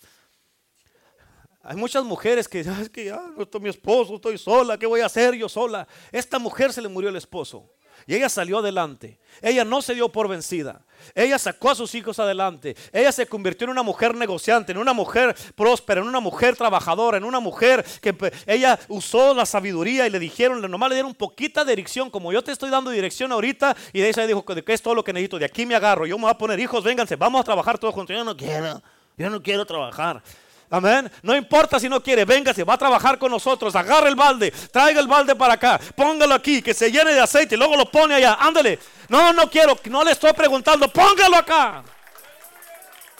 Hay 1.70 1.76
muchas 1.76 2.03
mujeres 2.03 2.47
que 2.47 2.57
dicen, 2.57 2.74
es 2.82 2.89
que 2.89 3.05
ya 3.05 3.22
no 3.38 3.43
estoy 3.43 3.61
mi 3.61 3.70
esposo, 3.70 4.15
estoy 4.15 4.39
sola, 4.39 4.76
¿qué 4.76 4.88
voy 4.88 5.01
a 5.01 5.05
hacer 5.05 5.36
yo 5.36 5.47
sola? 5.47 5.88
Esta 6.11 6.39
mujer 6.39 6.74
se 6.74 6.82
le 6.82 6.88
murió 6.88 7.11
el 7.11 7.15
esposo. 7.15 7.70
Y 8.07 8.15
ella 8.15 8.28
salió 8.28 8.57
adelante. 8.57 9.20
Ella 9.39 9.63
no 9.63 9.84
se 9.84 9.93
dio 9.93 10.09
por 10.09 10.28
vencida. 10.28 10.84
Ella 11.13 11.38
sacó 11.38 11.70
a 11.70 11.76
sus 11.76 11.93
hijos 11.93 12.17
adelante. 12.17 12.76
Ella 12.91 13.11
se 13.11 13.28
convirtió 13.28 13.65
en 13.65 13.70
una 13.70 13.84
mujer 13.84 14.15
negociante, 14.15 14.72
en 14.72 14.80
una 14.80 14.93
mujer 14.93 15.36
próspera, 15.53 16.01
en 16.01 16.07
una 16.07 16.20
mujer 16.20 16.55
trabajadora, 16.55 17.17
en 17.17 17.24
una 17.24 17.39
mujer 17.39 17.86
que 18.01 18.15
ella 18.47 18.80
usó 18.88 19.36
la 19.36 19.45
sabiduría 19.45 20.07
y 20.07 20.09
le 20.09 20.17
dijeron, 20.17 20.59
nomás 20.72 20.89
le 20.89 20.95
dieron 20.95 21.13
poquita 21.13 21.63
dirección, 21.63 22.09
como 22.09 22.34
yo 22.34 22.43
te 22.43 22.51
estoy 22.51 22.72
dando 22.72 22.89
dirección 22.89 23.32
ahorita. 23.32 23.78
Y 23.93 23.99
de 23.99 24.09
ella 24.09 24.26
dijo 24.26 24.43
que 24.43 24.74
es 24.74 24.82
todo 24.82 24.95
lo 24.95 25.03
que 25.03 25.13
necesito. 25.13 25.38
De 25.38 25.45
aquí 25.45 25.67
me 25.67 25.76
agarro. 25.76 26.07
Yo 26.07 26.17
me 26.17 26.24
voy 26.24 26.32
a 26.32 26.38
poner 26.39 26.59
hijos, 26.59 26.84
vénganse, 26.84 27.15
vamos 27.15 27.41
a 27.41 27.43
trabajar 27.43 27.78
todos 27.78 27.93
juntos. 27.93 28.15
Yo 28.15 28.24
no 28.24 28.36
quiero, 28.36 28.82
yo 29.15 29.30
no 29.30 29.43
quiero 29.43 29.67
trabajar. 29.67 30.24
Amén. 30.72 31.11
No 31.24 31.36
importa 31.36 31.80
si 31.80 31.89
no 31.89 32.01
quiere, 32.01 32.26
véngase, 32.26 32.63
va 32.63 32.76
a 32.76 32.78
trabajar 32.78 33.17
con 33.17 33.32
nosotros. 33.32 33.76
Agarre 33.76 34.09
el 34.09 34.15
balde, 34.15 34.51
traiga 34.72 34.99
el 34.99 35.07
balde 35.07 35.36
para 35.36 35.55
acá, 35.55 35.80
póngalo 35.95 36.36
aquí, 36.36 36.61
que 36.61 36.74
se 36.74 36.91
llene 36.91 37.13
de 37.13 37.22
aceite 37.22 37.55
y 37.55 37.57
luego 37.57 37.76
lo 37.76 37.89
pone 37.89 38.15
allá. 38.15 38.38
Ándale. 38.39 38.80
No, 39.07 39.34
no 39.34 39.49
quiero, 39.49 39.78
no 39.86 40.03
le 40.03 40.11
estoy 40.11 40.34
preguntando, 40.34 40.88
póngalo 40.88 41.38
acá. 41.38 41.84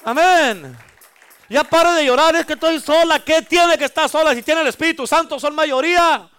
Amén. 0.03 0.77
Ya 1.49 1.63
pare 1.63 1.91
de 1.93 2.05
llorar, 2.05 2.35
es 2.35 2.45
que 2.45 2.53
estoy 2.53 2.79
sola. 2.79 3.19
¿Qué 3.19 3.41
tiene 3.41 3.77
que 3.77 3.85
estar 3.85 4.07
sola? 4.07 4.35
Si 4.35 4.43
tiene 4.43 4.61
el 4.61 4.67
Espíritu 4.67 5.07
Santo, 5.07 5.39
son 5.39 5.55
mayoría. 5.55 6.29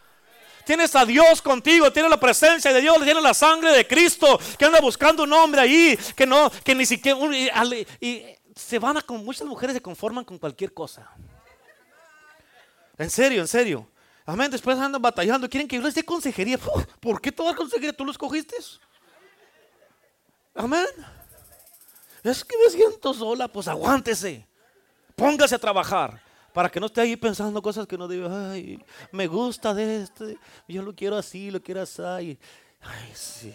Tienes 0.65 0.95
a 0.95 1.05
Dios 1.05 1.43
contigo, 1.43 1.91
tienes 1.93 2.11
la 2.11 2.21
presencia 2.21 2.73
de 2.73 2.81
Dios, 2.81 3.03
tienes 3.03 3.23
la 3.23 3.35
sangre 3.35 3.73
de 3.73 3.89
Cristo, 3.89 4.39
que 4.57 4.67
anda 4.67 4.81
buscando 4.81 5.25
un 5.25 5.33
hombre 5.33 5.63
ahí, 5.63 5.99
que 6.15 6.27
no, 6.27 6.49
que 6.63 6.77
ni 6.77 6.87
siquiera, 6.87 7.19
y, 8.01 8.21
se 8.61 8.79
van 8.79 8.97
a, 8.97 9.05
muchas 9.09 9.47
mujeres 9.47 9.75
se 9.75 9.83
conforman 9.83 10.25
con 10.25 10.39
cualquier 10.39 10.73
cosa. 10.73 11.11
En 12.99 13.09
serio, 13.09 13.41
en 13.41 13.49
serio. 13.49 13.89
Amén. 14.27 14.51
Después 14.51 14.79
andan 14.79 15.01
batallando. 15.01 15.49
Quieren 15.49 15.67
que 15.67 15.77
yo 15.77 15.83
les 15.83 15.95
dé 15.95 16.05
consejería. 16.05 16.59
¿Por 17.01 17.21
qué 17.21 17.33
toda 17.33 17.55
consejería 17.57 17.93
tú 17.93 18.05
lo 18.05 18.13
escogiste? 18.13 18.57
Amén. 20.55 20.87
Es 22.23 22.45
que 22.45 22.57
me 22.63 22.71
siento 22.71 23.15
sola. 23.15 23.49
Pues 23.49 23.67
aguántese. 23.67 24.47
Póngase 25.17 25.55
a 25.55 25.59
trabajar. 25.59 26.23
Para 26.53 26.69
que 26.69 26.79
no 26.79 26.87
esté 26.87 27.01
ahí 27.01 27.17
pensando 27.17 27.63
cosas 27.63 27.87
que 27.87 27.97
no 27.97 28.07
digo. 28.07 28.29
Ay, 28.29 28.85
me 29.13 29.27
gusta 29.27 29.73
de 29.73 30.03
este. 30.03 30.39
Yo 30.69 30.83
lo 30.83 30.95
quiero 30.95 31.17
así, 31.17 31.51
lo 31.51 31.63
quiero 31.63 31.81
así. 31.81 32.39
Ay, 32.83 33.13
sí. 33.15 33.55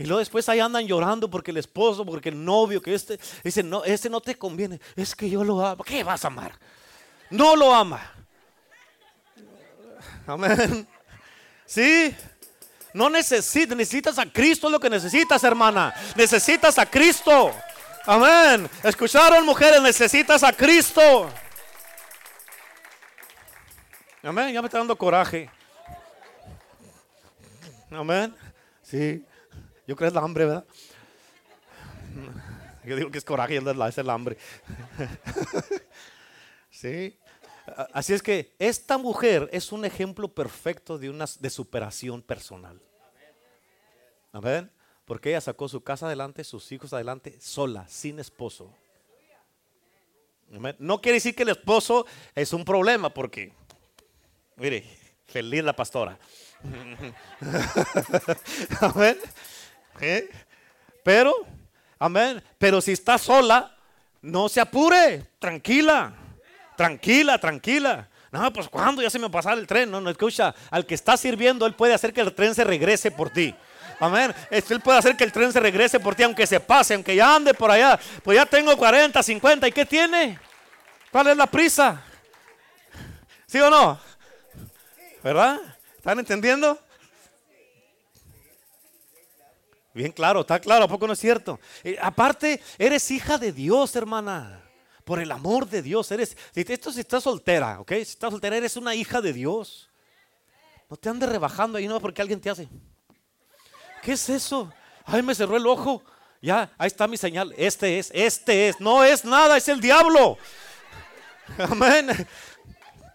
Y 0.00 0.04
luego 0.04 0.20
después 0.20 0.48
ahí 0.48 0.60
andan 0.60 0.86
llorando 0.86 1.28
porque 1.28 1.50
el 1.50 1.58
esposo, 1.58 2.06
porque 2.06 2.30
el 2.30 2.42
novio, 2.42 2.80
que 2.80 2.94
este, 2.94 3.20
dice, 3.44 3.62
no, 3.62 3.84
este 3.84 4.08
no 4.08 4.22
te 4.22 4.34
conviene. 4.34 4.80
Es 4.96 5.14
que 5.14 5.28
yo 5.28 5.44
lo 5.44 5.62
amo. 5.62 5.84
¿Qué 5.84 6.02
vas 6.02 6.24
a 6.24 6.28
amar? 6.28 6.58
No 7.28 7.54
lo 7.54 7.74
ama. 7.74 8.10
Amén. 10.26 10.88
Sí. 11.66 12.16
No 12.94 13.10
necesitas, 13.10 13.76
necesitas 13.76 14.18
a 14.18 14.24
Cristo 14.24 14.70
lo 14.70 14.80
que 14.80 14.88
necesitas, 14.88 15.44
hermana. 15.44 15.94
Necesitas 16.16 16.78
a 16.78 16.86
Cristo. 16.86 17.52
Amén. 18.06 18.70
¿Escucharon, 18.82 19.44
mujeres? 19.44 19.82
Necesitas 19.82 20.42
a 20.42 20.50
Cristo. 20.54 21.28
Amén. 24.22 24.54
Ya 24.54 24.62
me 24.62 24.66
está 24.66 24.78
dando 24.78 24.96
coraje. 24.96 25.50
Amén. 27.90 28.34
Sí. 28.82 29.26
Yo 29.90 29.96
creo 29.96 30.06
que 30.06 30.10
es 30.10 30.14
la 30.14 30.20
hambre, 30.20 30.44
¿verdad? 30.44 30.64
Yo 32.84 32.94
digo 32.94 33.10
que 33.10 33.18
es 33.18 33.24
coraje 33.24 33.54
y 33.54 33.56
es 33.56 33.98
el 33.98 34.08
hambre. 34.08 34.36
sí. 36.70 37.18
Así 37.92 38.12
es 38.12 38.22
que 38.22 38.54
esta 38.60 38.98
mujer 38.98 39.50
es 39.52 39.72
un 39.72 39.84
ejemplo 39.84 40.32
perfecto 40.32 40.96
de, 40.96 41.10
una, 41.10 41.24
de 41.40 41.50
superación 41.50 42.22
personal. 42.22 42.80
Amén. 44.30 44.70
Porque 45.06 45.30
ella 45.30 45.40
sacó 45.40 45.68
su 45.68 45.82
casa 45.82 46.06
adelante, 46.06 46.44
sus 46.44 46.70
hijos 46.70 46.92
adelante, 46.92 47.36
sola, 47.40 47.88
sin 47.88 48.20
esposo. 48.20 48.72
No 50.78 51.00
quiere 51.00 51.16
decir 51.16 51.34
que 51.34 51.42
el 51.42 51.48
esposo 51.48 52.06
es 52.36 52.52
un 52.52 52.64
problema, 52.64 53.12
porque, 53.12 53.52
mire, 54.54 54.84
feliz 55.26 55.64
la 55.64 55.74
pastora. 55.74 56.16
Amén. 58.80 59.18
Pero, 61.02 61.34
amén. 61.98 62.42
Pero 62.58 62.80
si 62.80 62.92
está 62.92 63.18
sola, 63.18 63.76
no 64.22 64.48
se 64.48 64.60
apure. 64.60 65.26
Tranquila, 65.38 66.12
tranquila, 66.76 67.38
tranquila. 67.38 68.08
No, 68.32 68.52
pues 68.52 68.68
cuando 68.68 69.02
ya 69.02 69.10
se 69.10 69.18
me 69.18 69.28
pasar 69.28 69.58
el 69.58 69.66
tren. 69.66 69.90
No, 69.90 70.00
no, 70.00 70.10
escucha. 70.10 70.54
Al 70.70 70.86
que 70.86 70.94
está 70.94 71.16
sirviendo, 71.16 71.66
él 71.66 71.74
puede 71.74 71.94
hacer 71.94 72.12
que 72.12 72.20
el 72.20 72.32
tren 72.34 72.54
se 72.54 72.64
regrese 72.64 73.10
por 73.10 73.30
ti. 73.30 73.54
Amén. 73.98 74.34
Él 74.50 74.80
puede 74.80 74.98
hacer 74.98 75.16
que 75.16 75.24
el 75.24 75.32
tren 75.32 75.52
se 75.52 75.60
regrese 75.60 76.00
por 76.00 76.14
ti, 76.14 76.22
aunque 76.22 76.46
se 76.46 76.60
pase, 76.60 76.94
aunque 76.94 77.14
ya 77.14 77.34
ande 77.34 77.52
por 77.52 77.70
allá. 77.70 77.98
Pues 78.22 78.36
ya 78.36 78.46
tengo 78.46 78.76
40, 78.76 79.22
50. 79.22 79.68
¿Y 79.68 79.72
qué 79.72 79.84
tiene? 79.84 80.38
¿Cuál 81.10 81.28
es 81.28 81.36
la 81.36 81.46
prisa? 81.46 82.02
¿Sí 83.46 83.58
o 83.58 83.68
no? 83.68 83.98
¿Verdad? 85.22 85.58
¿Están 85.96 86.18
entendiendo? 86.18 86.78
Bien 89.92 90.12
claro, 90.12 90.40
está 90.40 90.60
claro, 90.60 90.84
¿a 90.84 90.88
poco 90.88 91.06
no 91.06 91.14
es 91.14 91.18
cierto? 91.18 91.58
Eh, 91.82 91.96
aparte, 92.00 92.60
eres 92.78 93.10
hija 93.10 93.38
de 93.38 93.52
Dios, 93.52 93.94
hermana. 93.96 94.62
Por 95.04 95.18
el 95.18 95.32
amor 95.32 95.68
de 95.68 95.82
Dios. 95.82 96.10
Eres, 96.12 96.36
esto 96.54 96.92
si 96.92 97.00
estás 97.00 97.24
soltera, 97.24 97.80
¿ok? 97.80 97.92
Si 97.94 98.00
estás 98.02 98.30
soltera, 98.30 98.56
eres 98.56 98.76
una 98.76 98.94
hija 98.94 99.20
de 99.20 99.32
Dios. 99.32 99.90
No 100.88 100.96
te 100.96 101.08
andes 101.08 101.28
rebajando 101.28 101.78
ahí, 101.78 101.88
no, 101.88 102.00
porque 102.00 102.22
alguien 102.22 102.40
te 102.40 102.50
hace. 102.50 102.68
¿Qué 104.02 104.12
es 104.12 104.28
eso? 104.28 104.72
Ay, 105.04 105.22
me 105.22 105.34
cerró 105.34 105.56
el 105.56 105.66
ojo. 105.66 106.02
Ya, 106.40 106.70
ahí 106.78 106.86
está 106.86 107.06
mi 107.06 107.16
señal. 107.16 107.52
Este 107.56 107.98
es, 107.98 108.10
este 108.14 108.68
es. 108.68 108.80
No 108.80 109.04
es 109.04 109.24
nada, 109.24 109.56
es 109.56 109.68
el 109.68 109.80
diablo. 109.80 110.38
Amén. 111.58 112.26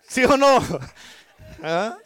¿Sí 0.07 0.23
o 0.26 0.38
no? 0.38 0.59
¿Ah? 1.63 1.97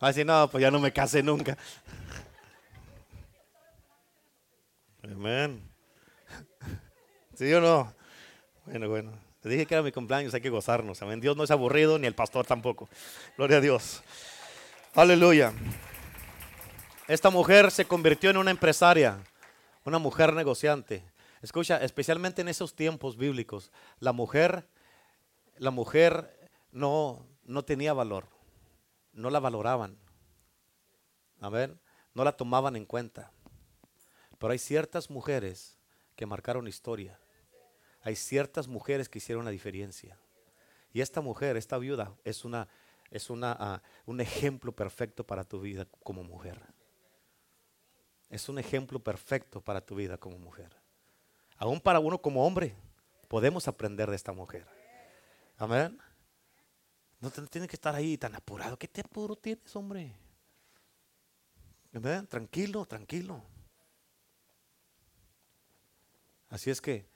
Así 0.00 0.24
no, 0.24 0.48
pues 0.50 0.62
ya 0.62 0.70
no 0.70 0.80
me 0.80 0.92
casé 0.92 1.22
nunca. 1.22 1.56
Amén. 5.02 5.62
¿Sí 7.34 7.52
o 7.52 7.60
no? 7.60 7.94
Bueno, 8.66 8.88
bueno. 8.88 9.12
Te 9.40 9.48
dije 9.48 9.64
que 9.64 9.74
era 9.74 9.82
mi 9.82 9.92
cumpleaños, 9.92 10.34
hay 10.34 10.40
que 10.40 10.50
gozarnos. 10.50 11.00
Amén. 11.02 11.20
Dios 11.20 11.36
no 11.36 11.44
es 11.44 11.50
aburrido, 11.50 11.98
ni 11.98 12.06
el 12.06 12.14
pastor 12.14 12.46
tampoco. 12.46 12.88
Gloria 13.36 13.58
a 13.58 13.60
Dios. 13.60 14.02
Aleluya. 14.94 15.52
Esta 17.08 17.30
mujer 17.30 17.70
se 17.70 17.86
convirtió 17.86 18.30
en 18.30 18.36
una 18.36 18.50
empresaria, 18.50 19.18
una 19.84 19.98
mujer 19.98 20.32
negociante. 20.32 21.02
Escucha, 21.42 21.82
especialmente 21.82 22.42
en 22.42 22.48
esos 22.48 22.74
tiempos 22.74 23.16
bíblicos, 23.16 23.72
la 23.98 24.12
mujer, 24.12 24.66
la 25.56 25.70
mujer 25.70 26.48
no, 26.70 27.26
no 27.44 27.64
tenía 27.64 27.94
valor, 27.94 28.26
no 29.12 29.30
la 29.30 29.40
valoraban. 29.40 29.96
Amén. 31.40 31.78
No 32.14 32.24
la 32.24 32.36
tomaban 32.36 32.76
en 32.76 32.86
cuenta. 32.86 33.32
Pero 34.38 34.52
hay 34.52 34.58
ciertas 34.58 35.10
mujeres 35.10 35.78
que 36.16 36.26
marcaron 36.26 36.66
historia. 36.68 37.18
Hay 38.02 38.16
ciertas 38.16 38.68
mujeres 38.68 39.08
que 39.08 39.18
hicieron 39.18 39.44
la 39.44 39.50
diferencia. 39.50 40.18
Y 40.92 41.00
esta 41.00 41.20
mujer, 41.20 41.56
esta 41.56 41.78
viuda, 41.78 42.14
es, 42.24 42.44
una, 42.44 42.68
es 43.10 43.30
una, 43.30 43.56
ah, 43.58 43.82
un 44.06 44.20
ejemplo 44.20 44.72
perfecto 44.72 45.24
para 45.24 45.44
tu 45.44 45.60
vida 45.60 45.86
como 46.02 46.24
mujer. 46.24 46.60
Es 48.28 48.48
un 48.48 48.58
ejemplo 48.58 48.98
perfecto 49.00 49.60
para 49.60 49.80
tu 49.80 49.94
vida 49.94 50.16
como 50.16 50.38
mujer. 50.38 50.74
Aún 51.56 51.80
para 51.80 52.00
uno 52.00 52.20
como 52.22 52.46
hombre, 52.46 52.74
podemos 53.28 53.68
aprender 53.68 54.08
de 54.08 54.16
esta 54.16 54.32
mujer. 54.32 54.66
Amén. 55.58 55.98
No 57.20 57.30
tienes 57.30 57.68
que 57.68 57.76
estar 57.76 57.94
ahí 57.94 58.16
tan 58.16 58.34
apurado. 58.34 58.78
¿Qué 58.78 58.88
te 58.88 59.02
apuro 59.02 59.36
tienes, 59.36 59.74
hombre? 59.76 60.16
Amén. 61.92 62.26
Tranquilo, 62.26 62.86
tranquilo. 62.86 63.42
Así 66.48 66.70
es 66.70 66.80
que 66.80 67.06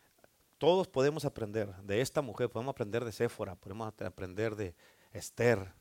todos 0.58 0.88
podemos 0.88 1.24
aprender 1.24 1.74
de 1.82 2.00
esta 2.00 2.22
mujer, 2.22 2.50
podemos 2.50 2.72
aprender 2.72 3.04
de 3.04 3.12
Séfora, 3.12 3.56
podemos 3.56 3.92
aprender 4.00 4.56
de 4.56 4.76
Esther, 5.12 5.72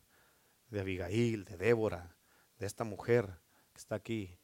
de 0.69 0.79
Abigail, 0.79 1.45
de 1.45 1.57
Débora, 1.57 2.15
de 2.57 2.65
esta 2.65 2.83
mujer 2.83 3.29
que 3.73 3.79
está 3.79 3.95
aquí. 3.95 4.37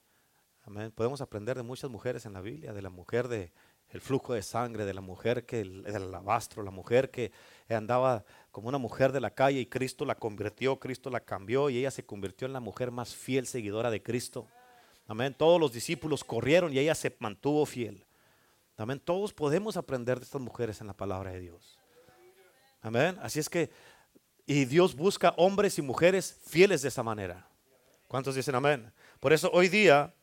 Amén. 0.64 0.92
Podemos 0.92 1.22
aprender 1.22 1.58
de 1.58 1.64
muchas 1.64 1.90
mujeres 1.90 2.26
en 2.26 2.34
la 2.34 2.42
Biblia, 2.42 2.74
de 2.74 2.82
la 2.82 2.90
mujer 2.90 3.28
de 3.28 3.52
el 3.92 4.02
flujo 4.02 4.34
de 4.34 4.42
sangre, 4.42 4.86
de 4.86 4.94
la 4.94 5.02
mujer 5.02 5.46
que 5.46 5.62
el, 5.62 5.84
del 5.84 6.04
alabastro, 6.04 6.64
la 6.64 6.72
mujer 6.72 7.10
que 7.10 7.32
andaba 7.70 8.24
como 8.52 8.70
una 8.70 8.78
mujer 8.78 9.12
de 9.12 9.20
la 9.20 9.32
calle 9.32 9.60
y 9.60 9.66
Cristo 9.66 10.06
la 10.06 10.16
convirtió, 10.16 10.80
Cristo 10.80 11.10
la 11.10 11.20
cambió 11.20 11.70
y 11.70 11.78
ella 11.78 11.92
se 11.92 12.06
convirtió 12.06 12.46
en 12.48 12.54
la 12.54 12.60
mujer 12.60 12.92
más 12.92 13.16
fiel 13.16 13.48
seguidora 13.48 13.90
de 13.92 14.02
Cristo. 14.02 14.48
Amén. 15.08 15.34
Todos 15.36 15.60
los 15.60 15.74
discípulos 15.74 16.24
corrieron 16.24 16.74
y 16.74 16.80
ella 16.80 16.94
se 16.94 17.16
mantuvo 17.20 17.66
fiel. 17.66 18.06
Amén. 18.78 19.02
Todos 19.04 19.34
podemos 19.34 19.76
aprender 19.76 20.20
de 20.20 20.26
estas 20.26 20.42
mujeres 20.42 20.82
en 20.82 20.88
la 20.88 20.94
palabra 20.94 21.32
de 21.32 21.40
Dios. 21.40 21.80
Amén. 22.82 23.18
Así 23.22 23.40
es 23.40 23.50
que, 23.50 23.72
y 24.46 24.66
Dios 24.66 24.96
busca 24.96 25.34
hombres 25.38 25.78
y 25.78 25.82
mujeres 25.82 26.40
fieles 26.46 26.82
de 26.82 26.90
esa 26.90 27.04
manera. 27.04 27.48
¿Cuántos 28.08 28.36
dicen 28.36 28.56
amén? 28.56 28.92
Por 29.20 29.34
eso 29.34 29.52
hoy 29.54 29.68
día, 29.68 30.14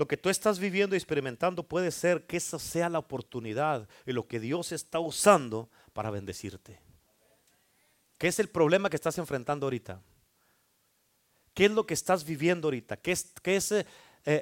lo 0.00 0.08
que 0.08 0.16
tú 0.16 0.30
estás 0.30 0.58
viviendo 0.58 0.96
y 0.96 0.98
experimentando 0.98 1.62
puede 1.62 1.90
ser 1.90 2.26
que 2.26 2.38
esa 2.38 2.58
sea 2.58 2.88
la 2.88 2.98
oportunidad 2.98 3.86
y 4.06 4.12
lo 4.12 4.26
que 4.26 4.40
Dios 4.40 4.72
está 4.72 4.98
usando 4.98 5.68
para 5.92 6.10
bendecirte. 6.10 6.80
¿Qué 8.16 8.28
es 8.28 8.38
el 8.38 8.48
problema 8.48 8.88
que 8.88 8.96
estás 8.96 9.18
enfrentando 9.18 9.66
ahorita? 9.66 10.00
¿Qué 11.52 11.66
es 11.66 11.70
lo 11.72 11.84
que 11.84 11.92
estás 11.92 12.24
viviendo 12.24 12.68
ahorita? 12.68 12.96
¿Qué 12.96 13.12
es, 13.12 13.30
qué 13.42 13.56
es 13.56 13.72
eh, 13.72 13.84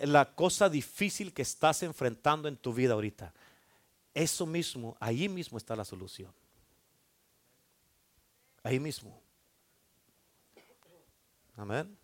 la 0.04 0.32
cosa 0.32 0.68
difícil 0.68 1.34
que 1.34 1.42
estás 1.42 1.82
enfrentando 1.82 2.46
en 2.46 2.56
tu 2.56 2.72
vida 2.72 2.92
ahorita? 2.92 3.34
Eso 4.14 4.46
mismo, 4.46 4.96
ahí 5.00 5.28
mismo 5.28 5.58
está 5.58 5.74
la 5.74 5.84
solución. 5.84 6.32
Ahí 8.62 8.78
mismo. 8.78 9.20
Amén. 11.56 11.97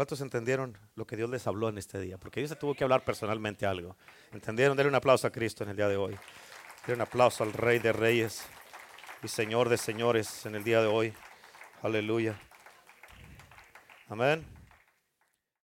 ¿Cuántos 0.00 0.22
entendieron 0.22 0.78
lo 0.94 1.06
que 1.06 1.14
Dios 1.14 1.28
les 1.28 1.46
habló 1.46 1.68
en 1.68 1.76
este 1.76 2.00
día? 2.00 2.16
Porque 2.16 2.40
Dios 2.40 2.48
se 2.48 2.56
tuvo 2.56 2.72
que 2.74 2.84
hablar 2.84 3.04
personalmente 3.04 3.66
algo. 3.66 3.98
¿Entendieron? 4.32 4.74
Denle 4.74 4.88
un 4.88 4.94
aplauso 4.94 5.26
a 5.26 5.30
Cristo 5.30 5.62
en 5.62 5.68
el 5.68 5.76
día 5.76 5.88
de 5.88 5.98
hoy. 5.98 6.16
Denle 6.86 6.94
un 6.94 7.00
aplauso 7.02 7.44
al 7.44 7.52
Rey 7.52 7.80
de 7.80 7.92
Reyes 7.92 8.46
y 9.22 9.28
Señor 9.28 9.68
de 9.68 9.76
Señores 9.76 10.46
en 10.46 10.54
el 10.54 10.64
día 10.64 10.80
de 10.80 10.86
hoy. 10.86 11.12
Aleluya. 11.82 12.40
Amén. 14.08 14.59